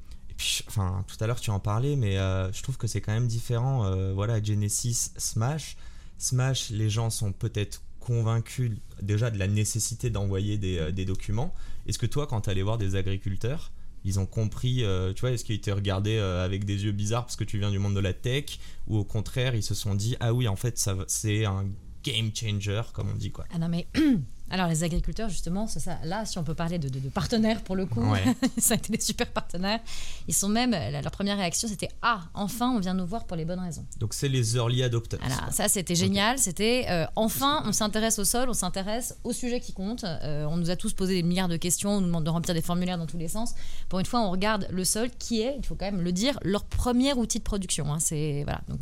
enfin, 0.68 1.04
tout 1.06 1.22
à 1.22 1.26
l'heure 1.26 1.40
tu 1.40 1.50
en 1.50 1.60
parlais, 1.60 1.96
mais 1.96 2.18
euh, 2.18 2.52
je 2.52 2.62
trouve 2.62 2.76
que 2.76 2.86
c'est 2.86 3.00
quand 3.00 3.12
même 3.12 3.28
différent. 3.28 4.12
voilà, 4.14 4.42
Genesis, 4.42 5.12
Smash. 5.16 5.76
Smash, 6.18 6.70
les 6.70 6.90
gens 6.90 7.10
sont 7.10 7.32
peut-être 7.32 7.82
convaincus 8.00 8.72
déjà 9.00 9.30
de 9.30 9.38
la 9.38 9.46
nécessité 9.46 10.10
d'envoyer 10.10 10.58
des, 10.58 10.92
des 10.92 11.04
documents. 11.04 11.54
Est-ce 11.86 11.98
que 11.98 12.06
toi, 12.06 12.26
quand 12.26 12.42
tu 12.42 12.50
allais 12.50 12.62
voir 12.62 12.78
des 12.78 12.96
agriculteurs, 12.96 13.72
ils 14.04 14.18
ont 14.18 14.26
compris, 14.26 14.84
euh, 14.84 15.12
tu 15.12 15.20
vois, 15.20 15.30
est-ce 15.30 15.44
qu'ils 15.44 15.56
étaient 15.56 15.72
regardés 15.72 16.16
euh, 16.16 16.44
avec 16.44 16.64
des 16.64 16.84
yeux 16.84 16.92
bizarres 16.92 17.24
parce 17.24 17.36
que 17.36 17.44
tu 17.44 17.58
viens 17.58 17.70
du 17.70 17.78
monde 17.78 17.94
de 17.94 18.00
la 18.00 18.12
tech, 18.12 18.58
ou 18.88 18.96
au 18.98 19.04
contraire, 19.04 19.54
ils 19.54 19.62
se 19.62 19.74
sont 19.74 19.94
dit, 19.94 20.16
ah 20.20 20.34
oui, 20.34 20.48
en 20.48 20.56
fait, 20.56 20.78
ça, 20.78 20.96
c'est 21.06 21.44
un 21.44 21.66
game 22.02 22.30
changer, 22.34 22.82
comme 22.92 23.10
on 23.10 23.14
dit, 23.14 23.30
quoi. 23.30 23.44
Ah 23.54 23.58
non, 23.58 23.68
mais 23.68 23.86
Alors 24.52 24.68
les 24.68 24.84
agriculteurs, 24.84 25.30
justement, 25.30 25.66
c'est 25.66 25.80
ça. 25.80 25.96
Là, 26.04 26.26
si 26.26 26.36
on 26.36 26.44
peut 26.44 26.54
parler 26.54 26.78
de, 26.78 26.90
partenaires 27.08 27.62
pour 27.62 27.74
le 27.74 27.86
coup, 27.86 28.04
ça 28.58 28.74
a 28.74 28.76
été 28.76 28.92
des 28.92 29.02
super 29.02 29.26
partenaires. 29.26 29.80
Ils 30.28 30.34
sont 30.34 30.50
même, 30.50 30.72
leur 30.72 31.10
première 31.10 31.38
réaction, 31.38 31.68
c'était 31.68 31.88
ah, 32.02 32.20
enfin, 32.34 32.70
on 32.70 32.78
vient 32.78 32.92
nous 32.92 33.06
voir 33.06 33.24
pour 33.24 33.34
les 33.34 33.46
bonnes 33.46 33.60
raisons. 33.60 33.86
Donc 33.98 34.12
c'est 34.12 34.28
les 34.28 34.56
early 34.56 34.82
adopters. 34.82 35.18
Voilà, 35.20 35.50
ça 35.50 35.68
c'était 35.68 35.94
génial. 35.94 36.38
C'était 36.38 36.84
euh, 36.90 37.06
enfin, 37.16 37.62
on 37.64 37.72
s'intéresse 37.72 38.18
au 38.18 38.24
sol, 38.24 38.50
on 38.50 38.54
s'intéresse 38.54 39.16
au 39.24 39.32
sujet 39.32 39.58
qui 39.58 39.72
compte. 39.72 40.04
Euh, 40.04 40.44
on 40.44 40.58
nous 40.58 40.68
a 40.68 40.76
tous 40.76 40.92
posé 40.92 41.14
des 41.14 41.22
milliards 41.22 41.48
de 41.48 41.56
questions, 41.56 41.92
on 41.92 42.00
nous 42.02 42.08
demande 42.08 42.24
de 42.24 42.30
remplir 42.30 42.54
des 42.54 42.60
formulaires 42.60 42.98
dans 42.98 43.06
tous 43.06 43.18
les 43.18 43.28
sens. 43.28 43.54
Pour 43.88 44.00
une 44.00 44.06
fois, 44.06 44.20
on 44.20 44.30
regarde 44.30 44.68
le 44.70 44.84
sol, 44.84 45.08
qui 45.18 45.40
est, 45.40 45.56
il 45.58 45.64
faut 45.64 45.76
quand 45.76 45.86
même 45.86 46.02
le 46.02 46.12
dire, 46.12 46.38
leur 46.42 46.64
premier 46.64 47.14
outil 47.14 47.38
de 47.38 47.44
production. 47.44 47.90
Hein. 47.90 48.00
C'est 48.00 48.42
voilà. 48.44 48.60
Donc, 48.68 48.80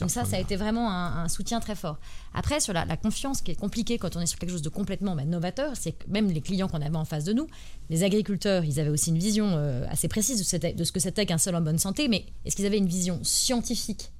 donc 0.00 0.10
ça, 0.10 0.24
ça 0.24 0.36
a 0.36 0.40
été 0.40 0.56
vraiment 0.56 0.90
un, 0.90 1.28
soutien 1.28 1.60
très 1.60 1.76
fort. 1.76 1.98
Après, 2.34 2.58
sur 2.58 2.72
la, 2.72 2.84
la 2.84 2.96
confiance, 2.96 3.42
qui 3.42 3.52
est 3.52 3.56
compliquée 3.56 3.96
quand 3.96 4.16
on 4.16 4.20
est 4.20 4.26
sur 4.26 4.40
quelque 4.40 4.50
chose 4.50 4.62
de 4.62 4.68
complètement 4.68 5.03
novateur, 5.04 5.72
c'est 5.74 5.92
que 5.92 6.04
même 6.08 6.28
les 6.30 6.40
clients 6.40 6.68
qu'on 6.68 6.80
avait 6.80 6.96
en 6.96 7.04
face 7.04 7.24
de 7.24 7.32
nous, 7.32 7.46
les 7.90 8.02
agriculteurs, 8.02 8.64
ils 8.64 8.80
avaient 8.80 8.90
aussi 8.90 9.10
une 9.10 9.18
vision 9.18 9.52
euh, 9.52 9.84
assez 9.90 10.08
précise 10.08 10.38
de, 10.38 10.84
ce 10.84 10.92
que 10.92 11.00
c'était 11.00 11.26
qu'un 11.26 11.38
sol 11.38 11.54
en 11.54 11.60
bonne 11.60 11.78
santé, 11.78 12.08
mais 12.08 12.24
est-ce 12.44 12.56
qu'ils 12.56 12.66
avaient 12.66 12.78
une 12.78 12.88
vision 12.88 13.20
scientifique 13.22 14.10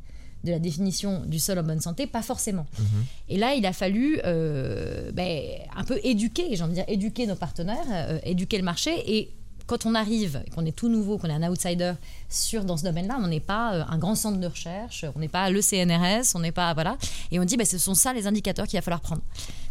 de 0.44 0.51
la 0.51 0.59
définition 0.59 1.23
du 1.27 1.38
sol 1.38 1.59
en 1.59 1.62
bonne 1.62 1.81
santé? 1.81 2.07
Pas 2.07 2.23
forcément. 2.23 2.66
Mhm. 2.79 3.05
Et 3.31 3.38
là, 3.38 3.55
il 3.55 3.64
a 3.64 3.73
fallu 3.73 4.20
euh, 4.25 5.11
ben, 5.12 5.40
un 5.77 5.85
peu 5.85 5.99
éduquer, 6.05 6.55
j'ai 6.55 6.62
envie 6.62 6.73
de 6.73 6.77
dire 6.77 6.85
éduquer 6.88 7.27
nos 7.27 7.37
partenaires, 7.37 7.87
euh, 7.90 8.18
éduquer 8.25 8.59
le 8.59 8.64
marché 8.64 8.92
et 9.07 9.31
quand 9.66 9.87
on 9.87 9.94
arrive, 9.94 10.42
qu'on 10.55 10.66
est 10.66 10.77
tout 10.77 10.88
nouveau, 10.88 11.16
qu'on 11.16 11.29
est 11.29 11.33
un 11.33 11.51
outsider 11.51 11.94
sur, 12.29 12.64
dans 12.64 12.77
ce 12.77 12.85
domaine-là, 12.85 13.18
on 13.23 13.29
n'est 13.29 13.40
pas 13.40 13.87
un 13.88 13.99
grand 13.99 14.14
centre 14.14 14.38
de 14.38 14.47
recherche, 14.47 15.07
on 15.16 15.18
n'est 15.18 15.29
pas 15.29 15.49
le 15.49 15.62
CNRS, 15.62 16.35
on 16.35 16.40
n'est 16.40 16.53
pas. 16.53 16.75
Voilà. 16.75 16.99
Et 17.31 17.40
on 17.40 17.44
dit, 17.44 17.57
ben, 17.57 17.66
ce 17.66 17.79
sont 17.79 17.94
ça 17.94 18.12
les 18.12 18.27
indicateurs 18.27 18.66
qu'il 18.66 18.77
va 18.77 18.83
falloir 18.83 19.01
prendre. 19.01 19.23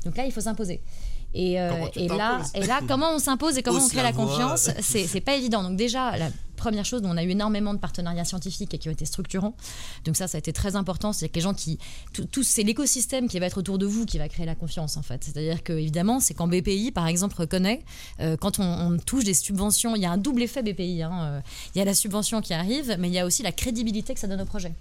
Donc 0.05 0.17
là, 0.17 0.25
il 0.25 0.31
faut 0.31 0.41
s'imposer. 0.41 0.81
Et, 1.33 1.59
euh, 1.59 1.87
et 1.95 2.07
là, 2.07 2.41
et 2.53 2.65
là, 2.65 2.81
comment 2.87 3.15
on 3.15 3.19
s'impose 3.19 3.57
et 3.57 3.63
comment 3.63 3.83
on 3.83 3.89
crée 3.89 4.03
la, 4.03 4.13
confiance, 4.13 4.69
c'est 4.81 5.21
pas 5.21 5.35
évident. 5.35 5.63
Donc 5.63 5.77
déjà, 5.77 6.15
la 6.15 6.29
première 6.63 6.85
chose, 6.85 7.01
on 7.03 7.17
a 7.17 7.23
eu 7.23 7.29
énormément 7.31 7.73
de 7.73 7.79
partenariats 7.79 8.23
scientifiques 8.23 8.73
et 8.73 8.77
qui 8.77 8.87
ont 8.87 8.91
été 8.91 9.05
structurants. 9.05 9.55
Donc 10.05 10.15
ça, 10.15 10.27
ça 10.27 10.37
a 10.37 10.39
été 10.39 10.53
très 10.53 10.75
important. 10.75 11.11
C'est 11.11 11.29
que 11.29 11.35
les 11.35 11.41
gens 11.41 11.55
qui, 11.55 11.79
tout, 12.31 12.43
c'est 12.43 12.63
l'écosystème 12.63 13.27
qui 13.27 13.39
va 13.39 13.47
être 13.47 13.57
autour 13.57 13.79
de 13.79 13.85
vous 13.85 14.05
qui 14.05 14.19
va 14.19 14.29
créer 14.29 14.45
la 14.45 14.55
confiance 14.55 14.95
en 14.95 15.01
fait. 15.01 15.23
C'est-à-dire 15.23 15.63
que 15.63 15.73
évidemment, 15.73 16.19
c'est 16.19 16.35
quand 16.35 16.47
BPI 16.47 16.91
par 16.91 17.07
exemple 17.07 17.35
reconnaît 17.35 17.83
euh, 18.19 18.37
quand 18.37 18.59
on, 18.59 18.97
touche 18.97 19.23
des 19.23 19.33
subventions, 19.33 19.95
il 19.95 20.03
y 20.03 20.05
a 20.05 20.11
un 20.11 20.17
double 20.17 20.43
effet 20.43 20.61
BPI. 20.61 21.01
Hein, 21.01 21.11
euh, 21.23 21.41
il 21.73 21.79
y 21.79 21.81
a 21.81 21.85
la 21.85 21.95
subvention 21.95 22.41
qui 22.41 22.53
arrive, 22.53 22.95
mais 22.99 23.07
il 23.07 23.13
y 23.13 23.19
a 23.19 23.25
aussi 23.25 23.41
la 23.41 23.51
crédibilité 23.51 24.13
que 24.13 24.19
ça 24.19 24.27
donne 24.27 24.41
au 24.41 24.45
projet. 24.45 24.71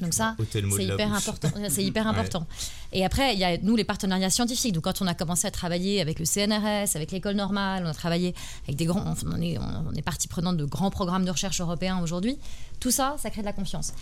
Donc 0.00 0.14
ça, 0.14 0.36
c'est 0.52 0.84
hyper 0.84 1.12
important. 1.12 1.48
C'est 1.68 1.84
hyper 1.84 2.06
important. 2.12 2.46
Et 2.92 3.04
après, 3.04 3.34
il 3.34 3.40
y 3.40 3.44
a 3.44 3.58
nous 3.58 3.74
les 3.74 3.84
partenariats 3.84 4.30
scientifiques. 4.30 4.72
Donc 4.72 4.84
quand 4.84 5.02
on 5.02 5.06
a 5.06 5.14
commencé 5.14 5.46
à 5.46 5.50
travailler 5.50 6.00
avec 6.00 6.18
le 6.18 6.24
CNRS, 6.24 6.94
avec 6.94 7.10
l'école 7.10 7.34
normale, 7.34 7.82
on 7.84 7.88
a 7.88 7.94
travaillé 7.94 8.34
avec 8.64 8.76
des 8.76 8.84
grands, 8.84 9.14
on 9.26 9.40
est, 9.40 9.58
on 9.58 9.92
est 9.94 10.02
partie 10.02 10.28
prenante 10.28 10.56
de 10.56 10.64
grands 10.64 10.90
programmes 10.90 11.24
de 11.24 11.30
recherche 11.30 11.60
européens 11.60 12.00
aujourd'hui. 12.00 12.38
Tout 12.80 12.90
ça, 12.90 13.16
ça 13.18 13.30
crée 13.30 13.40
de 13.40 13.46
la 13.46 13.52
confiance. 13.52 13.92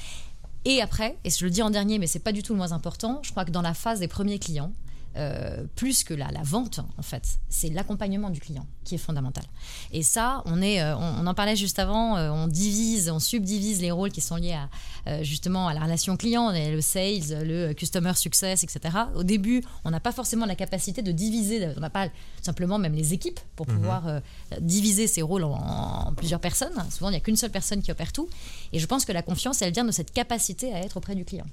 Et 0.66 0.82
après, 0.82 1.16
et 1.24 1.30
je 1.30 1.44
le 1.44 1.50
dis 1.50 1.62
en 1.62 1.70
dernier, 1.70 1.98
mais 1.98 2.08
c'est 2.08 2.18
pas 2.18 2.32
du 2.32 2.42
tout 2.42 2.52
le 2.52 2.58
moins 2.58 2.72
important, 2.72 3.20
je 3.22 3.30
crois 3.30 3.44
que 3.44 3.52
dans 3.52 3.62
la 3.62 3.72
phase 3.72 4.00
des 4.00 4.08
premiers 4.08 4.40
clients, 4.40 4.72
euh, 5.16 5.64
plus 5.76 6.05
que 6.05 6.12
la, 6.12 6.31
la, 6.31 6.42
vente, 6.42 6.81
en 6.98 7.02
fait. 7.02 7.38
C'est 7.48 7.70
l'accompagnement 7.70 8.29
du 8.29 8.40
client 8.40 8.66
qui 8.85 8.96
est 8.96 8.98
fondamental. 8.98 9.44
Et 9.92 10.02
ça, 10.02 10.42
on, 10.44 10.61
est, 10.61 10.83
euh, 10.83 10.94
on, 10.96 11.26
en 11.26 11.35
parlait 11.35 11.57
juste 11.57 11.79
avant, 11.79 12.16
euh, 12.16 12.31
on 12.31 12.48
divise, 12.48 13.09
on 13.09 13.18
subdivise 13.18 13.81
les 13.81 13.90
rôles 13.90 14.12
qui 14.12 14.20
sont 14.20 14.37
liés 14.37 14.57
à, 15.07 15.22
justement 15.22 15.68
à 15.68 15.74
la 15.74 15.81
relation 15.81 16.16
client, 16.16 16.52
le 16.52 16.81
sales, 16.81 17.44
le 17.44 17.72
customer 17.72 18.12
success, 18.14 18.62
etc. 18.62 18.94
Au 19.14 19.22
début, 19.22 19.62
on 19.85 19.90
n'a 19.90 20.00
pas 20.00 20.12
forcément 20.12 20.44
la 20.44 20.57
capacité 20.57 21.00
de 21.00 21.12
diviser, 21.12 21.68
on 21.76 21.81
n'a 21.81 21.90
pas 21.90 22.09
simplement 22.42 22.79
même 22.79 22.94
les 22.94 23.14
équipes 23.14 23.40
pour 23.55 23.68
mhm. 23.68 23.76
pouvoir 23.76 24.20
diviser 24.61 25.07
ces 25.07 25.22
rôles 25.22 25.44
en, 25.44 26.12
plusieurs 26.16 26.40
personnes. 26.40 26.74
Souvent, 26.90 27.09
il 27.09 27.12
n'y 27.12 27.18
a 27.18 27.20
qu'une 27.20 27.37
seule 27.37 27.50
personne 27.50 27.83
qui 27.83 27.90
opère 27.90 28.12
tout. 28.12 28.29
Et 28.72 28.79
je 28.79 28.87
pense 28.87 29.05
que 29.05 29.12
la 29.12 29.22
confiance, 29.22 29.62
elle 29.62 29.72
vient 29.72 29.85
de 29.85 29.92
cette 29.92 30.12
capacité 30.12 30.72
à 30.74 30.81
être 30.81 30.96
auprès 30.96 31.14
du 31.14 31.24
client 31.24 31.46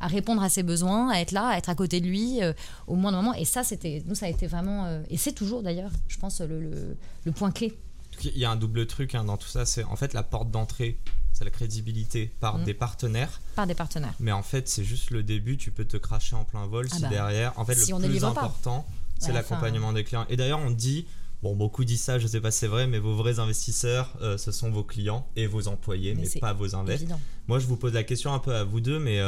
à 0.00 0.06
répondre 0.06 0.42
à 0.42 0.48
ses 0.48 0.62
besoins, 0.62 1.10
à 1.10 1.20
être 1.20 1.32
là, 1.32 1.48
à 1.48 1.58
être 1.58 1.68
à 1.68 1.74
côté 1.74 2.00
de 2.00 2.06
lui 2.06 2.42
euh, 2.42 2.52
au 2.86 2.96
moindre 2.96 3.18
moment. 3.18 3.34
Et 3.34 3.44
ça, 3.44 3.62
c'était, 3.62 4.02
nous, 4.06 4.14
ça 4.14 4.26
a 4.26 4.28
été 4.28 4.46
vraiment, 4.46 4.86
euh, 4.86 5.02
et 5.10 5.16
c'est 5.16 5.32
toujours 5.32 5.62
d'ailleurs, 5.62 5.90
je 6.08 6.18
pense, 6.18 6.40
le, 6.40 6.96
le, 7.24 7.32
point 7.32 7.50
clé. 7.50 7.78
Il 8.24 8.38
y 8.38 8.44
a 8.44 8.50
un 8.50 8.56
double 8.56 8.86
truc 8.86 9.14
hein, 9.14 9.24
dans 9.24 9.36
tout 9.36 9.48
ça, 9.48 9.66
c'est 9.66 9.84
en 9.84 9.96
fait 9.96 10.14
la 10.14 10.22
porte 10.22 10.50
d'entrée, 10.50 10.98
c'est 11.32 11.44
la 11.44 11.50
crédibilité 11.50 12.32
par 12.40 12.58
mm. 12.58 12.64
des 12.64 12.74
partenaires. 12.74 13.40
Par 13.54 13.66
des 13.66 13.74
partenaires. 13.74 14.14
Mais 14.20 14.32
en 14.32 14.42
fait, 14.42 14.68
c'est 14.68 14.84
juste 14.84 15.10
le 15.10 15.22
début, 15.22 15.56
tu 15.56 15.70
peux 15.70 15.84
te 15.84 15.96
cracher 15.96 16.34
en 16.34 16.44
plein 16.44 16.66
vol 16.66 16.88
ah 16.90 16.96
si 16.96 17.02
bah, 17.02 17.08
derrière. 17.08 17.58
En 17.58 17.64
fait, 17.64 17.74
le 17.74 18.08
plus 18.08 18.24
important, 18.24 18.86
c'est 19.18 19.32
l'accompagnement 19.32 19.92
des 19.92 20.04
clients. 20.04 20.26
Et 20.28 20.36
d'ailleurs, 20.36 20.60
on 20.60 20.70
dit. 20.70 21.06
Bon, 21.42 21.56
beaucoup 21.56 21.86
disent 21.86 22.02
ça, 22.02 22.18
je 22.18 22.26
sais 22.26 22.38
pas 22.38 22.50
si 22.50 22.58
c'est 22.58 22.66
vrai, 22.66 22.86
mais 22.86 22.98
vos 22.98 23.14
vrais 23.16 23.38
investisseurs, 23.38 24.14
euh, 24.20 24.36
ce 24.36 24.52
sont 24.52 24.70
vos 24.70 24.84
clients 24.84 25.26
et 25.36 25.46
vos 25.46 25.68
employés, 25.68 26.14
mais, 26.14 26.28
pas 26.38 26.52
vos 26.52 26.74
invests. 26.74 27.06
Moi, 27.48 27.58
je 27.58 27.66
vous 27.66 27.78
pose 27.78 27.94
la 27.94 28.02
question 28.04 28.34
un 28.34 28.38
peu 28.40 28.54
à 28.54 28.62
vous 28.62 28.82
deux, 28.82 28.98
mais 28.98 29.18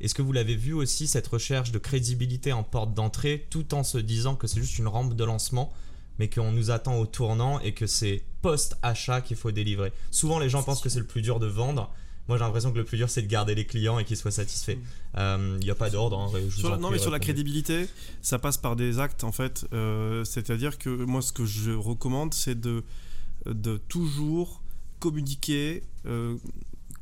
est-ce 0.00 0.14
que 0.14 0.22
vous 0.22 0.32
l'avez 0.32 0.54
vu 0.54 0.72
aussi, 0.72 1.06
cette 1.06 1.26
recherche 1.26 1.72
de 1.72 1.78
crédibilité 1.78 2.52
en 2.52 2.62
porte 2.62 2.94
d'entrée, 2.94 3.46
tout 3.50 3.74
en 3.74 3.82
se 3.82 3.98
disant 3.98 4.36
que 4.36 4.46
c'est 4.46 4.60
juste 4.60 4.78
une 4.78 4.86
rampe 4.86 5.14
de 5.14 5.24
lancement, 5.24 5.72
mais 6.18 6.30
qu'on 6.30 6.52
nous 6.52 6.70
attend 6.70 6.98
au 6.98 7.06
tournant 7.06 7.60
et 7.60 7.74
que 7.74 7.86
c'est 7.86 8.22
post-achat 8.42 9.20
qu'il 9.20 9.36
faut 9.36 9.50
délivrer? 9.50 9.92
Souvent, 10.10 10.38
les 10.38 10.48
gens 10.48 10.62
pensent 10.62 10.80
que 10.80 10.88
c'est 10.88 11.00
le 11.00 11.06
plus 11.06 11.22
dur 11.22 11.40
de 11.40 11.46
vendre. 11.46 11.92
Moi, 12.28 12.36
j'ai 12.36 12.44
l'impression 12.44 12.70
que 12.70 12.78
le 12.78 12.84
plus 12.84 12.98
dur, 12.98 13.08
c'est 13.08 13.22
de 13.22 13.26
garder 13.26 13.54
les 13.54 13.64
clients 13.64 13.98
et 13.98 14.04
qu'ils 14.04 14.16
soient 14.16 14.30
satisfaits. 14.30 14.76
Il 15.14 15.20
mm. 15.20 15.58
n'y 15.58 15.70
euh, 15.70 15.72
a 15.72 15.74
pas 15.74 15.90
d'ordre. 15.90 16.18
Hein, 16.18 16.78
non, 16.78 16.90
mais 16.90 16.98
sur 16.98 17.10
la 17.10 17.18
crédibilité, 17.18 17.88
ça 18.22 18.38
passe 18.38 18.58
par 18.58 18.76
des 18.76 19.00
actes, 19.00 19.24
en 19.24 19.32
fait. 19.32 19.66
Euh, 19.72 20.22
c'est-à-dire 20.24 20.78
que 20.78 20.90
moi, 20.90 21.22
ce 21.22 21.32
que 21.32 21.44
je 21.44 21.72
recommande, 21.72 22.34
c'est 22.34 22.60
de, 22.60 22.84
de 23.46 23.78
toujours 23.88 24.62
communiquer 25.00 25.82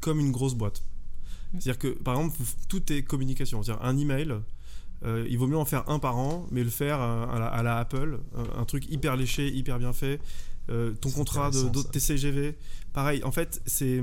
comme 0.01 0.21
une 0.21 0.33
grosse 0.33 0.55
boîte. 0.55 0.83
C'est-à-dire 1.53 1.79
que, 1.79 1.89
par 1.89 2.17
exemple, 2.17 2.37
tout 2.69 2.93
est 2.93 3.03
communication. 3.03 3.63
C'est-à-dire 3.63 3.85
un 3.85 3.97
email, 3.97 4.35
euh, 5.05 5.27
il 5.29 5.39
vaut 5.39 5.47
mieux 5.47 5.57
en 5.57 5.65
faire 5.65 5.89
un 5.89 5.99
par 5.99 6.17
an, 6.17 6.47
mais 6.51 6.65
le 6.65 6.71
faire 6.71 7.01
à, 7.01 7.63
la, 7.63 7.79
Apple, 7.79 8.21
un, 8.57 8.65
truc 8.65 8.91
hyper 8.91 9.17
léché, 9.17 9.49
hyper 9.49 9.79
bien 9.79 9.93
fait. 9.93 10.21
Euh, 10.69 10.93
ton 10.95 11.11
contrat 11.11 11.51
de, 11.51 11.69
de 11.69 11.83
TCGV, 11.83 12.57
pareil. 12.93 13.23
En 13.23 13.31
fait, 13.31 13.63
c'est 13.67 14.03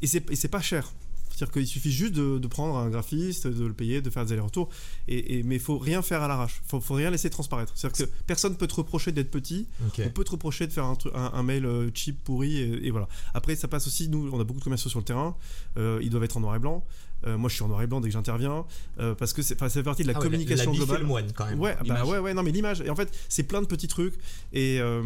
et 0.00 0.06
c'est 0.06 0.48
pas 0.48 0.60
cher. 0.60 0.92
C'est-à-dire 1.34 1.52
qu'il 1.52 1.66
suffit 1.66 1.90
juste 1.90 2.14
de, 2.14 2.46
prendre 2.46 2.76
un 2.76 2.88
graphiste, 2.90 3.48
de 3.48 3.64
le 3.64 3.72
payer, 3.72 4.00
de 4.00 4.10
faire 4.10 4.24
des 4.24 4.32
allers-retours. 4.32 4.68
Et, 5.08 5.42
mais 5.42 5.56
il 5.56 5.60
faut 5.60 5.78
rien 5.78 6.00
faire 6.00 6.22
à 6.22 6.28
l'arrache. 6.28 6.60
Il 6.64 6.68
faut, 6.68 6.80
faut 6.80 6.94
rien 6.94 7.10
laisser 7.10 7.28
transparaître. 7.28 7.72
C'est-à-dire 7.74 8.06
que 8.06 8.12
personne 8.26 8.56
peut 8.56 8.68
te 8.68 8.74
reprocher 8.76 9.10
d'être 9.10 9.30
petit. 9.30 9.66
On 9.98 10.10
peut 10.10 10.24
te 10.24 10.30
reprocher 10.30 10.66
de 10.66 10.72
faire 10.72 10.84
un, 10.84 10.96
un, 11.14 11.42
mail 11.42 11.66
euh, 11.66 11.90
cheap, 11.92 12.22
pourri. 12.22 12.58
Et, 12.58 12.90
voilà. 12.90 13.08
Après, 13.34 13.56
ça 13.56 13.66
passe 13.66 13.86
aussi. 13.86 14.08
Nous, 14.08 14.30
on 14.32 14.40
a 14.40 14.44
beaucoup 14.44 14.60
de 14.60 14.64
commerciaux 14.64 14.90
sur 14.90 15.00
le 15.00 15.04
terrain. 15.04 15.36
Euh, 15.76 15.98
ils 16.02 16.10
doivent 16.10 16.24
être 16.24 16.36
en 16.36 16.40
noir 16.40 16.54
et 16.54 16.60
blanc. 16.60 16.84
Euh, 17.26 17.38
moi, 17.38 17.48
je 17.48 17.54
suis 17.54 17.64
en 17.64 17.68
noir 17.68 17.82
et 17.82 17.86
blanc 17.86 18.00
dès 18.00 18.08
que 18.08 18.12
j'interviens 18.12 18.64
euh, 19.00 19.14
parce 19.14 19.32
que 19.32 19.42
c'est 19.42 19.58
fait 19.68 19.82
partie 19.82 20.02
de 20.02 20.08
la 20.08 20.14
ah 20.16 20.20
communication 20.20 20.72
la, 20.72 20.78
la 20.78 20.84
globale. 20.84 21.00
le 21.00 21.06
moine 21.06 21.32
quand 21.34 21.46
même. 21.46 21.60
Ouais, 21.60 21.76
bah 21.86 22.04
ouais, 22.04 22.18
ouais, 22.18 22.34
non, 22.34 22.42
mais 22.42 22.52
l'image. 22.52 22.80
Et 22.80 22.90
en 22.90 22.96
fait, 22.96 23.10
c'est 23.28 23.44
plein 23.44 23.62
de 23.62 23.66
petits 23.66 23.88
trucs. 23.88 24.14
Et, 24.52 24.78
euh, 24.80 25.02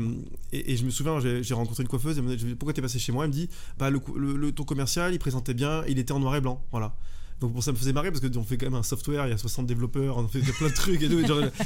et, 0.53 0.77
je 0.77 0.85
me 0.85 0.91
souviens, 0.91 1.21
j'ai 1.21 1.55
rencontré 1.55 1.83
une 1.83 1.89
coiffeuse. 1.89 2.19
Elle 2.19 2.25
me 2.25 2.37
dit 2.37 2.55
Pourquoi 2.55 2.73
t'es 2.73 2.83
passé 2.83 2.99
chez 2.99 3.13
moi? 3.13 3.25
Elle 3.25 3.31
me 3.31 3.35
dit 3.35 3.49
Bah, 3.79 3.91
le, 3.91 4.01
le, 4.17 4.37
le, 4.37 4.53
ton 4.53 4.65
commercial, 4.65 5.13
il 5.13 5.19
présentait 5.19 5.55
bien, 5.55 5.85
il 5.89 5.99
était 5.99 6.13
en 6.13 6.21
noir 6.21 6.35
et 6.37 6.41
blanc. 6.41 6.63
Voilà. 6.71 6.95
Donc 7.41 7.53
pour 7.53 7.63
ça 7.63 7.71
me 7.71 7.77
faisait 7.77 7.93
marrer 7.93 8.11
parce 8.11 8.27
qu'on 8.27 8.43
fait 8.43 8.57
quand 8.57 8.67
même 8.67 8.75
un 8.75 8.83
software, 8.83 9.27
il 9.27 9.31
y 9.31 9.33
a 9.33 9.39
60 9.39 9.67
développeurs, 9.67 10.17
on 10.19 10.27
fait 10.27 10.41
plein 10.41 10.69
de 10.69 10.75
trucs 10.75 11.01
et 11.03 11.09
tout. 11.09 11.23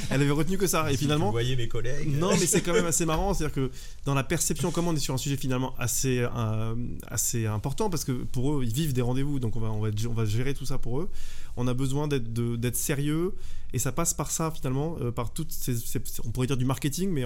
elle 0.09 0.21
avait 0.21 0.29
retenu 0.31 0.57
que 0.57 0.67
ça. 0.67 0.91
Et 0.91 0.97
finalement. 0.97 1.27
Vous 1.27 1.31
voyez 1.31 1.55
mes 1.55 1.67
collègues. 1.67 2.15
Non, 2.15 2.31
mais 2.31 2.45
c'est 2.45 2.61
quand 2.61 2.73
même 2.73 2.85
assez 2.85 3.05
marrant. 3.05 3.33
C'est-à-dire 3.33 3.55
que 3.55 3.71
dans 4.05 4.13
la 4.13 4.23
perception, 4.23 4.71
comment 4.71 4.91
on 4.91 4.95
est 4.95 4.99
sur 4.99 5.15
un 5.15 5.17
sujet 5.17 5.35
finalement 5.35 5.73
assez, 5.79 6.19
euh, 6.19 6.75
assez 7.07 7.47
important 7.47 7.89
parce 7.89 8.03
que 8.03 8.11
pour 8.11 8.53
eux, 8.53 8.63
ils 8.63 8.73
vivent 8.73 8.93
des 8.93 9.01
rendez-vous. 9.01 9.39
Donc 9.39 9.55
on 9.55 9.59
va, 9.59 9.71
on, 9.71 9.79
va, 9.81 9.89
on 10.07 10.13
va 10.13 10.25
gérer 10.25 10.53
tout 10.53 10.65
ça 10.65 10.77
pour 10.77 10.99
eux. 10.99 11.09
On 11.57 11.67
a 11.67 11.73
besoin 11.73 12.07
d'être 12.07 12.75
sérieux 12.75 13.33
et 13.73 13.79
ça 13.79 13.91
passe 13.91 14.13
par 14.13 14.29
ça 14.29 14.51
finalement, 14.51 14.97
euh, 15.01 15.11
par 15.11 15.33
toutes 15.33 15.51
ces, 15.51 15.75
on 16.23 16.31
pourrait 16.31 16.47
dire 16.47 16.57
du 16.57 16.65
marketing, 16.65 17.09
mais 17.09 17.23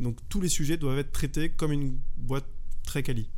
donc 0.00 0.18
tous 0.28 0.40
les 0.40 0.48
sujets 0.48 0.76
doivent 0.76 0.98
être 0.98 1.12
traités 1.12 1.48
comme 1.50 1.72
une 1.72 1.98
boîte 2.18 2.46
très 2.84 3.02
quali. 3.02 3.28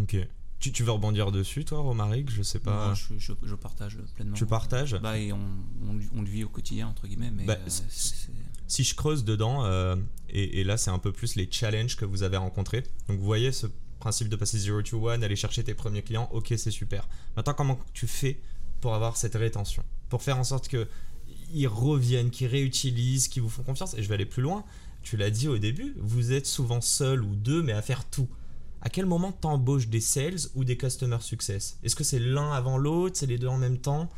Ok. 0.00 0.16
Tu, 0.62 0.70
tu, 0.70 0.84
veux 0.84 0.92
rebondir 0.92 1.32
dessus, 1.32 1.64
toi, 1.64 1.80
Romaric? 1.80 2.30
Je 2.30 2.42
sais 2.44 2.60
pas. 2.60 2.94
je, 2.94 3.14
je, 3.18 3.54
partage 3.56 3.98
pleinement. 4.14 4.36
Tu 4.36 4.46
partages? 4.46 4.96
Bah, 5.02 5.18
et 5.18 5.32
on, 5.32 5.40
on, 6.14 6.22
le 6.22 6.28
vit 6.28 6.44
au 6.44 6.48
quotidien, 6.48 6.86
entre 6.86 7.08
guillemets. 7.08 7.32
Mais 7.32 7.44
bah, 7.44 7.58
euh, 7.66 7.70
si 8.68 8.84
je 8.84 8.94
creuse 8.94 9.24
dedans, 9.24 9.64
euh, 9.64 9.96
et, 10.30 10.60
et, 10.60 10.64
là, 10.64 10.76
c'est 10.76 10.90
un 10.90 11.00
peu 11.00 11.10
plus 11.10 11.34
les 11.34 11.48
challenges 11.50 11.96
que 11.96 12.04
vous 12.04 12.22
avez 12.22 12.36
rencontrés. 12.36 12.84
Donc, 13.08 13.18
vous 13.18 13.24
voyez 13.24 13.50
ce 13.50 13.66
principe 13.98 14.28
de 14.28 14.36
passer 14.36 14.56
0 14.56 14.82
to 14.82 15.08
1, 15.08 15.22
aller 15.22 15.34
chercher 15.34 15.64
tes 15.64 15.74
premiers 15.74 16.02
clients, 16.02 16.28
ok, 16.32 16.54
c'est 16.56 16.70
super. 16.70 17.08
Maintenant, 17.36 17.54
comment 17.54 17.80
tu 17.92 18.06
fais 18.06 18.40
pour 18.80 18.94
avoir 18.94 19.16
cette 19.16 19.34
rétention? 19.34 19.82
Pour 20.10 20.22
faire 20.22 20.38
en 20.38 20.44
sorte 20.44 20.68
qu'ils 20.68 21.68
reviennent, 21.68 22.30
qu'ils 22.30 22.46
réutilisent, 22.46 23.26
qu'ils 23.26 23.42
vous 23.42 23.48
font 23.48 23.64
confiance? 23.64 23.94
Et 23.94 24.02
je 24.04 24.08
vais 24.08 24.14
aller 24.14 24.26
plus 24.26 24.42
loin. 24.42 24.64
Tu 25.02 25.16
l'as 25.16 25.30
dit 25.30 25.48
au 25.48 25.58
début, 25.58 25.96
vous 25.98 26.30
êtes 26.32 26.46
souvent 26.46 26.80
seul 26.80 27.24
ou 27.24 27.34
deux, 27.34 27.64
mais 27.64 27.72
à 27.72 27.82
faire 27.82 28.04
tout 28.04 28.28
à 28.82 28.90
quel 28.90 29.06
moment 29.06 29.32
t'embauches 29.32 29.88
des 29.88 30.00
sales 30.00 30.38
ou 30.54 30.64
des 30.64 30.76
customer 30.76 31.18
success? 31.20 31.78
Est-ce 31.82 31.96
que 31.96 32.04
c'est 32.04 32.18
l'un 32.18 32.52
avant 32.52 32.76
l'autre? 32.76 33.16
C'est 33.16 33.26
les 33.26 33.38
deux 33.38 33.46
en 33.46 33.56
même 33.56 33.78
temps? 33.78 34.10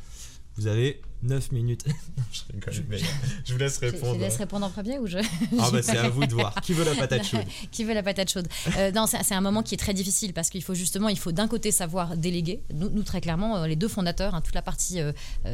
Vous 0.56 0.66
avez 0.66 1.02
9 1.24 1.52
minutes. 1.52 1.84
je, 2.32 2.70
je, 2.70 3.52
vous 3.52 3.58
laisse 3.58 3.78
répondre. 3.78 4.14
Je, 4.14 4.20
laisse 4.20 4.36
répondre 4.36 4.66
en 4.66 4.70
premier 4.70 4.98
ou 4.98 5.06
je. 5.06 5.18
Ah 5.58 5.70
bah 5.70 5.82
c'est 5.82 5.96
à 5.96 6.08
vous 6.10 6.26
de 6.26 6.34
voir. 6.34 6.54
Qui 6.62 6.74
veut 6.74 6.84
la 6.84 6.94
patate 6.94 7.24
chaude 7.24 7.44
Qui 7.70 7.84
veut 7.84 7.94
la 7.94 8.02
patate 8.02 8.30
chaude 8.30 8.46
euh, 8.76 8.92
Non, 8.92 9.06
c'est 9.06 9.34
un 9.34 9.40
moment 9.40 9.62
qui 9.62 9.74
est 9.74 9.78
très 9.78 9.94
difficile 9.94 10.32
parce 10.34 10.50
qu'il 10.50 10.62
faut 10.62 10.74
justement, 10.74 11.08
il 11.08 11.18
faut 11.18 11.32
d'un 11.32 11.48
côté 11.48 11.72
savoir 11.72 12.16
déléguer. 12.16 12.62
Nous, 12.74 13.02
très 13.02 13.20
clairement, 13.20 13.56
euh, 13.56 13.66
les 13.66 13.76
deux 13.76 13.88
fondateurs, 13.88 14.34
hein, 14.34 14.42
toute 14.42 14.54
la 14.54 14.62
partie 14.62 15.00
euh, 15.00 15.12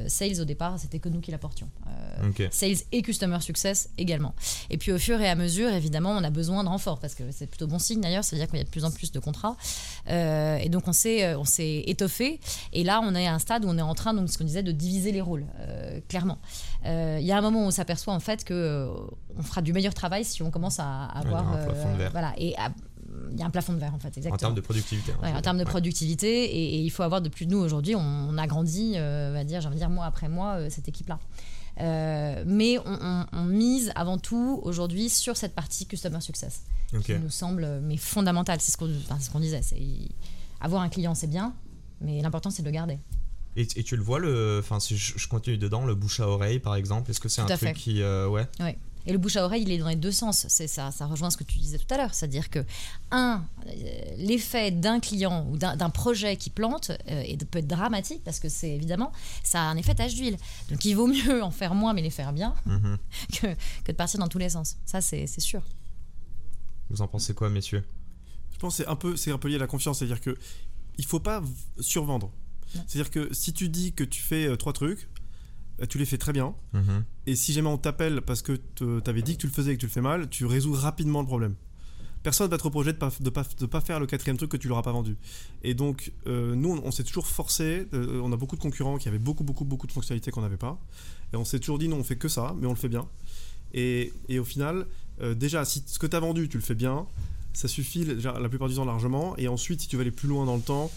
sales 0.08 0.40
au 0.40 0.44
départ, 0.44 0.78
c'était 0.78 0.98
que 0.98 1.08
nous 1.08 1.20
qui 1.20 1.30
la 1.30 1.38
portions. 1.38 1.68
Sales 2.50 2.76
et 2.92 3.02
customer 3.02 3.40
success 3.40 3.90
également. 3.96 4.34
Et 4.70 4.76
puis 4.76 4.92
au 4.92 4.98
fur 4.98 5.20
et 5.20 5.28
à 5.28 5.34
mesure, 5.34 5.68
évidemment, 5.70 6.10
on 6.10 6.24
a 6.24 6.30
besoin 6.30 6.64
de 6.64 6.68
renfort 6.68 6.98
parce 6.98 7.14
que 7.14 7.22
c'est 7.30 7.46
plutôt 7.46 7.66
bon 7.66 7.78
signe 7.78 8.00
d'ailleurs, 8.00 8.24
c'est-à-dire 8.24 8.48
qu'il 8.48 8.58
y 8.58 8.62
a 8.62 8.64
de 8.64 8.68
plus 8.68 8.84
en 8.84 8.90
plus 8.90 9.12
de 9.12 9.20
contrats. 9.20 9.56
et 10.08 10.68
donc 10.68 10.88
on 10.88 10.92
s'est, 10.92 11.34
on 11.36 11.44
s'est 11.44 11.84
étoffé. 11.86 12.40
Et 12.72 12.84
là, 12.84 13.00
on 13.02 13.14
est 13.14 13.26
à 13.26 13.34
un 13.34 13.38
stade 13.38 13.64
où 13.64 13.68
on 13.68 13.78
est 13.78 13.82
en 13.82 13.94
train, 13.94 14.14
donc 14.14 14.28
ce 14.30 14.38
qu'on 14.38 14.44
disait, 14.44 14.62
de 14.62 14.72
diviser 14.72 15.12
les 15.12 15.20
rôles. 15.20 15.46
Euh, 15.60 16.00
clairement. 16.08 16.38
Euh, 16.86 17.18
il 17.20 17.26
y 17.26 17.32
a 17.32 17.38
un 17.38 17.40
moment 17.40 17.64
où 17.64 17.66
on 17.66 17.70
s'aperçoit 17.70 18.14
en 18.14 18.20
fait 18.20 18.44
que 18.44 18.54
euh, 18.54 18.88
on 19.36 19.42
fera 19.42 19.62
du 19.62 19.72
meilleur 19.72 19.94
travail 19.94 20.24
si 20.24 20.42
on 20.42 20.50
commence 20.50 20.78
à, 20.78 21.04
avoir 21.06 21.52
un 21.52 21.64
plafond 21.64 21.92
de 21.92 21.98
verre. 21.98 22.10
voilà 22.12 22.32
et 22.38 22.54
il 23.32 23.38
y 23.38 23.42
a 23.42 23.46
un 23.46 23.50
plafond 23.50 23.72
de 23.72 23.78
verre 23.78 23.94
en 23.94 23.98
fait 23.98 24.08
exactement. 24.08 24.34
En 24.34 24.38
termes 24.38 24.54
de 24.54 24.60
productivité. 24.60 25.12
en 25.22 25.40
termes 25.42 25.58
de 25.58 25.64
productivité 25.64 26.44
et, 26.44 26.80
il 26.80 26.90
faut 26.90 27.02
avoir 27.02 27.20
de 27.20 27.28
plus 27.28 27.46
de 27.46 27.50
nous 27.50 27.58
aujourd'hui 27.58 27.94
on, 27.96 28.38
a 28.38 28.46
grandi 28.46 28.94
on 28.96 29.32
va 29.32 29.44
dire 29.44 29.60
j'ai 29.60 29.68
dire 29.70 29.90
mois 29.90 30.06
après 30.06 30.28
mois 30.28 30.70
cette 30.70 30.88
équipe 30.88 31.08
là. 31.08 31.18
mais 32.46 32.78
on, 32.78 33.44
mise 33.44 33.92
avant 33.94 34.18
tout 34.18 34.60
aujourd'hui 34.62 35.08
sur 35.08 35.36
cette 35.36 35.54
partie 35.54 35.86
customer 35.86 36.20
success 36.20 36.62
qui 37.04 37.12
nous 37.18 37.30
semble 37.30 37.80
mais 37.82 37.96
fondamentale. 37.96 38.60
C'est 38.60 38.72
ce 38.72 38.76
qu'on 38.76 38.88
ce 38.88 39.38
disait. 39.38 39.60
Avoir 40.60 40.82
un 40.82 40.88
client 40.88 41.14
c'est 41.14 41.26
bien, 41.28 41.54
mais 42.00 42.22
l'important 42.22 42.50
c'est 42.50 42.62
de 42.62 42.68
le 42.68 42.72
garder. 42.72 42.98
Et, 43.56 43.66
tu 43.66 43.96
le 43.96 44.02
vois, 44.02 44.20
le, 44.20 44.60
enfin, 44.60 44.78
si 44.78 44.96
je, 44.96 45.26
continue 45.26 45.58
dedans, 45.58 45.84
le 45.84 45.94
bouche 45.94 46.20
à 46.20 46.28
oreille, 46.28 46.60
par 46.60 46.76
exemple, 46.76 47.10
est-ce 47.10 47.20
que 47.20 47.28
c'est 47.28 47.42
un 47.42 47.46
truc 47.46 47.74
qui. 47.74 48.00
Euh, 48.00 48.28
ouais. 48.28 48.46
ouais. 48.60 48.78
Et 49.06 49.12
le 49.12 49.18
bouche 49.18 49.36
à 49.36 49.44
oreille, 49.44 49.62
il 49.62 49.72
est 49.72 49.78
dans 49.78 49.88
les 49.88 49.96
deux 49.96 50.12
sens. 50.12 50.46
C'est 50.48 50.66
ça, 50.66 50.90
ça 50.90 51.06
rejoint 51.06 51.30
ce 51.30 51.36
que 51.36 51.44
tu 51.44 51.58
disais 51.58 51.78
tout 51.78 51.92
à 51.92 51.96
l'heure. 51.96 52.12
C'est-à-dire 52.12 52.50
que, 52.50 52.64
un, 53.10 53.44
euh, 53.66 53.70
l'effet 54.18 54.70
d'un 54.70 55.00
client 55.00 55.46
ou 55.50 55.56
d'un 55.56 55.90
projet 55.90 56.36
qui 56.36 56.50
plante 56.50 56.92
euh, 57.08 57.24
peut 57.50 57.60
être 57.60 57.66
dramatique 57.66 58.22
parce 58.24 58.40
que 58.40 58.48
c'est 58.48 58.70
évidemment, 58.70 59.10
ça 59.42 59.62
a 59.62 59.64
un 59.64 59.76
effet 59.76 59.94
tache 59.94 60.14
d'huile. 60.14 60.36
Donc 60.70 60.84
il 60.84 60.94
vaut 60.94 61.06
mieux 61.06 61.42
en 61.42 61.50
faire 61.50 61.74
moins 61.74 61.94
mais 61.94 62.02
les 62.02 62.10
faire 62.10 62.32
bien 62.32 62.54
mhm. 62.66 62.98
que, 63.32 63.46
que, 63.84 63.92
de 63.92 63.96
partir 63.96 64.20
dans 64.20 64.28
tous 64.28 64.38
les 64.38 64.50
sens. 64.50 64.76
Ça, 64.84 65.00
c'est 65.00 65.26
sûr. 65.40 65.62
Vous 66.90 67.00
en 67.00 67.08
pensez 67.08 67.34
quoi, 67.34 67.48
messieurs? 67.48 67.84
Je 68.52 68.58
pense 68.58 68.76
que 68.76 68.82
c'est 68.82 68.88
un, 68.88 68.96
peu, 68.96 69.14
un 69.26 69.38
peu 69.38 69.48
lié 69.48 69.56
à 69.56 69.60
la 69.60 69.66
confiance. 69.66 69.98
C'est-à-dire 69.98 70.20
que 70.20 70.36
il 70.98 71.06
faut 71.06 71.20
pas 71.20 71.42
survendre. 71.78 72.30
C'est-à-dire 72.86 73.10
que 73.10 73.32
si 73.32 73.52
tu 73.52 73.68
dis 73.68 73.92
que 73.92 74.04
tu 74.04 74.22
fais 74.22 74.46
euh, 74.46 74.56
trois 74.56 74.72
trucs, 74.72 75.08
euh, 75.80 75.86
tu 75.86 75.98
les 75.98 76.04
fais 76.04 76.18
très 76.18 76.32
bien. 76.32 76.54
Mhm. 76.72 77.04
Et 77.26 77.36
si 77.36 77.52
jamais 77.52 77.68
on 77.68 77.78
t'appelle 77.78 78.20
parce 78.22 78.42
que 78.42 78.58
tu 78.74 78.84
avais 79.06 79.22
dit 79.22 79.36
que 79.36 79.42
tu 79.42 79.46
le 79.46 79.52
faisais 79.52 79.72
et 79.72 79.74
que 79.74 79.80
tu 79.80 79.86
le 79.86 79.92
fais 79.92 80.00
mal, 80.00 80.28
tu 80.28 80.46
résous 80.46 80.72
rapidement 80.72 81.20
le 81.20 81.26
problème. 81.26 81.54
Personne 82.22 82.48
ne 82.48 82.50
va 82.50 82.58
te 82.58 82.64
reprocher 82.64 82.92
de 82.92 82.98
pas, 82.98 83.10
de 83.18 83.30
pas, 83.30 83.44
de 83.58 83.66
pas 83.66 83.80
faire 83.80 83.98
le 83.98 84.06
quatrième 84.06 84.36
truc 84.36 84.50
que 84.50 84.58
tu 84.58 84.68
leur 84.68 84.76
as 84.76 84.82
pas 84.82 84.92
vendu. 84.92 85.16
Et 85.62 85.72
donc, 85.72 86.12
euh, 86.26 86.54
nous, 86.54 86.78
on, 86.84 86.90
s'est 86.90 87.04
toujours 87.04 87.26
forcé. 87.26 87.86
on 87.92 88.30
a 88.30 88.36
beaucoup 88.36 88.56
de 88.56 88.60
concurrents 88.60 88.98
qui 88.98 89.08
avaient 89.08 89.18
beaucoup, 89.18 89.42
beaucoup, 89.42 89.64
beaucoup 89.64 89.86
de 89.86 89.92
fonctionnalités 89.92 90.30
qu'on 90.30 90.42
n'avait 90.42 90.58
pas. 90.58 90.78
Et 91.32 91.36
on 91.36 91.46
s'est 91.46 91.60
toujours 91.60 91.78
dit, 91.78 91.88
non, 91.88 91.96
on 91.96 92.04
fait 92.04 92.16
que 92.16 92.28
ça, 92.28 92.54
mais 92.60 92.66
on 92.66 92.70
le 92.70 92.76
fait 92.76 92.90
bien. 92.90 93.08
Et, 93.72 94.12
et 94.28 94.38
au 94.38 94.44
final, 94.44 94.86
déjà, 95.34 95.64
si 95.64 95.82
ce 95.86 95.98
que 95.98 96.06
tu 96.06 96.14
as 96.14 96.20
vendu, 96.20 96.50
tu 96.50 96.58
le 96.58 96.62
fais 96.62 96.74
bien, 96.74 97.06
ça 97.54 97.68
suffit 97.68 98.04
la 98.04 98.48
plupart 98.50 98.68
du 98.68 98.74
temps 98.74 98.84
largement. 98.84 99.34
Et 99.38 99.48
ensuite, 99.48 99.80
si 99.80 99.88
tu 99.88 99.96
veux 99.96 100.02
aller 100.02 100.10
plus 100.10 100.28
loin 100.28 100.44
dans 100.44 100.56
le 100.56 100.62
temps, 100.62 100.90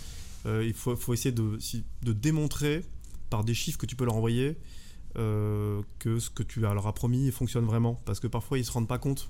euh, 0.46 0.66
il 0.66 0.74
faut, 0.74 1.14
essayer 1.14 1.32
de, 1.32 1.58
de, 2.04 2.14
démontrer 2.14 2.84
par 3.30 3.44
des 3.44 3.54
chiffres 3.54 3.78
que 3.78 3.86
tu 3.86 3.96
peux 3.96 4.06
leur 4.06 4.16
envoyer 4.16 4.58
euh, 5.18 5.82
que 6.00 6.20
ce 6.20 6.30
que 6.30 6.44
tu 6.44 6.60
leur 6.60 6.86
as 6.86 6.94
promis 6.94 7.32
fonctionne 7.32 7.66
vraiment. 7.66 8.02
Parce 8.06 8.20
que 8.20 8.28
parfois, 8.28 8.58
ils 8.58 8.62
ne 8.62 8.66
se 8.66 8.72
rendent 8.72 8.88
pas 8.88 8.98
compte. 8.98 9.30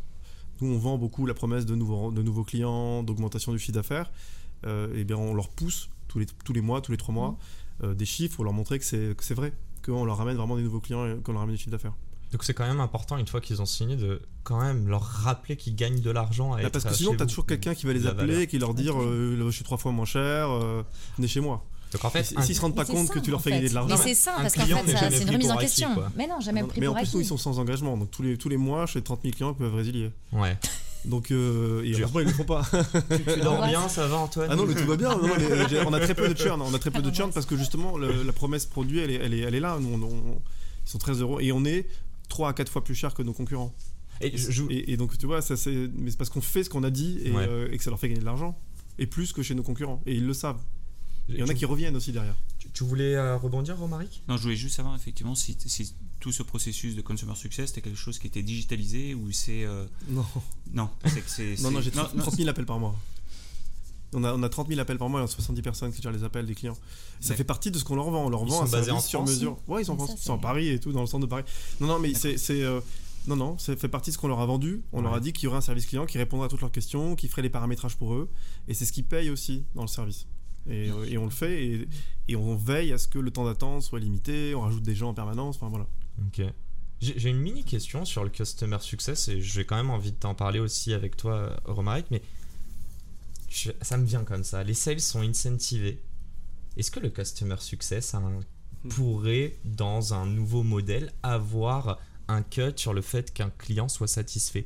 Nous, 0.61 0.74
on 0.74 0.78
vend 0.78 0.97
beaucoup 0.97 1.26
la 1.26 1.34
promesse 1.34 1.66
de 1.66 1.76
nouveaux, 1.76 2.11
de 2.11 2.22
nouveaux 2.22 2.43
clients, 2.43 3.03
d'augmentation 3.03 3.51
du 3.51 3.59
chiffre 3.59 3.74
d'affaires. 3.74 4.11
et 4.64 4.68
euh, 4.68 5.03
bien, 5.03 5.18
on 5.18 5.34
leur 5.34 5.49
pousse 5.49 5.89
tous 6.07 6.20
les, 6.20 6.26
tous 6.26 6.53
les 6.53 6.61
mois, 6.61 6.82
tous 6.82 6.91
les 6.91 6.97
trois 6.97 7.14
mois, 7.14 7.38
mmh. 7.82 7.93
des 7.93 8.05
chiffres 8.05 8.36
pour 8.36 8.43
leur 8.43 8.53
montrer 8.53 8.80
que 8.80 8.86
c'est 8.86 9.34
vrai, 9.34 9.53
qu'on 9.84 10.05
leur 10.05 10.18
ramène 10.18 10.38
vraiment 10.38 10.55
des 10.55 10.64
nouveaux 10.64 10.80
clients 10.80 11.05
et 11.05 11.18
qu'on 11.22 11.32
leur 11.32 11.41
ramène 11.41 11.55
du 11.55 11.59
chiffre 11.59 11.72
d'affaires. 11.72 11.95
Donc 12.34 12.44
c'est 12.44 12.56
quand 12.56 12.66
même 12.66 12.80
important, 12.80 13.18
une 13.18 13.28
fois 13.28 13.42
qu'ils 13.42 13.62
ont 13.62 13.68
signé, 13.68 13.96
de 13.96 14.20
quand 14.44 14.60
même 14.60 14.88
leur 14.88 15.04
rappeler 15.04 15.56
qu'ils 15.56 15.76
gagnent 15.76 16.02
de 16.02 16.10
l'argent. 16.10 16.56
Bah 16.56 16.70
parce 16.72 16.84
que 16.84 16.94
sinon, 16.94 17.16
tu 17.16 17.22
as 17.22 17.28
toujours 17.28 17.46
quelqu'un 17.46 17.76
qui 17.76 17.86
va 17.86 17.94
les 17.94 18.08
appeler 18.08 18.42
et 18.42 18.48
qui 18.48 18.58
leur 18.58 18.74
dire 18.74 19.00
euh, 19.00 19.38
Je 19.46 19.52
suis 19.52 19.64
trois 19.64 19.78
fois 19.78 19.92
moins 19.92 20.06
cher, 20.06 20.50
euh, 20.50 20.82
venez 21.18 21.28
chez 21.28 21.42
moi. 21.42 21.64
Donc 21.92 22.04
en 22.06 22.10
fait, 22.10 22.24
s'ils 22.24 22.40
ne 22.40 22.44
se 22.44 22.60
rendent 22.60 22.76
pas 22.76 22.86
compte 22.86 23.10
que 23.10 23.20
tu 23.20 23.30
leur 23.30 23.40
fais 23.40 23.52
gagner 23.52 23.70
de 23.70 23.76
l'argent. 23.76 23.96
Mais 23.96 24.02
c'est 24.02 24.16
ça, 24.16 24.34
parce 24.42 24.56
qu'en 24.56 24.66
fait, 24.66 25.12
c'est 25.12 25.22
une 25.22 25.30
remise 25.30 25.52
en 25.52 25.58
question. 25.58 25.90
mais 26.16 26.28
non, 26.28 26.40
jamais 26.40 26.64
pris 26.64 26.82
Mais 26.82 26.88
en 26.88 26.96
plus, 26.96 27.14
nous, 27.14 27.22
ils 27.22 27.26
sont 27.26 27.38
sans 27.38 27.60
engagement. 27.60 27.96
Donc 27.98 28.10
tous 28.10 28.24
les, 28.24 28.36
tous 28.36 28.50
les 28.50 28.58
mois, 28.58 28.88
j'ai 28.88 29.02
30 29.04 29.22
000 29.22 29.36
clients 29.36 29.54
qui 29.54 29.60
peuvent 29.60 29.76
résilier. 29.76 30.12
Ouais. 30.32 30.58
Donc, 31.06 31.32
euh, 31.32 31.84
et 31.84 31.92
heureusement, 31.92 32.22
ils 32.22 32.28
ne 32.28 32.32
le 32.32 32.36
font 32.36 32.46
pas. 32.46 32.64
tu, 32.64 33.40
dors 33.42 33.68
bien, 33.68 33.88
ça 33.90 34.08
va, 34.08 34.18
Antoine 34.18 34.48
Ah 34.50 34.56
non, 34.56 34.66
mais 34.66 34.74
tout 34.74 34.88
va 34.88 34.96
bien. 34.96 35.12
on 35.86 35.94
a 35.94 36.00
très 36.00 36.16
peu 36.16 36.30
de 36.30 36.38
churn. 36.38 36.62
On 36.62 36.74
a 36.74 36.80
très 36.80 36.90
peu 36.90 37.04
de 37.04 37.14
churn 37.14 37.32
parce 37.32 37.46
que 37.46 37.56
justement, 37.58 37.96
la 38.00 38.34
promesse 38.34 38.66
produit, 38.66 39.00
elle 39.00 39.12
est, 39.12 39.20
elle 39.22 39.34
est, 39.36 39.42
elle 39.42 39.54
est 39.54 39.60
là. 39.60 39.78
Nous, 39.80 40.34
ils 40.86 40.90
sont 40.90 40.98
très 40.98 41.14
heureux. 41.14 41.42
Et 41.44 41.52
on 41.52 41.64
est 41.64 41.86
3 42.30 42.49
à 42.49 42.53
4 42.53 42.69
fois 42.71 42.84
plus 42.84 42.95
cher 42.95 43.13
que 43.13 43.24
nos 43.24 43.34
concurrents. 43.34 43.74
Et, 44.21 44.91
et, 44.93 44.97
donc, 44.97 45.17
tu 45.17 45.26
vois, 45.26 45.41
ça, 45.41 45.57
c'est, 45.57 45.89
mais 45.95 46.11
c'est 46.11 46.17
parce 46.17 46.30
qu'on 46.30 46.41
fait 46.41 46.63
ce 46.63 46.69
qu'on 46.69 46.84
a 46.84 46.89
dit 46.89 47.19
euh, 47.26 47.69
et, 47.71 47.78
que 47.78 47.84
ça 47.84 47.89
leur 47.89 47.99
fait 47.99 48.07
gagner 48.07 48.21
de 48.21 48.26
l'argent. 48.26 48.57
Et 48.99 49.07
plus 49.07 49.34
que 49.34 49.41
chez 49.41 49.55
nos 49.55 49.63
concurrents. 49.63 50.01
Et 50.05 50.15
ils 50.15 50.26
le 50.26 50.34
savent. 50.34 50.61
Il 51.30 51.38
y 51.38 51.43
en 51.43 51.47
a 51.47 51.53
qui 51.53 51.65
reviennent 51.65 51.95
aussi 51.95 52.11
derrière. 52.11 52.36
Tu, 52.74 52.84
voulais 52.84 53.15
euh, 53.15 53.38
rebondir, 53.38 53.78
Romaric? 53.78 54.24
Non, 54.28 54.38
je 54.38 54.43
voulais 54.43 54.55
juste 54.55 54.76
savoir 54.76 54.95
effectivement 54.95 55.36
si, 55.36 55.57
si, 55.59 55.95
tout 56.19 56.32
ce 56.32 56.43
processus 56.43 56.95
de 56.95 57.01
consumer 57.01 57.36
success 57.36 57.69
c'était 57.69 57.82
quelque 57.82 57.99
chose 57.99 58.19
qui 58.19 58.28
était 58.28 58.43
digitalisé 58.43 59.13
ou 59.13 59.32
c'est. 59.32 59.63
Euh, 59.63 59.86
non. 60.09 60.26
Non, 60.74 60.89
c'est 61.05 61.21
que 61.21 61.30
c'est. 61.30 61.61
non, 61.61 61.71
non, 61.71 61.82
j'ai 61.82 61.91
30 61.91 62.36
000 62.36 62.49
appels 62.49 62.65
par 62.65 62.80
mois. 62.80 62.95
On 64.14 64.24
a, 64.24 64.34
on 64.34 64.43
a 64.43 64.49
30 64.49 64.68
000 64.68 64.80
appels 64.80 64.97
par 64.97 65.09
mois 65.09 65.20
et 65.20 65.24
on 65.24 65.26
a 65.26 65.30
70 65.30 65.61
personnes 65.61 65.91
qui 65.91 66.01
gèrent 66.01 66.11
les 66.11 66.24
appels 66.24 66.45
des 66.45 66.55
clients. 66.55 66.78
Ça 67.20 67.36
fait 67.36 67.43
partie 67.43 67.72
de 67.72 67.78
ce 67.78 67.84
qu'on 67.84 67.95
leur 67.95 68.09
vend. 68.09 68.26
On 68.26 68.30
leur 68.30 68.45
vend 68.45 68.64
un 68.64 68.68
service 68.68 68.91
en 68.91 68.99
sur 68.99 69.24
mesure. 69.24 69.57
Ouais, 69.68 69.82
ils 69.82 69.86
sont, 69.86 69.93
en 69.93 69.95
Mais 69.95 70.03
France, 70.03 70.09
ça, 70.11 70.16
ils 70.22 70.26
sont 70.26 70.34
à 70.36 70.38
Paris 70.38 70.70
et 70.70 70.80
tout, 70.80 70.91
dans 70.91 71.01
le 71.01 71.07
centre 71.07 71.26
de 71.26 71.30
Paris. 71.30 71.43
Non, 71.80 71.88
non, 71.88 71.99
mais 71.99 72.14
c'est. 72.14 72.38
c'est, 72.38 72.64
euh, 72.64 72.80
non, 73.28 73.38
non, 73.38 73.57
ça 73.57 73.76
fait 73.78 73.88
partie 73.88 74.09
de 74.09 74.16
ce 74.16 74.20
qu'on 74.20 74.28
leur 74.28 74.41
a 74.41 74.45
vendu. 74.45 74.82
On 74.91 75.01
leur 75.01 75.14
a 75.14 75.20
dit 75.20 75.32
qu'il 75.32 75.45
y 75.45 75.47
aurait 75.47 75.57
un 75.57 75.61
service 75.61 75.86
client 75.86 76.05
qui 76.05 76.18
répondrait 76.18 76.47
à 76.47 76.49
toutes 76.49 76.61
leurs 76.61 76.72
questions, 76.72 77.16
qui 77.16 77.30
ferait 77.30 77.41
les 77.41 77.49
paramétrages 77.49 77.95
pour 77.95 78.14
eux. 78.16 78.30
Et 78.68 78.74
c'est 78.74 78.86
ce 78.86 78.91
qui 78.91 79.03
paye 79.03 79.30
aussi 79.30 79.64
dans 79.76 79.84
le 79.84 79.88
service. 79.88 80.28
Et, 80.70 80.89
euh, 80.89 81.05
et 81.09 81.18
on 81.18 81.26
le 81.26 81.30
fait 81.30 81.66
et, 81.66 81.88
et 82.30 82.36
on 82.36 82.55
veille 82.55 82.93
à 82.93 82.97
ce 82.97 83.07
que 83.07 83.20
le 83.20 83.32
temps 83.32 83.45
d'attente 83.45 83.82
soit 83.82 83.99
limité. 83.99 84.55
On 84.55 84.61
rajoute 84.61 84.84
des 84.84 84.95
gens 84.95 85.09
en 85.09 85.14
permanence. 85.14 85.55
Enfin 85.55 85.70
voilà. 85.70 85.88
Ok. 86.28 86.45
J'ai 87.01 87.20
j'ai 87.20 87.30
une 87.30 87.39
mini 87.39 87.64
question 87.64 88.05
sur 88.05 88.24
le 88.24 88.30
customer 88.30 88.78
success 88.80 89.28
et 89.28 89.41
j'ai 89.41 89.66
quand 89.66 89.76
même 89.76 89.89
envie 89.89 90.11
de 90.11 90.18
t'en 90.18 90.36
parler 90.36 90.59
aussi 90.59 90.93
avec 90.93 91.18
toi, 91.18 91.59
Romaric, 91.66 92.05
mais 92.11 92.22
je- 93.54 93.72
ça 93.82 93.97
me 93.97 94.06
vient 94.06 94.24
comme 94.24 94.43
ça. 94.43 94.64
Les 94.64 94.74
sales 94.74 94.99
sont 94.99 95.22
incentivés. 95.22 96.01
Est-ce 96.78 96.89
que 96.91 96.99
le 96.99 97.10
customer 97.10 97.56
success 97.60 98.14
a 98.16 98.18
un- 98.18 98.39
pourrait, 98.89 99.56
dans 99.64 100.14
un 100.14 100.26
nouveau 100.26 100.64
modèle, 100.64 101.14
avoir 101.24 101.99
un 102.28 102.41
cut 102.41 102.74
sur 102.76 102.93
le 102.93 103.01
fait 103.01 103.32
qu'un 103.34 103.49
client 103.51 103.88
soit 103.88 104.08
satisfait? 104.08 104.66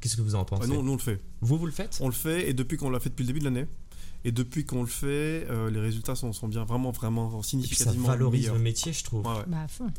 Qu'est-ce 0.00 0.16
que 0.16 0.22
vous 0.22 0.34
en 0.36 0.42
Ah, 0.42 0.44
pensez 0.44 0.68
nous, 0.68 0.76
on 0.76 0.92
le 0.92 0.98
fait. 0.98 1.20
Vous, 1.40 1.58
vous 1.58 1.66
le 1.66 1.72
faites? 1.72 1.98
On 2.00 2.06
le 2.06 2.12
fait 2.14 2.48
et 2.48 2.54
depuis 2.54 2.76
qu'on 2.76 2.88
l'a 2.90 3.00
fait 3.00 3.10
depuis 3.10 3.24
le 3.24 3.28
début 3.28 3.40
de 3.40 3.44
l'année. 3.44 3.66
Et 4.24 4.32
depuis 4.32 4.64
qu'on 4.64 4.80
le 4.82 4.88
fait, 4.88 5.46
euh, 5.50 5.70
les 5.70 5.80
résultats 5.80 6.14
sont, 6.14 6.32
sont 6.32 6.48
bien, 6.48 6.64
vraiment, 6.64 6.90
vraiment 6.90 7.28
Et 7.28 7.30
puis 7.32 7.42
ça 7.42 7.48
significativement 7.50 8.08
valorise 8.08 8.48
le 8.50 8.58
métier, 8.58 8.92
je 8.92 9.04
trouve. 9.04 9.26
Ouais, 9.26 9.32
ouais, 9.38 9.44
Bah, 9.46 9.62
à 9.62 9.68
fond. 9.68 9.90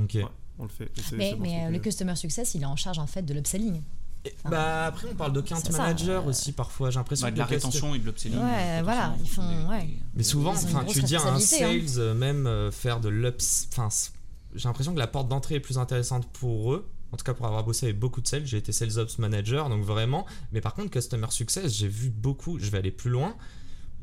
Ok. 0.00 0.14
Ouais. 0.14 0.24
on 0.58 0.64
le 0.64 0.68
fait. 0.68 0.90
Mais, 1.16 1.34
bon, 1.34 1.44
euh, 1.44 1.70
le 1.70 1.78
customer 1.80 2.14
success, 2.16 2.54
il 2.54 2.62
est 2.62 2.66
en 2.66 2.76
charge 2.76 2.98
en 2.98 3.06
fait 3.06 3.22
de 3.22 3.34
l'upselling. 3.34 3.80
Et- 4.24 4.34
bah 4.48 4.86
après, 4.86 5.08
on 5.10 5.14
parle 5.14 5.32
de 5.34 5.42
ça, 5.46 5.56
manager 5.72 6.22
euh, 6.24 6.28
aussi 6.30 6.52
parfois. 6.52 6.90
J'ai 6.90 6.98
l'impression 6.98 7.26
Bah, 7.26 7.30
que 7.30 7.34
de 7.34 7.40
la 7.40 7.44
rétention 7.46 7.94
et 7.94 7.98
de 7.98 8.04
l'upselling. 8.04 8.38
Ouais, 8.38 8.82
voilà, 8.82 9.14
ils 9.22 9.28
font- 9.28 9.42
des- 9.46 9.66
ouais. 9.68 9.84
des- 9.86 9.98
Mais 10.14 10.22
souvent, 10.22 10.52
enfin, 10.52 10.84
tu 10.84 11.02
dis 11.02 11.16
à 11.16 11.20
un 11.22 11.34
responsabilité, 11.34 11.86
sales, 11.88 12.00
euh, 12.02 12.14
même 12.14 12.46
euh, 12.46 12.70
faire 12.70 13.00
de 13.00 13.08
l'ups. 13.10 13.68
Enfin, 13.72 13.88
j'ai 14.54 14.66
l'impression 14.68 14.94
que 14.94 14.98
la 14.98 15.06
porte 15.06 15.28
d'entrée 15.28 15.56
est 15.56 15.60
plus 15.60 15.78
intéressante 15.78 16.26
pour 16.32 16.72
eux. 16.72 16.88
En 17.12 17.16
tout 17.16 17.24
cas, 17.24 17.34
pour 17.34 17.46
avoir 17.46 17.62
bossé 17.64 17.86
avec 17.86 17.98
beaucoup 17.98 18.20
de 18.20 18.26
sales, 18.26 18.44
j'ai 18.46 18.56
été 18.56 18.72
sales 18.72 18.98
ops 18.98 19.18
manager, 19.18 19.68
donc 19.68 19.84
vraiment. 19.84 20.26
Mais 20.52 20.60
par 20.60 20.74
contre, 20.74 20.90
customer 20.90 21.28
success, 21.30 21.72
j'ai 21.72 21.86
vu 21.86 22.08
beaucoup. 22.10 22.58
Je 22.58 22.70
vais 22.70 22.78
aller 22.78 22.90
plus 22.90 23.10
loin. 23.10 23.36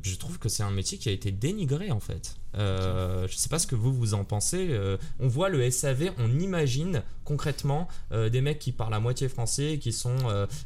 Je 0.04 0.16
trouve 0.16 0.40
que 0.40 0.50
c'est 0.50 0.64
un 0.64 0.72
métier 0.72 0.98
qui 0.98 1.10
a 1.10 1.12
été 1.12 1.32
dénigré 1.32 1.92
en 1.92 2.00
fait. 2.00 2.36
Euh, 2.56 3.28
je 3.28 3.36
sais 3.36 3.50
pas 3.50 3.60
ce 3.60 3.68
que 3.68 3.76
vous 3.76 3.94
vous 3.94 4.14
en 4.14 4.24
pensez. 4.24 4.68
Euh, 4.72 4.98
on 5.20 5.28
voit 5.28 5.50
le 5.50 5.70
SAV, 5.70 6.12
on 6.18 6.40
imagine 6.40 7.04
concrètement 7.24 7.88
euh, 8.12 8.30
des 8.30 8.42
mecs 8.42 8.60
qui 8.60 8.72
parlent 8.72 8.94
à 8.94 9.00
moitié 9.00 9.30
français, 9.30 9.80
qui 9.82 9.94
sont 9.94 10.16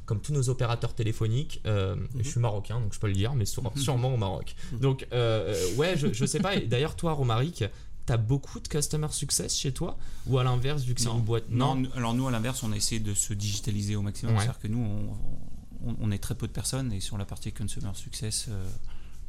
comme 0.05 0.21
tous 0.21 0.33
nos 0.33 0.49
opérateurs 0.49 0.93
téléphoniques. 0.93 1.61
Et 1.65 2.23
Je 2.23 2.29
suis 2.29 2.39
marocain, 2.39 2.79
donc 2.79 2.93
je 2.93 2.99
peux 2.99 3.07
le 3.07 3.13
dire, 3.13 3.35
mais 3.35 3.45
sur- 3.45 3.71
sûrement 3.77 4.13
au 4.13 4.17
Maroc. 4.17 4.55
Donc 4.73 5.07
euh, 5.13 5.53
euh, 5.53 5.75
ouais, 5.75 5.95
je, 5.97 6.11
je 6.13 6.25
sais 6.25 6.39
pas. 6.39 6.57
D'ailleurs, 6.59 6.95
toi, 6.95 7.13
Romaric, 7.13 7.63
t'as 8.05 8.17
beaucoup 8.17 8.59
de 8.59 8.67
customer 8.67 9.07
success 9.11 9.55
chez 9.55 9.71
toi? 9.73 9.97
Ou 10.27 10.37
à 10.39 10.43
l'inverse 10.43 10.83
vu 10.83 10.93
que 10.95 11.01
c'est 11.01 11.09
une 11.09 11.21
boîte 11.21 11.45
Non, 11.49 11.83
alors 11.95 12.13
nous 12.13 12.27
à 12.27 12.31
l'inverse, 12.31 12.63
on 12.63 12.71
a 12.71 12.75
essayé 12.75 12.99
de 13.01 13.13
se 13.13 13.33
digitaliser 13.33 13.95
au 13.95 14.01
maximum. 14.01 14.33
Ouais. 14.35 14.41
C'est-à-dire 14.41 14.59
que 14.59 14.67
nous, 14.67 14.79
on, 14.79 15.89
on- 15.89 15.95
on 16.01 16.11
est 16.11 16.17
très 16.17 16.33
peu 16.35 16.47
de 16.47 16.51
personnes 16.51 16.91
et 16.93 16.99
sur 16.99 17.17
la 17.17 17.25
partie 17.25 17.51
consumer 17.51 17.91
success, 17.93 18.47
euh, 18.49 18.65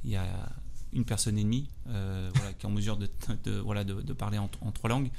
il 0.07 0.12
y 0.12 0.16
a 0.16 0.24
une 0.92 1.04
personne 1.04 1.36
et 1.36 1.42
demie 1.44 1.68
euh, 1.88 2.30
voilà, 2.34 2.52
qui 2.54 2.64
est 2.64 2.68
en 2.68 2.72
mesure 2.72 2.96
de, 2.96 3.11
de- 3.44 3.59
voilà, 3.59 3.84
de, 3.84 4.00
de 4.00 4.12
parler 4.14 4.38
en, 4.38 4.48
en 4.62 4.70
trois 4.72 4.88
langues. 4.88 5.11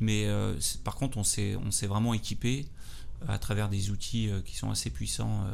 Mais 0.00 0.26
euh, 0.26 0.54
par 0.82 0.96
contre, 0.96 1.16
on 1.18 1.24
s'est 1.24 1.56
on 1.56 1.70
s'est 1.70 1.86
vraiment 1.86 2.12
équipé 2.12 2.66
euh, 3.22 3.32
à 3.32 3.38
travers 3.38 3.68
des 3.70 3.90
outils 3.90 4.28
euh, 4.28 4.40
qui 4.42 4.56
sont 4.56 4.70
assez 4.70 4.90
puissants 4.90 5.44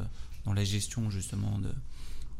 dans 0.46 0.54
la 0.54 0.64
gestion 0.64 1.10
justement 1.10 1.58
de, 1.58 1.72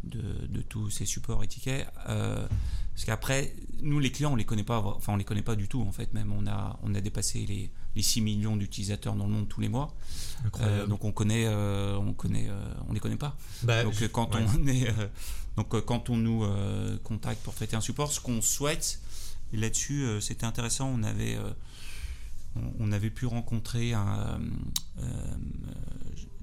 de, 0.05 0.47
de 0.47 0.62
tous 0.62 0.88
ces 0.91 1.05
supports 1.05 1.45
et 1.45 1.47
tickets. 1.47 1.86
Parce 2.07 3.05
qu'après, 3.07 3.55
nous 3.82 3.99
les 4.01 4.11
clients, 4.11 4.32
on 4.32 4.36
les 4.36 4.45
connaît 4.45 4.64
pas, 4.64 4.80
enfin 4.80 5.12
on 5.12 5.16
les 5.16 5.24
connaît 5.24 5.43
pas 5.43 5.57
du 5.57 5.68
tout 5.68 5.82
en 5.82 5.93
fait. 5.93 6.12
Même 6.14 6.32
on 6.32 6.47
a 6.47 6.78
on 6.82 6.95
a 6.95 7.01
dépassé 7.01 7.47
les, 7.47 7.70
les 7.97 8.03
6 8.03 8.20
millions 8.22 8.57
d'utilisateurs 8.57 9.14
dans 9.14 9.26
le 9.26 9.32
monde 9.32 9.49
tous 9.49 9.61
les 9.61 9.68
mois. 9.68 9.95
Donc 10.86 11.05
on 11.05 11.12
connaît, 11.12 11.47
on 11.49 12.12
connaît, 12.14 12.49
on 12.88 12.93
les 12.93 13.01
connaît 13.01 13.16
pas. 13.16 13.36
Bah, 13.62 13.84
donc 13.84 13.93
je- 13.95 14.07
quand 14.07 14.34
ouais. 14.34 14.45
on 14.59 14.66
est, 14.66 14.88
donc 15.57 15.75
euh, 15.75 15.81
quand 15.81 16.11
on 16.11 16.17
nous 16.17 16.45
euh, 16.45 16.97
contacte 17.05 17.43
pour 17.43 17.55
traiter 17.55 17.77
un 17.77 17.81
support, 17.81 18.13
ce 18.13 18.21
qu'on 18.21 18.43
souhaite, 18.43 19.01
et 19.53 19.57
là-dessus 19.57 20.03
euh, 20.05 20.21
c'était 20.21 20.45
intéressant, 20.47 20.89
on 20.89 21.03
avait, 21.03 21.39
on, 22.79 22.93
avait 22.93 23.11
pu 23.11 23.27
rencontrer 23.27 23.93
un, 23.93 24.41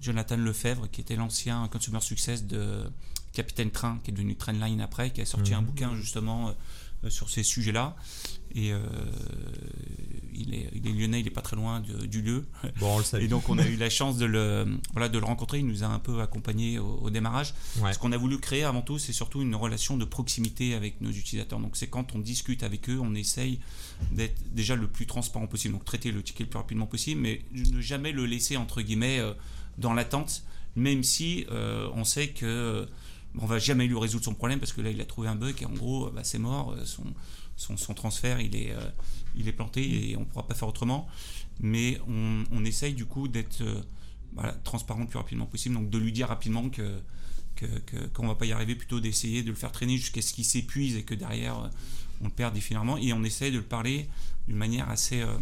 Jonathan 0.01 0.37
Lefebvre 0.37 0.89
qui 0.91 1.01
était 1.01 1.15
l'ancien 1.15 1.67
consumer 1.69 1.99
success 2.01 2.45
de 2.45 2.83
Capitaine 3.33 3.71
Train, 3.71 3.99
qui 4.03 4.11
est 4.11 4.13
devenu 4.13 4.35
Trendline 4.35 4.81
après, 4.81 5.11
qui 5.11 5.21
a 5.21 5.25
sorti 5.25 5.53
un 5.53 5.61
Mhm. 5.61 5.65
bouquin 5.67 5.95
justement 5.95 6.53
sur 7.09 7.29
ces 7.29 7.43
sujets-là. 7.43 7.95
Et 8.55 8.71
euh, 8.71 8.79
il, 10.33 10.53
est, 10.53 10.69
il 10.73 10.87
est 10.87 10.91
lyonnais, 10.91 11.19
il 11.19 11.25
n'est 11.25 11.31
pas 11.31 11.41
très 11.41 11.55
loin 11.55 11.81
du 11.81 12.21
lieu. 12.21 12.45
Bon, 12.79 12.95
on 12.95 12.97
le 12.99 13.03
sait. 13.03 13.23
Et 13.23 13.27
donc 13.27 13.49
on 13.49 13.57
a 13.57 13.65
eu 13.65 13.75
la 13.75 13.89
chance 13.89 14.17
de 14.17 14.25
le, 14.25 14.65
voilà, 14.93 15.09
de 15.09 15.19
le 15.19 15.25
rencontrer. 15.25 15.59
Il 15.59 15.67
nous 15.67 15.83
a 15.83 15.87
un 15.87 15.99
peu 15.99 16.21
accompagnés 16.21 16.79
au, 16.79 16.99
au 17.01 17.09
démarrage. 17.09 17.53
Ouais. 17.79 17.93
Ce 17.93 17.99
qu'on 17.99 18.11
a 18.11 18.17
voulu 18.17 18.39
créer 18.39 18.63
avant 18.63 18.81
tout, 18.81 18.97
c'est 18.99 19.13
surtout 19.13 19.41
une 19.41 19.55
relation 19.55 19.97
de 19.97 20.05
proximité 20.05 20.73
avec 20.73 21.01
nos 21.01 21.11
utilisateurs. 21.11 21.59
Donc 21.59 21.75
c'est 21.75 21.87
quand 21.87 22.15
on 22.15 22.19
discute 22.19 22.63
avec 22.63 22.89
eux, 22.89 22.99
on 23.01 23.15
essaye 23.15 23.59
d'être 24.11 24.39
déjà 24.53 24.75
le 24.75 24.87
plus 24.87 25.05
transparent 25.05 25.47
possible. 25.47 25.73
Donc 25.73 25.85
traiter 25.85 26.11
le 26.11 26.23
ticket 26.23 26.43
le 26.43 26.49
plus 26.49 26.57
rapidement 26.57 26.87
possible, 26.87 27.21
mais 27.21 27.41
ne 27.53 27.81
jamais 27.81 28.11
le 28.11 28.25
laisser 28.25 28.57
entre 28.57 28.81
guillemets 28.81 29.19
euh, 29.19 29.33
dans 29.77 29.93
l'attente, 29.93 30.43
même 30.75 31.03
si 31.03 31.45
euh, 31.51 31.89
on 31.93 32.03
sait 32.03 32.29
que 32.29 32.45
euh, 32.45 32.85
on 33.39 33.45
va 33.45 33.59
jamais 33.59 33.87
lui 33.87 33.97
résoudre 33.97 34.25
son 34.25 34.33
problème 34.33 34.59
parce 34.59 34.73
que 34.73 34.81
là 34.81 34.89
il 34.89 34.99
a 35.01 35.05
trouvé 35.05 35.27
un 35.27 35.35
bug 35.35 35.61
et 35.61 35.65
en 35.65 35.73
gros 35.73 36.09
bah, 36.09 36.23
c'est 36.23 36.39
mort. 36.39 36.73
euh, 36.73 36.83
Son, 37.55 37.93
transfert 37.93 38.39
il 38.39 38.55
est, 38.55 38.71
euh, 38.71 38.89
il 39.35 39.47
est 39.47 39.51
planté 39.51 40.09
et 40.11 40.17
on 40.17 40.21
ne 40.21 40.25
pourra 40.25 40.47
pas 40.47 40.55
faire 40.55 40.67
autrement. 40.67 41.07
Mais 41.59 41.99
on, 42.07 42.65
essaye 42.65 42.93
du 42.93 43.05
coup 43.05 43.27
d'être 43.27 43.61
euh, 43.61 44.51
transparent 44.63 45.01
le 45.01 45.07
plus 45.07 45.17
rapidement 45.17 45.47
possible, 45.47 45.75
donc 45.75 45.89
de 45.89 45.97
lui 45.97 46.11
dire 46.11 46.27
rapidement 46.27 46.69
que 46.69 47.01
qu'on 48.13 48.21
ne 48.21 48.27
va 48.27 48.35
pas 48.35 48.45
y 48.45 48.51
arriver, 48.51 48.75
plutôt 48.75 48.99
d'essayer 48.99 49.41
de 49.41 49.49
le 49.49 49.55
faire 49.55 49.71
traîner 49.71 49.97
jusqu'à 49.97 50.21
ce 50.21 50.31
qu'il 50.31 50.45
s'épuise 50.45 50.95
et 50.95 51.01
que 51.01 51.15
derrière 51.15 51.71
on 52.21 52.25
le 52.25 52.29
perd 52.29 52.53
définitivement. 52.53 52.97
Et 52.97 53.13
on 53.13 53.23
essaye 53.23 53.51
de 53.51 53.57
le 53.57 53.63
parler 53.63 54.07
d'une 54.47 54.57
manière 54.57 54.89
assez, 54.89 55.21
euh, 55.21 55.37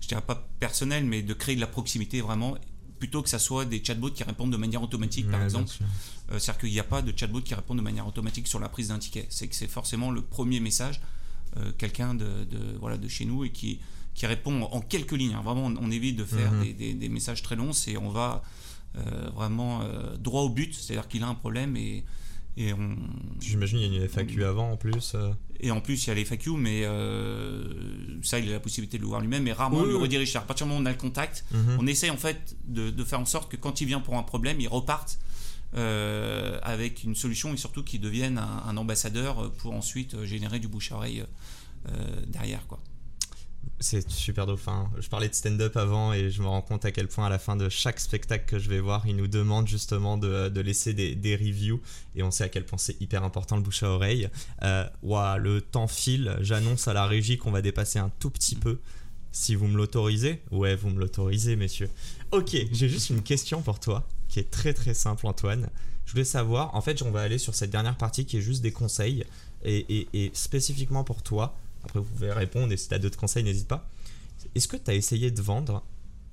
je 0.00 0.08
dirais 0.08 0.22
pas 0.22 0.46
personnelle, 0.60 1.04
mais 1.04 1.22
de 1.22 1.34
créer 1.34 1.56
de 1.56 1.60
la 1.60 1.66
proximité 1.66 2.20
vraiment, 2.20 2.56
plutôt 2.98 3.22
que 3.22 3.28
ça 3.28 3.38
soit 3.38 3.64
des 3.64 3.82
chatbots 3.84 4.10
qui 4.10 4.24
répondent 4.24 4.52
de 4.52 4.56
manière 4.56 4.82
automatique 4.82 5.30
par 5.30 5.42
exemple. 5.42 5.70
Euh, 6.32 6.38
C'est-à-dire 6.38 6.58
qu'il 6.60 6.70
n'y 6.72 6.80
a 6.80 6.84
pas 6.84 7.02
de 7.02 7.12
chatbot 7.16 7.40
qui 7.40 7.54
répond 7.54 7.74
de 7.74 7.82
manière 7.82 8.06
automatique 8.06 8.48
sur 8.48 8.58
la 8.58 8.68
prise 8.68 8.88
d'un 8.88 8.98
ticket. 8.98 9.26
C'est 9.30 9.48
que 9.48 9.54
c'est 9.54 9.68
forcément 9.68 10.10
le 10.10 10.22
premier 10.22 10.60
message, 10.60 11.00
euh, 11.56 11.72
quelqu'un 11.78 12.14
de, 12.14 12.24
de- 12.50 12.76
voilà, 12.80 12.96
de 12.96 13.08
chez 13.08 13.24
nous 13.24 13.44
et 13.44 13.50
qui, 13.50 13.78
qui 14.14 14.26
répond 14.26 14.62
en 14.62 14.80
quelques 14.80 15.12
lignes. 15.12 15.34
hein. 15.34 15.42
Vraiment, 15.44 15.66
on, 15.66 15.76
on 15.76 15.90
évite 15.90 16.16
de 16.16 16.24
faire 16.24 16.50
Mhm. 16.52 16.62
des, 16.64 16.72
des- 16.72 16.94
des 16.94 17.08
messages 17.08 17.42
très 17.42 17.54
longs. 17.56 17.72
C'est 17.72 17.96
on 17.96 18.10
va 18.10 18.42
euh, 18.96 19.28
vraiment 19.34 19.82
droit 20.18 20.42
au 20.42 20.48
but. 20.48 20.74
C'est-à-dire 20.74 21.06
qu'il 21.08 21.22
a 21.22 21.28
un 21.28 21.34
problème 21.34 21.76
et, 21.76 22.02
et 22.56 22.72
on. 22.72 22.96
J'imagine 23.40 23.78
qu'il 23.78 23.92
y 23.92 23.96
a 23.98 24.02
une 24.02 24.08
FAQ 24.08 24.44
avant 24.44 24.70
en 24.72 24.76
plus. 24.76 25.12
euh. 25.14 25.30
Et 25.60 25.70
en 25.70 25.80
plus, 25.80 26.04
il 26.04 26.08
y 26.08 26.10
a 26.10 26.14
les 26.14 26.24
FAQ, 26.24 26.50
mais 26.56 26.82
euh, 26.84 27.64
ça, 28.22 28.38
il 28.38 28.48
a 28.50 28.52
la 28.52 28.60
possibilité 28.60 28.98
de 28.98 29.02
le 29.02 29.08
voir 29.08 29.20
lui-même, 29.20 29.42
mais 29.44 29.52
rarement 29.52 29.80
Oui, 29.80 29.88
oui. 29.92 30.00
redirige. 30.00 30.34
À 30.36 30.40
partir 30.40 30.66
du 30.66 30.70
moment 30.72 30.80
où 30.80 30.82
on 30.82 30.86
a 30.86 30.92
le 30.92 30.98
contact, 30.98 31.44
Mhm. 31.52 31.76
on 31.80 31.86
essaie 31.86 32.10
en 32.10 32.16
fait 32.16 32.56
de, 32.66 32.90
de 32.90 33.04
faire 33.04 33.20
en 33.20 33.24
sorte 33.24 33.50
que 33.50 33.56
quand 33.56 33.80
il 33.80 33.86
vient 33.86 34.00
pour 34.00 34.16
un 34.16 34.22
problème, 34.22 34.60
il 34.60 34.68
reparte 34.68 35.18
euh, 35.76 36.58
avec 36.62 37.04
une 37.04 37.14
solution 37.14 37.52
et 37.52 37.56
surtout 37.56 37.82
qu'il 37.82 38.00
devienne 38.00 38.38
un, 38.38 38.62
un 38.66 38.76
ambassadeur 38.76 39.50
pour 39.54 39.72
ensuite 39.74 40.22
générer 40.24 40.58
du 40.58 40.68
bouche 40.68 40.92
à 40.92 40.96
oreille 40.96 41.24
euh, 41.88 41.92
derrière. 42.26 42.66
Quoi. 42.66 42.80
C'est 43.78 44.10
super 44.10 44.46
dauphin. 44.46 44.90
Je 44.98 45.06
parlais 45.08 45.28
de 45.28 45.34
stand-up 45.34 45.76
avant 45.76 46.14
et 46.14 46.30
je 46.30 46.40
me 46.40 46.46
rends 46.46 46.62
compte 46.62 46.86
à 46.86 46.92
quel 46.92 47.08
point 47.08 47.26
à 47.26 47.28
la 47.28 47.38
fin 47.38 47.56
de 47.56 47.68
chaque 47.68 48.00
spectacle 48.00 48.46
que 48.46 48.58
je 48.58 48.70
vais 48.70 48.80
voir, 48.80 49.06
ils 49.06 49.14
nous 49.14 49.26
demandent 49.28 49.68
justement 49.68 50.16
de, 50.16 50.48
de 50.48 50.60
laisser 50.62 50.94
des, 50.94 51.14
des 51.14 51.36
reviews 51.36 51.80
et 52.14 52.22
on 52.22 52.30
sait 52.30 52.44
à 52.44 52.48
quel 52.48 52.64
point 52.64 52.78
c'est 52.78 52.98
hyper 53.02 53.22
important 53.22 53.56
le 53.56 53.62
bouche 53.62 53.82
à 53.82 53.90
oreille. 53.90 54.30
Euh, 54.62 54.86
le 55.02 55.58
temps 55.60 55.88
file. 55.88 56.36
J'annonce 56.40 56.88
à 56.88 56.94
la 56.94 57.06
régie 57.06 57.36
qu'on 57.36 57.50
va 57.50 57.60
dépasser 57.60 57.98
un 57.98 58.10
tout 58.18 58.30
petit 58.30 58.54
peu. 58.56 58.78
Si 59.30 59.54
vous 59.54 59.66
me 59.68 59.76
l'autorisez 59.76 60.40
Ouais, 60.50 60.74
vous 60.74 60.88
me 60.88 60.98
l'autorisez, 60.98 61.56
messieurs. 61.56 61.90
Ok, 62.32 62.56
j'ai 62.72 62.88
juste 62.88 63.10
une 63.10 63.22
question 63.22 63.60
pour 63.60 63.78
toi 63.78 64.08
qui 64.28 64.38
est 64.40 64.50
très 64.50 64.72
très 64.72 64.94
simple, 64.94 65.26
Antoine. 65.26 65.68
Je 66.06 66.12
voulais 66.12 66.24
savoir, 66.24 66.74
en 66.74 66.80
fait, 66.80 67.02
on 67.02 67.10
va 67.10 67.20
aller 67.20 67.36
sur 67.36 67.54
cette 67.54 67.70
dernière 67.70 67.96
partie 67.98 68.24
qui 68.24 68.38
est 68.38 68.40
juste 68.40 68.62
des 68.62 68.72
conseils 68.72 69.24
et- 69.64 70.08
et 70.14 70.30
spécifiquement 70.32 71.04
pour 71.04 71.22
toi. 71.22 71.58
Après, 71.86 72.00
vous 72.00 72.06
pouvez 72.06 72.32
répondre 72.32 72.72
et 72.72 72.76
si 72.76 72.88
tu 72.88 72.94
as 72.94 72.98
d'autres 72.98 73.18
conseils, 73.18 73.44
n'hésite 73.44 73.68
pas. 73.68 73.88
Est-ce 74.54 74.68
que 74.68 74.76
tu 74.76 74.90
as 74.90 74.94
essayé 74.94 75.30
de 75.30 75.40
vendre 75.40 75.84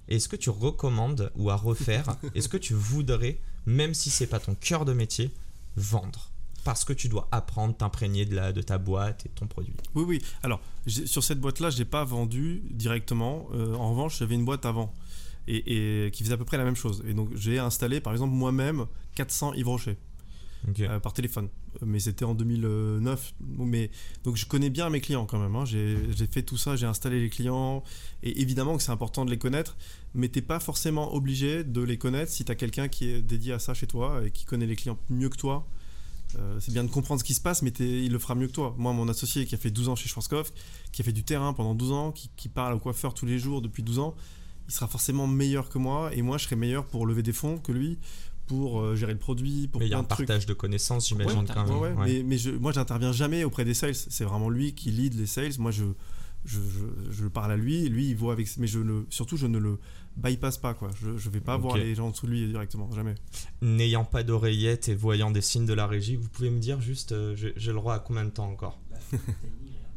Est-ce 0.08 0.28
que 0.28 0.36
tu 0.36 0.50
recommandes 0.50 1.32
ou 1.36 1.50
à 1.50 1.56
refaire 1.56 2.18
Est-ce 2.36 2.50
que 2.50 2.58
tu 2.58 2.74
voudrais, 2.74 3.38
même 3.66 3.94
si 3.94 4.10
c'est 4.10 4.28
pas 4.28 4.40
ton 4.40 4.56
cœur 4.56 4.84
de 4.84 4.94
métier, 4.94 5.32
vendre 5.76 6.32
Parce 6.64 6.86
que 6.86 6.94
tu 6.94 7.08
dois 7.08 7.28
apprendre, 7.32 7.76
t'imprégner 7.76 8.26
de, 8.26 8.36
la, 8.36 8.52
de 8.52 8.62
ta 8.62 8.78
boîte 8.80 9.26
et 9.26 9.30
de 9.30 9.34
ton 9.36 9.48
produit? 9.48 9.74
Oui, 9.94 10.04
oui. 10.08 10.22
Alors, 10.42 10.60
sur 10.88 11.24
cette 11.24 11.40
boîte-là, 11.40 11.70
je 11.70 11.78
n'ai 11.78 11.86
pas 11.86 12.04
vendu 12.04 12.64
directement. 12.72 13.48
Euh, 13.54 13.76
en 13.76 13.92
revanche, 13.92 14.18
j'avais 14.20 14.36
une 14.36 14.46
boîte 14.46 14.66
avant 14.66 14.94
et, 15.48 16.06
et 16.08 16.12
qui 16.12 16.24
faisait 16.24 16.34
à 16.34 16.38
peu 16.38 16.46
près 16.46 16.58
la 16.58 16.64
même 16.66 16.76
chose. 16.76 17.04
Et 17.08 17.14
donc, 17.14 17.30
j'ai 17.36 17.60
installé, 17.60 18.02
par 18.02 18.14
exemple, 18.14 18.34
moi-même 18.34 18.86
400 19.16 19.54
Yves 19.54 19.68
Rocher. 19.68 19.98
Par 21.02 21.14
téléphone. 21.14 21.50
Mais 21.86 22.00
c'était 22.00 22.26
en 22.26 22.36
2009. 22.36 23.34
Mais, 23.58 23.92
donc 24.24 24.36
je 24.38 24.46
connais 24.46 24.70
bien 24.70 24.90
mes 24.90 25.02
clients 25.02 25.26
quand 25.26 25.40
même. 25.40 25.56
Hein. 25.56 25.66
J'ai 25.66 26.28
fait 26.32 26.44
tout 26.44 26.58
ça, 26.58 26.76
j'ai 26.76 26.86
installé 26.86 27.20
les 27.20 27.30
clients. 27.30 27.84
Et 28.22 28.42
évidemment 28.42 28.78
que 28.78 28.84
c'est 28.84 28.92
important 28.92 29.26
de 29.26 29.32
les 29.32 29.38
connaître, 29.38 29.76
mais 30.14 30.30
tu 30.30 30.40
n'es 30.40 30.46
pas 30.46 30.60
forcément 30.60 31.14
obligé 31.14 31.64
de 31.64 31.82
les 31.82 31.98
connaître 31.98 32.32
si 32.32 32.46
tu 32.46 32.52
as 32.52 32.56
quelqu'un 32.56 32.88
qui 32.88 33.10
est 33.10 33.22
dédié 33.22 33.54
à 33.54 33.60
ça 33.60 33.74
chez 33.74 33.88
toi 33.88 34.22
et 34.26 34.32
qui 34.32 34.46
connaît 34.46 34.66
les 34.66 34.76
clients 34.76 34.98
mieux 35.10 35.30
que 35.30 35.38
toi. 35.38 35.68
Euh, 36.40 36.60
c'est 36.60 36.72
bien 36.72 36.84
de 36.84 36.90
comprendre 36.90 37.20
ce 37.20 37.26
qui 37.26 37.34
se 37.34 37.42
passe, 37.42 37.62
mais 37.62 37.70
il 37.70 38.12
le 38.12 38.20
fera 38.20 38.36
mieux 38.36 38.48
que 38.48 38.54
toi. 38.54 38.74
Moi, 38.78 38.94
mon 38.94 39.08
associé 39.08 39.46
qui 39.46 39.56
a 39.56 39.58
fait 39.58 39.72
12 39.72 39.90
ans 39.90 39.96
chez 39.96 40.10
Schwarzkopf, 40.10 40.52
qui 40.92 41.02
a 41.02 41.06
fait 41.06 41.14
du 41.14 41.24
terrain 41.24 41.54
pendant 41.54 41.76
12 41.76 41.92
ans, 41.92 42.12
qui, 42.12 42.50
parle 42.50 42.74
au 42.74 42.80
coiffeur 42.80 43.14
tous 43.14 43.26
les 43.26 43.40
jours 43.40 43.62
depuis 43.62 43.84
12 43.84 44.00
ans, 44.00 44.16
il 44.68 44.74
sera 44.74 44.88
forcément 44.88 45.28
meilleur 45.28 45.70
que 45.70 45.78
moi, 45.78 46.14
et 46.14 46.22
moi, 46.22 46.38
je 46.38 46.46
serai 46.46 46.56
meilleur 46.56 46.86
pour 46.86 47.06
lever 47.06 47.24
des 47.24 47.34
fonds 47.34 47.58
que 47.58 47.72
lui, 47.72 48.00
pour 48.48 48.82
euh, 48.82 48.96
gérer 48.96 49.14
le 49.14 49.20
produit, 49.20 49.68
pour 49.68 49.80
Mais 49.80 49.88
il 49.88 49.92
y 49.92 49.94
a 49.94 50.00
un 50.00 50.04
partage 50.04 50.46
de 50.46 50.54
connaissances, 50.54 51.08
j'imagine 51.08 51.46
quand 51.46 51.82
même. 51.82 51.96
Mais, 52.04 52.24
mais 52.24 52.38
je, 52.38 52.52
moi, 52.52 52.72
j'interviens 52.72 53.12
jamais 53.12 53.44
auprès 53.44 53.66
des 53.66 53.74
sales. 53.74 53.96
C'est 53.96 54.26
vraiment 54.26 54.50
lui 54.50 54.74
qui 54.74 54.92
lead 54.92 55.14
les 55.16 55.26
sales. 55.26 55.54
Moi, 55.60 55.72
je, 55.72 55.86
je, 56.46 56.60
je, 57.10 57.26
parle 57.28 57.54
à 57.54 57.58
lui, 57.58 57.88
lui, 57.90 58.10
il 58.10 58.16
voit 58.16 58.34
avec. 58.34 58.50
Mais 58.58 58.68
je 58.68 58.80
ne, 58.80 59.04
surtout, 59.10 59.38
je 59.38 59.48
ne 59.48 59.58
le 59.58 59.80
bypass 60.18 60.58
pas 60.58 60.74
quoi. 60.74 60.90
Je, 61.02 61.18
je 61.18 61.30
vais 61.30 61.40
pas 61.40 61.58
voir 61.58 61.78
les 61.78 61.96
gens 61.96 62.08
en 62.08 62.12
dessous 62.12 62.28
de 62.28 62.32
lui 62.32 62.48
directement, 62.48 62.92
jamais. 62.92 63.16
N'ayant 63.62 64.06
pas 64.06 64.24
d'oreillette 64.24 64.90
et 64.90 64.96
voyant 64.96 65.32
des 65.32 65.42
signes 65.42 65.66
de 65.66 65.74
la 65.74 65.88
régie, 65.88 66.16
vous 66.16 66.30
pouvez 66.30 66.50
me 66.50 66.60
dire 66.60 66.82
juste, 66.82 67.14
euh, 67.14 67.36
j'ai 67.36 67.72
le 67.72 67.74
droit 67.74 67.96
à 67.96 68.00
combien 68.00 68.26
de 68.26 68.30
temps 68.30 68.50
encore? 68.50 68.80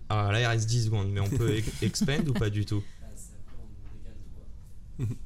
Ah 0.08 0.30
là 0.30 0.40
il 0.40 0.46
reste 0.46 0.68
10 0.68 0.84
secondes, 0.84 1.10
mais 1.10 1.18
on 1.18 1.28
peut 1.28 1.60
expand 1.82 2.28
ou 2.28 2.32
pas 2.32 2.48
du 2.48 2.64
tout? 2.64 2.84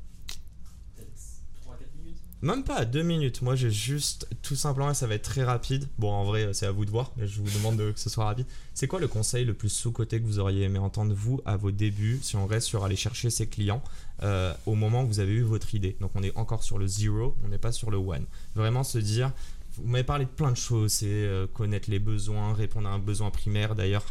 Même 2.42 2.64
pas, 2.64 2.86
deux 2.86 3.02
minutes. 3.02 3.42
Moi, 3.42 3.54
j'ai 3.54 3.70
juste, 3.70 4.26
tout 4.40 4.56
simplement, 4.56 4.94
ça 4.94 5.06
va 5.06 5.14
être 5.14 5.28
très 5.28 5.44
rapide. 5.44 5.86
Bon, 5.98 6.10
en 6.10 6.24
vrai, 6.24 6.54
c'est 6.54 6.64
à 6.64 6.72
vous 6.72 6.86
de 6.86 6.90
voir, 6.90 7.12
mais 7.16 7.26
je 7.26 7.38
vous 7.40 7.50
demande 7.58 7.76
que 7.76 8.00
ce 8.00 8.08
soit 8.08 8.24
rapide. 8.24 8.46
C'est 8.72 8.86
quoi 8.86 8.98
le 8.98 9.08
conseil 9.08 9.44
le 9.44 9.52
plus 9.52 9.68
sous-côté 9.68 10.20
que 10.20 10.26
vous 10.26 10.38
auriez 10.38 10.62
aimé 10.62 10.78
entendre, 10.78 11.12
vous, 11.14 11.42
à 11.44 11.58
vos 11.58 11.70
débuts, 11.70 12.18
si 12.22 12.36
on 12.36 12.46
reste 12.46 12.66
sur 12.66 12.82
aller 12.82 12.96
chercher 12.96 13.28
ses 13.28 13.46
clients, 13.46 13.82
euh, 14.22 14.54
au 14.64 14.74
moment 14.74 15.02
où 15.02 15.06
vous 15.06 15.20
avez 15.20 15.32
eu 15.32 15.42
votre 15.42 15.74
idée? 15.74 15.96
Donc, 16.00 16.12
on 16.14 16.22
est 16.22 16.34
encore 16.34 16.62
sur 16.62 16.78
le 16.78 16.86
zero, 16.86 17.36
on 17.44 17.48
n'est 17.48 17.58
pas 17.58 17.72
sur 17.72 17.90
le 17.90 17.98
one. 17.98 18.24
Vraiment 18.54 18.84
se 18.84 18.96
dire, 18.96 19.32
vous 19.76 19.86
m'avez 19.86 20.04
parlé 20.04 20.24
de 20.24 20.30
plein 20.30 20.50
de 20.50 20.56
choses, 20.56 20.92
c'est 20.92 21.06
euh, 21.08 21.46
connaître 21.46 21.90
les 21.90 21.98
besoins, 21.98 22.54
répondre 22.54 22.88
à 22.88 22.92
un 22.92 22.98
besoin 22.98 23.30
primaire. 23.30 23.74
D'ailleurs, 23.74 24.06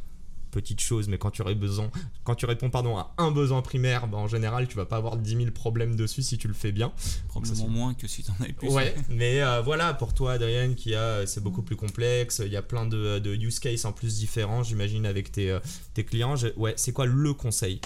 petite 0.50 0.82
chose, 0.82 1.08
mais 1.08 1.18
quand 1.18 1.32
tu, 1.32 1.42
aurais 1.42 1.56
besoin, 1.56 1.90
quand 2.24 2.36
tu 2.36 2.46
réponds 2.46 2.70
pardon, 2.70 2.98
à 2.98 3.14
un 3.18 3.32
besoin 3.32 3.62
primaire, 3.62 4.08
bah, 4.08 4.18
en 4.18 4.28
général, 4.28 4.68
tu 4.68 4.76
vas 4.76 4.86
pas 4.86 4.98
avoir 4.98 5.18
10 5.18 5.36
000 5.36 5.52
problèmes 5.52 5.96
dessus 5.96 6.24
si 6.24 6.38
tu 6.38 6.48
le 6.48 6.54
fais 6.54 6.72
bien. 6.72 6.92
Probablement 7.28 7.68
moins 7.68 7.94
que 7.94 8.08
si 8.08 8.24
tu 8.24 8.32
en 8.32 8.44
avais 8.44 8.54
plus. 8.54 8.70
Ouais, 8.70 8.96
mais 9.10 9.42
euh, 9.42 9.62
voilà, 9.62 9.94
pour 9.94 10.14
toi, 10.14 10.34
Adrien, 10.34 10.74
qui 10.74 10.96
a, 10.96 11.26
c'est 11.26 11.42
beaucoup 11.42 11.62
plus 11.62 11.76
complexe, 11.76 12.42
il 12.46 12.52
y 12.52 12.58
a 12.58 12.62
plein 12.62 12.86
de, 12.86 13.20
de 13.20 13.36
use 13.36 13.60
cases 13.60 13.86
en 13.86 13.92
plus 13.92 14.18
différents, 14.18 14.64
j'imagine, 14.64 15.06
avec 15.06 15.32
tes, 15.32 15.52
euh, 15.52 15.60
tes 15.94 16.04
clients. 16.04 16.36
ouais, 16.58 16.74
c'est 16.78 16.92
quoi 16.92 17.06
le 17.06 17.34
conseil? 17.34 17.82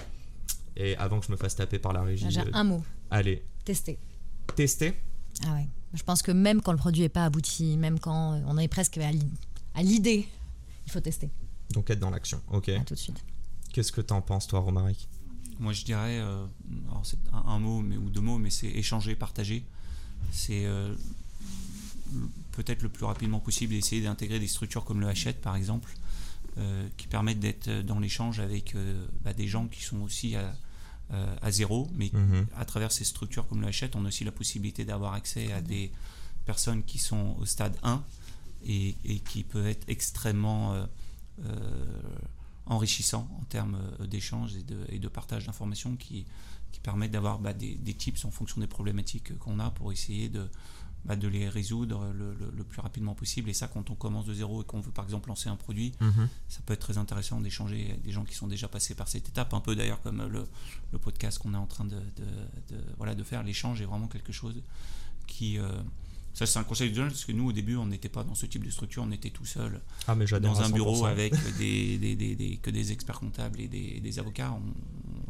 Et 0.76 0.96
avant 0.98 1.20
que 1.20 1.26
je 1.28 1.32
me 1.32 1.38
fasse 1.38 1.56
taper 1.56 1.80
par 1.80 1.94
la 1.94 2.02
régie. 2.02 2.26
J'ai 2.30 2.42
un 2.54 2.64
mot. 2.64 2.84
Allez. 3.12 3.44
Tester. 3.64 4.00
Tester? 4.56 4.94
Ah 5.46 5.54
ouais. 5.54 5.68
Je 5.94 6.04
pense 6.04 6.24
que 6.24 6.32
même 6.32 6.62
quand 6.62 6.72
le 6.72 6.78
produit 6.78 7.04
n'est 7.04 7.10
pas 7.10 7.26
abouti, 7.26 7.78
même 7.78 8.00
quand 8.00 8.42
on 8.48 8.58
est 8.58 8.68
presque 8.68 8.98
à 8.98 9.84
l'idée, 9.84 10.28
il 10.86 10.92
faut 10.92 11.00
tester. 11.00 11.30
Donc 11.74 11.90
être 11.90 12.00
dans 12.00 12.10
l'action, 12.10 12.42
ok. 12.52 12.72
tout 12.86 12.94
de 12.94 13.00
suite. 13.00 13.24
Qu'est-ce 13.74 13.92
que 13.92 14.02
tu 14.02 14.14
en 14.14 14.22
penses, 14.22 14.48
toi, 14.48 14.60
Romaric? 14.60 15.08
Moi, 15.60 15.74
je 15.74 15.84
dirais, 15.84 16.20
euh, 16.20 16.46
alors 16.90 17.06
c'est 17.06 17.18
un, 17.32 17.60
mot 17.60 17.82
mais, 17.82 17.98
ou 17.98 18.10
deux 18.10 18.22
mots, 18.22 18.38
mais 18.38 18.50
c'est 18.50 18.68
échanger, 18.68 19.16
partager. 19.16 19.66
C'est 20.32 20.66
euh, 20.66 20.94
peut-être 22.52 22.82
le 22.84 22.90
plus 22.90 23.06
rapidement 23.06 23.40
possible 23.40 23.74
essayer 23.74 24.02
d'intégrer 24.02 24.40
des 24.40 24.48
structures 24.48 24.86
comme 24.86 25.02
le 25.02 25.08
Hachette, 25.08 25.42
par 25.42 25.56
exemple, 25.56 25.96
euh, 26.58 26.88
qui 26.98 27.08
permettent 27.08 27.40
d'être 27.40 27.70
dans 27.82 28.00
l'échange 28.00 28.40
avec 28.40 28.76
bah, 29.24 29.34
des 29.34 29.48
gens 29.48 29.68
qui 29.68 29.82
sont 29.84 30.02
aussi 30.02 30.36
à, 30.36 30.54
à 31.42 31.52
zéro, 31.52 31.90
mais 31.96 32.10
mhm. 32.14 32.48
à 32.56 32.66
travers 32.66 32.92
ces 32.92 33.04
structures 33.04 33.48
comme 33.48 33.62
le 33.62 33.68
Hachette, 33.68 33.96
on 33.96 34.06
a 34.06 34.08
aussi 34.08 34.24
la 34.24 34.32
possibilité 34.32 34.86
d'avoir 34.86 35.14
accès 35.14 35.52
à 35.52 35.62
des 35.62 35.92
personnes 36.46 36.84
qui 36.84 36.98
sont 36.98 37.36
au 37.40 37.46
stade 37.46 37.78
1 37.84 38.04
et, 38.66 38.96
et 39.06 39.20
qui 39.20 39.44
peuvent 39.44 39.68
être 39.68 39.88
extrêmement 39.88 40.74
euh, 40.74 40.86
enrichissant 42.66 43.28
en 43.40 43.44
termes 43.46 43.78
euh, 44.00 44.08
d'échanges 44.08 44.56
et 44.56 44.64
de, 44.64 44.86
et 44.90 45.00
de, 45.00 45.08
partage 45.08 45.46
d'informations 45.46 45.96
qui, 45.96 46.26
qui 46.72 46.80
permettent 46.80 47.12
d'avoir 47.12 47.40
bah, 47.40 47.54
des, 47.54 47.76
des, 47.76 47.94
tips 47.94 48.24
en 48.26 48.32
fonction 48.32 48.62
des 48.62 48.68
problématiques 48.68 49.38
qu'on 49.40 49.60
a 49.60 49.70
pour 49.72 49.92
essayer 49.92 50.30
de, 50.30 50.50
bah, 51.06 51.16
de 51.16 51.28
les 51.28 51.50
résoudre 51.50 52.14
le, 52.14 52.36
le, 52.56 52.64
plus 52.64 52.82
rapidement 52.82 53.16
possible. 53.16 53.50
Et 53.50 53.54
ça, 53.54 53.68
quand 53.68 53.90
on 53.90 53.96
commence 53.96 54.26
de 54.26 54.34
zéro 54.34 54.62
et 54.62 54.66
qu'on 54.66 54.80
veut 54.80 54.92
par 54.92 55.04
exemple 55.04 55.28
lancer 55.28 55.50
un 55.50 55.58
produit, 55.58 55.94
mhm. 56.00 56.30
ça 56.48 56.62
peut 56.66 56.74
être 56.74 56.80
très 56.80 56.98
intéressant 56.98 57.42
d'échanger 57.42 57.90
avec 57.90 58.02
des 58.02 58.12
gens 58.12 58.24
qui 58.24 58.36
sont 58.36 58.48
déjà 58.48 58.68
passés 58.70 58.96
par 58.96 59.10
cette 59.10 59.28
étape, 59.28 59.54
un 59.54 59.60
peu 59.60 59.76
d'ailleurs 59.76 60.02
comme 60.02 60.26
le, 60.28 60.46
le 60.92 61.00
podcast 61.00 61.40
qu'on 61.40 61.54
est 61.54 61.58
en 61.58 61.68
train 61.68 61.86
de, 61.86 62.00
de, 62.00 62.78
voilà, 62.98 63.14
de 63.14 63.24
faire. 63.24 63.44
L'échange 63.44 63.82
est 63.82 63.86
vraiment 63.86 64.08
quelque 64.08 64.32
chose 64.32 64.64
qui, 65.28 65.58
euh, 65.58 65.68
ça, 66.34 66.48
c'est 66.48 66.58
un 66.58 66.64
conseil 66.64 66.92
de 66.92 67.02
parce 67.02 67.26
que 67.26 67.32
nous, 67.32 67.50
au 67.50 67.52
début, 67.52 67.76
on 67.76 67.86
n'était 67.86 68.10
pas 68.10 68.24
dans 68.24 68.34
ce 68.34 68.48
type 68.48 68.66
de 68.66 68.72
structure, 68.72 69.04
on 69.04 69.12
était 69.12 69.30
tout 69.30 69.46
seul 69.46 69.80
ah, 70.08 70.16
mais 70.16 70.26
dans 70.26 70.62
un 70.62 70.70
bureau 70.70 71.06
avec 71.06 71.34
des, 71.60 71.98
des, 72.00 72.16
des, 72.16 72.58
que 72.58 72.72
des 72.72 72.92
experts 72.92 73.20
comptables 73.20 73.62
et 73.62 73.68
des, 73.68 74.20
avocats. 74.20 74.58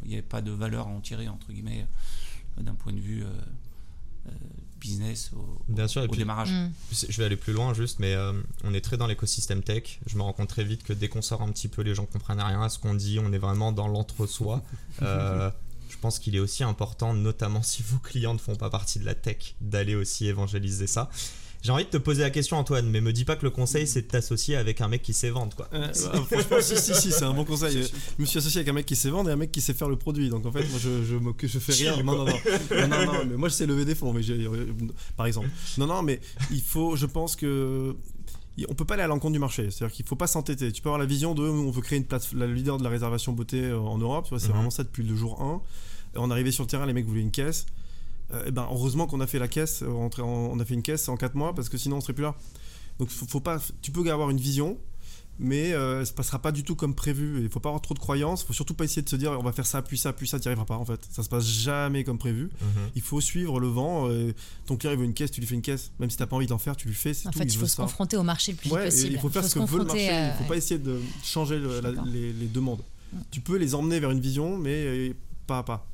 Il 0.04 0.08
n'y 0.08 0.14
avait 0.14 0.22
pas 0.22 0.40
de 0.40 0.50
valeur 0.50 0.88
à 0.88 0.90
en 0.90 1.00
tirer, 1.00 1.28
entre 1.28 1.52
guillemets, 1.52 1.86
euh, 2.58 2.62
d'un 2.62 2.74
point 2.74 2.92
de 2.92 3.00
vue 3.00 3.22
euh, 3.22 3.28
euh, 4.28 4.30
business 4.80 5.30
au, 5.34 5.62
Bien 5.68 5.88
sûr, 5.88 6.02
au 6.02 6.06
démarrage. 6.08 6.50
Mm. 6.50 6.70
Je 7.08 7.18
vais 7.18 7.24
aller 7.24 7.36
plus 7.36 7.52
loin 7.52 7.74
juste, 7.74 7.98
mais 7.98 8.16
on 8.64 8.72
est 8.72 8.80
très 8.80 8.96
dans 8.96 9.06
l'écosystème 9.06 9.62
tech. 9.62 10.00
Je 10.06 10.16
me 10.16 10.22
rends 10.22 10.32
compte 10.32 10.48
très 10.48 10.64
vite 10.64 10.84
que 10.84 10.94
dès 10.94 11.08
qu'on 11.08 11.22
sort 11.22 11.42
un 11.42 11.52
petit 11.52 11.68
peu, 11.68 11.82
les 11.82 11.94
gens 11.94 12.06
comprennent 12.06 12.40
rien 12.40 12.62
à 12.62 12.70
ce 12.70 12.78
qu'on 12.78 12.94
dit. 12.94 13.18
On 13.18 13.30
est 13.32 13.38
vraiment 13.38 13.72
dans 13.72 13.88
l'entre-soi. 13.88 14.62
Je 15.94 15.98
pense 16.00 16.18
qu'il 16.18 16.34
est 16.34 16.40
aussi 16.40 16.64
important, 16.64 17.14
notamment 17.14 17.62
si 17.70 17.82
vos 17.82 17.98
clients 17.98 18.34
ne 18.34 18.38
font 18.38 18.56
pas 18.56 18.70
partie 18.70 18.98
de 18.98 19.04
la 19.04 19.14
tech, 19.14 19.54
d'aller 19.60 19.94
aussi 19.94 20.26
évangéliser 20.26 20.86
ça. 20.86 21.08
J'ai 21.62 21.72
envie 21.72 21.84
de 21.84 21.88
te 21.88 21.96
poser 21.96 22.20
la 22.20 22.28
question, 22.28 22.58
Antoine, 22.58 22.90
mais 22.90 23.00
me 23.00 23.10
dis 23.10 23.24
pas 23.24 23.36
que 23.36 23.44
le 23.44 23.50
conseil 23.50 23.86
c'est 23.86 24.02
de 24.02 24.06
t'associer 24.06 24.56
avec 24.56 24.82
un 24.82 24.88
mec 24.88 25.00
qui 25.00 25.14
sait 25.14 25.30
vendre, 25.30 25.56
quoi. 25.56 25.66
Euh, 25.72 25.90
franchement, 25.94 26.58
si, 26.60 26.76
si, 26.76 26.94
si, 26.94 27.10
c'est 27.10 27.24
un 27.24 27.32
bon 27.32 27.46
conseil. 27.46 27.82
Je 28.18 28.22
me 28.22 28.26
suis 28.26 28.38
associé 28.38 28.58
avec 28.58 28.68
un 28.68 28.74
mec 28.74 28.84
qui 28.84 28.96
sait 28.96 29.08
vendre 29.08 29.30
et 29.30 29.32
un 29.32 29.36
mec 29.36 29.50
qui 29.50 29.62
sait 29.62 29.72
faire 29.72 29.88
le 29.88 29.96
produit. 29.96 30.28
Donc 30.28 30.44
en 30.44 30.52
fait, 30.52 30.68
moi 30.68 30.78
je, 30.78 31.02
je, 31.04 31.46
je 31.46 31.58
fais 31.58 31.72
rien. 31.72 32.02
Non, 32.02 32.16
non, 32.16 32.26
non, 32.26 32.34
non, 32.70 32.88
non, 32.88 33.04
non, 33.06 33.24
mais 33.24 33.36
moi 33.36 33.48
je 33.48 33.54
sais 33.54 33.64
lever 33.64 33.86
des 33.86 33.94
fonds, 33.94 34.12
mais 34.12 34.20
par 35.16 35.24
exemple. 35.24 35.48
Non, 35.78 35.86
non, 35.86 36.02
mais 36.02 36.20
il 36.50 36.60
faut, 36.60 36.96
je 36.96 37.06
pense 37.06 37.34
que 37.34 37.96
on 38.68 38.74
peut 38.74 38.84
pas 38.84 38.94
aller 38.94 39.02
à 39.02 39.08
l'encontre 39.08 39.32
du 39.32 39.38
marché. 39.38 39.70
C'est-à-dire 39.70 39.94
qu'il 39.94 40.06
faut 40.06 40.16
pas 40.16 40.26
s'entêter. 40.26 40.70
Tu 40.72 40.80
peux 40.80 40.88
avoir 40.88 41.00
la 41.00 41.06
vision 41.06 41.34
de 41.34 41.42
on 41.42 41.70
veut 41.70 41.82
créer 41.82 41.98
une 41.98 42.04
plateforme, 42.04 42.40
la 42.40 42.46
leader 42.46 42.78
de 42.78 42.84
la 42.84 42.90
réservation 42.90 43.32
beauté 43.32 43.60
euh, 43.64 43.78
en 43.78 43.98
Europe. 43.98 44.28
C'est 44.30 44.46
mhm. 44.46 44.54
vraiment 44.54 44.70
ça 44.70 44.84
depuis 44.84 45.02
le 45.02 45.14
jour 45.16 45.40
1 45.42 45.60
on 46.16 46.30
arrivait 46.30 46.52
sur 46.52 46.64
le 46.64 46.68
terrain, 46.68 46.86
les 46.86 46.92
mecs 46.92 47.06
voulaient 47.06 47.20
une 47.20 47.30
caisse. 47.30 47.66
euh, 48.32 48.50
ben, 48.50 48.66
heureusement 48.70 49.06
qu'on 49.06 49.20
a 49.20 49.26
fait 49.26 49.38
la 49.38 49.48
caisse, 49.48 49.82
euh, 49.82 50.08
on 50.22 50.58
a 50.60 50.64
fait 50.64 50.74
une 50.74 50.82
caisse 50.82 51.08
en 51.08 51.16
4 51.16 51.34
mois 51.34 51.54
parce 51.54 51.68
que 51.68 51.76
sinon 51.76 51.96
on 51.96 52.00
serait 52.00 52.12
plus 52.12 52.22
là. 52.22 52.34
Donc 52.98 53.08
faut, 53.08 53.40
pas, 53.40 53.58
tu 53.82 53.90
peux 53.90 54.08
avoir 54.10 54.30
une 54.30 54.38
vision, 54.38 54.78
mais 55.38 55.72
euh, 55.72 56.04
ça 56.04 56.12
passera 56.12 56.38
pas 56.38 56.52
du 56.52 56.62
tout 56.62 56.76
comme 56.76 56.94
prévu. 56.94 57.40
Il 57.42 57.48
faut 57.48 57.60
pas 57.60 57.68
avoir 57.70 57.82
trop 57.82 57.94
de 57.94 57.98
croyances. 57.98 58.42
Il 58.42 58.46
faut 58.46 58.52
surtout 58.52 58.74
pas 58.74 58.84
essayer 58.84 59.02
de 59.02 59.08
se 59.08 59.16
dire 59.16 59.32
on 59.32 59.42
va 59.42 59.52
faire 59.52 59.66
ça, 59.66 59.82
puis 59.82 59.98
ça, 59.98 60.12
puis 60.12 60.28
ça. 60.28 60.38
Tu 60.38 60.48
n'y 60.48 60.48
arriveras 60.48 60.66
pas 60.66 60.76
en 60.76 60.84
fait. 60.84 61.00
Ça 61.10 61.22
se 61.22 61.28
passe 61.28 61.46
jamais 61.46 62.04
comme 62.04 62.18
prévu. 62.18 62.44
Mhm. 62.44 62.90
Il 62.94 63.02
faut 63.02 63.20
suivre 63.20 63.60
le 63.60 63.68
vent. 63.68 64.08
ton 64.66 64.76
client 64.76 64.92
il 64.92 64.98
veut 64.98 65.04
une 65.04 65.14
caisse, 65.14 65.30
tu 65.30 65.40
lui 65.40 65.46
fais 65.46 65.54
une 65.54 65.62
caisse. 65.62 65.92
Même 65.98 66.10
si 66.10 66.16
tu 66.16 66.22
n'as 66.22 66.26
pas 66.26 66.36
envie 66.36 66.46
d'en 66.46 66.58
faire, 66.58 66.76
tu 66.76 66.88
lui 66.88 66.94
fais. 66.94 67.12
En 67.26 67.32
fait, 67.32 67.44
il, 67.44 67.56
faut 67.56 67.66
se 67.66 67.76
confronter 67.76 68.16
au 68.16 68.22
marché 68.22 68.52
le 68.52 68.58
plus 68.58 68.70
possible. 68.70 69.12
Il 69.12 69.18
faut 69.18 69.28
faire 69.28 69.44
ce 69.44 69.54
que 69.54 69.64
veut 69.64 69.78
le 69.78 69.84
marché. 69.84 70.06
Il 70.06 70.28
ne 70.28 70.32
faut 70.38 70.44
pas 70.44 70.56
essayer 70.56 70.78
de 70.78 71.00
changer 71.22 71.58
les, 71.58 72.32
les, 72.32 72.46
demandes. 72.46 72.82
Mm. 73.12 73.18
Tu 73.30 73.40
peux 73.40 73.56
les 73.56 73.74
emmener 73.74 74.00
vers 74.00 74.10
une 74.10 74.20
vision, 74.20 74.56
mais 74.56 75.14
pas 75.46 75.58
à 75.58 75.62
pas. 75.62 75.86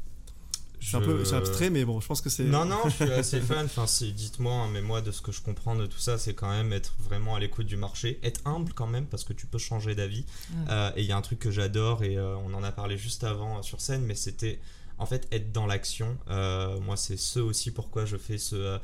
C'est 0.80 0.96
un 0.96 1.00
peu 1.00 1.22
abstrait, 1.34 1.70
mais 1.70 1.84
bon, 1.84 2.00
je 2.00 2.06
pense 2.06 2.20
que 2.20 2.30
c'est. 2.30 2.44
Non, 2.44 2.64
non, 2.64 2.80
je 2.84 3.04
suis 3.04 3.12
assez 3.12 3.40
fan. 3.40 3.66
Enfin, 3.66 3.84
dites-moi, 4.12 4.52
hein, 4.52 4.68
mais 4.72 4.80
moi, 4.80 5.00
de 5.00 5.10
ce 5.10 5.20
que 5.20 5.32
je 5.32 5.42
comprends 5.42 5.76
de 5.76 5.86
tout 5.86 5.98
ça, 5.98 6.18
c'est 6.18 6.34
quand 6.34 6.50
même 6.50 6.72
être 6.72 6.94
vraiment 6.98 7.34
à 7.34 7.40
l'écoute 7.40 7.66
du 7.66 7.76
marché, 7.76 8.18
être 8.22 8.40
humble 8.44 8.72
quand 8.72 8.86
même, 8.86 9.06
parce 9.06 9.24
que 9.24 9.32
tu 9.32 9.46
peux 9.46 9.58
changer 9.58 9.94
d'avis. 9.94 10.24
Euh, 10.68 10.90
et 10.96 11.02
il 11.02 11.06
y 11.06 11.12
a 11.12 11.16
un 11.16 11.22
truc 11.22 11.38
que 11.38 11.50
j'adore, 11.50 12.02
et 12.02 12.16
euh, 12.16 12.36
on 12.46 12.54
en 12.54 12.62
a 12.62 12.72
parlé 12.72 12.96
juste 12.96 13.24
avant 13.24 13.58
euh, 13.58 13.62
sur 13.62 13.80
scène, 13.80 14.02
mais 14.02 14.14
c'était 14.14 14.58
en 15.00 15.06
fait 15.06 15.26
être 15.32 15.50
dans 15.52 15.66
l'action. 15.66 16.16
moi, 16.28 16.96
c'est 16.96 17.16
ce 17.16 17.40
aussi 17.40 17.70
pourquoi 17.70 18.04
je 18.04 18.16
fais 18.16 18.38
ce. 18.38 18.78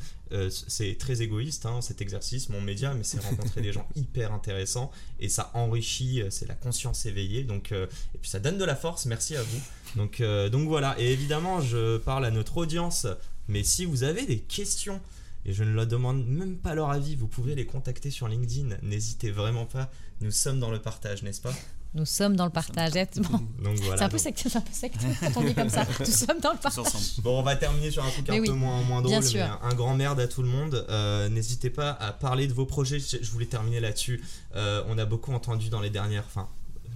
c'est 0.51 0.97
très 0.99 1.23
égoïste 1.23 1.67
hein, 1.67 1.81
cet 1.81 2.01
exercice, 2.01 2.49
mon 2.49 2.61
média, 2.61 2.95
mais 2.95 3.05
c'est 3.05 3.21
rencontrer 3.21 3.61
des 3.61 3.73
gens 3.73 3.89
hyper 3.95 4.33
intéressants 4.33 4.91
et 5.21 5.29
ça 5.29 5.51
enrichit, 5.55 6.23
c'est 6.31 6.49
la 6.49 6.55
conscience 6.55 7.07
éveillée. 7.07 7.45
Donc, 7.45 7.73
et 7.73 8.19
puis 8.21 8.31
ça 8.31 8.41
donne 8.41 8.59
de 8.59 8.65
la 8.65 8.77
force. 8.77 9.07
Merci 9.07 9.37
à 9.37 9.43
vous. 9.43 9.61
Donc, 9.97 10.21
euh, 10.21 10.49
donc 10.49 10.69
voilà, 10.69 10.95
et 10.99 11.13
évidemment, 11.13 11.61
je 11.61 11.97
parle 11.99 12.25
à 12.25 12.31
notre 12.31 12.59
audience, 12.59 13.07
mais 13.49 13.63
si 13.63 13.85
vous 13.85 14.03
avez 14.03 14.27
des 14.27 14.41
questions, 14.41 15.01
et 15.45 15.53
je 15.53 15.63
ne 15.63 15.73
leur 15.73 15.87
demande 15.87 16.27
même 16.27 16.59
pas 16.59 16.75
leur 16.75 16.91
avis, 16.91 17.15
vous 17.15 17.29
pouvez 17.29 17.55
les 17.55 17.67
contacter 17.67 18.11
sur 18.11 18.29
LinkedIn, 18.29 18.77
n'hésitez 18.83 19.31
vraiment 19.31 19.65
pas, 19.65 19.91
nous 20.21 20.31
sommes 20.31 20.59
dans 20.59 20.71
le 20.71 20.81
partage, 20.81 21.23
n'est-ce 21.23 21.41
pas? 21.41 21.55
Nous 21.97 22.05
sommes 22.05 22.37
dans 22.37 22.45
le 22.45 22.51
partage. 22.51 22.93
Donc 22.93 23.79
voilà. 23.79 23.97
C'est 23.97 24.03
un 24.05 24.09
peu 24.11 24.19
secte, 24.19 24.47
un 24.55 24.61
peu 24.61 24.73
secte 24.73 25.01
quand 25.21 25.41
on 25.41 25.45
dit 25.45 25.55
comme 25.55 25.71
ça. 25.71 25.87
Nous 25.99 26.05
sommes 26.05 26.41
dans 26.41 26.53
le 26.53 26.59
partage. 26.59 26.85
Bon, 27.23 27.41
on 27.41 27.43
va 27.43 27.57
terminer 27.57 27.91
sur 27.91 28.05
un 28.05 28.11
truc 28.11 28.29
un 28.29 28.43
peu 28.43 28.53
moins, 28.53 28.83
moins 28.83 29.01
drôle, 29.01 29.23
mais 29.33 29.41
un, 29.41 29.75
grand 29.75 29.95
merde 29.95 30.21
à 30.21 30.29
tout 30.29 30.43
le 30.43 30.49
monde. 30.49 30.85
Euh, 30.91 31.31
n'hésitez 31.31 31.71
pas 31.71 31.91
à 31.91 32.13
parler 32.13 32.49
de 32.49 32.53
vos 32.53 32.67
projets. 32.67 32.99
Je, 32.99 33.31
voulais 33.31 33.47
terminer 33.47 33.81
là-dessus. 33.81 34.23
Euh, 34.57 34.85
on 34.89 34.99
a 34.99 35.07
beaucoup 35.07 35.33
entendu 35.33 35.71
dans 35.71 35.81
les 35.81 35.89
dernières, 35.89 36.25
enfin, 36.27 36.49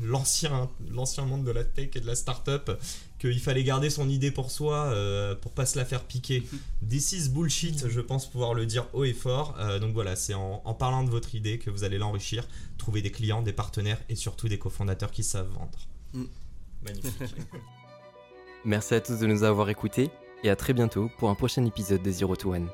l'ancien 0.03 0.69
l'ancien 0.91 1.25
monde 1.25 1.45
de 1.45 1.51
la 1.51 1.65
tech 1.65 1.91
et 1.95 2.01
de 2.01 2.07
la 2.07 2.15
startup 2.15 2.71
qu'il 3.21 3.39
fallait 3.39 3.63
garder 3.63 3.91
son 3.91 4.09
idée 4.09 4.31
pour 4.31 4.51
soi 4.51 4.87
euh, 4.87 5.35
pour 5.35 5.53
pas 5.53 5.67
se 5.67 5.79
la 5.79 5.85
faire 5.85 6.05
piquer. 6.05 6.43
This 6.89 7.13
is 7.13 7.29
bullshit, 7.29 7.89
je 7.89 8.01
pense 8.01 8.29
pouvoir 8.29 8.55
le 8.55 8.67
dire 8.67 8.87
haut 8.95 9.05
et 9.05 9.13
fort. 9.13 9.55
Euh, 9.59 9.79
donc 9.79 9.93
voilà, 9.93 10.17
c'est 10.17 10.35
en, 10.35 10.59
parlant 10.75 11.05
de 11.05 11.11
votre 11.11 11.35
idée 11.35 11.59
que 11.59 11.71
vous 11.71 11.85
allez 11.85 11.99
l'enrichir, 11.99 12.49
trouver 12.79 13.03
des 13.03 13.11
clients, 13.11 13.43
des 13.43 13.53
partenaires 13.53 13.99
et 14.09 14.17
surtout 14.17 14.49
des 14.49 14.59
cofondateurs 14.59 15.11
qui 15.11 15.23
savent 15.23 15.51
vendre. 15.51 15.79
Mm. 16.15 16.25
Magnifique. 16.83 17.13
Merci 18.65 18.95
à 18.95 19.01
tous 19.01 19.19
de 19.19 19.27
nous 19.27 19.43
avoir 19.43 19.69
écoutés 19.69 20.11
et 20.43 20.51
à 20.51 20.57
très 20.57 20.73
bientôt 20.73 21.11
pour 21.19 21.29
un 21.31 21.35
prochain 21.35 21.65
épisode 21.67 22.03
de 22.03 22.11
Zero 22.11 22.37
to 22.37 22.55
One. 22.55 22.69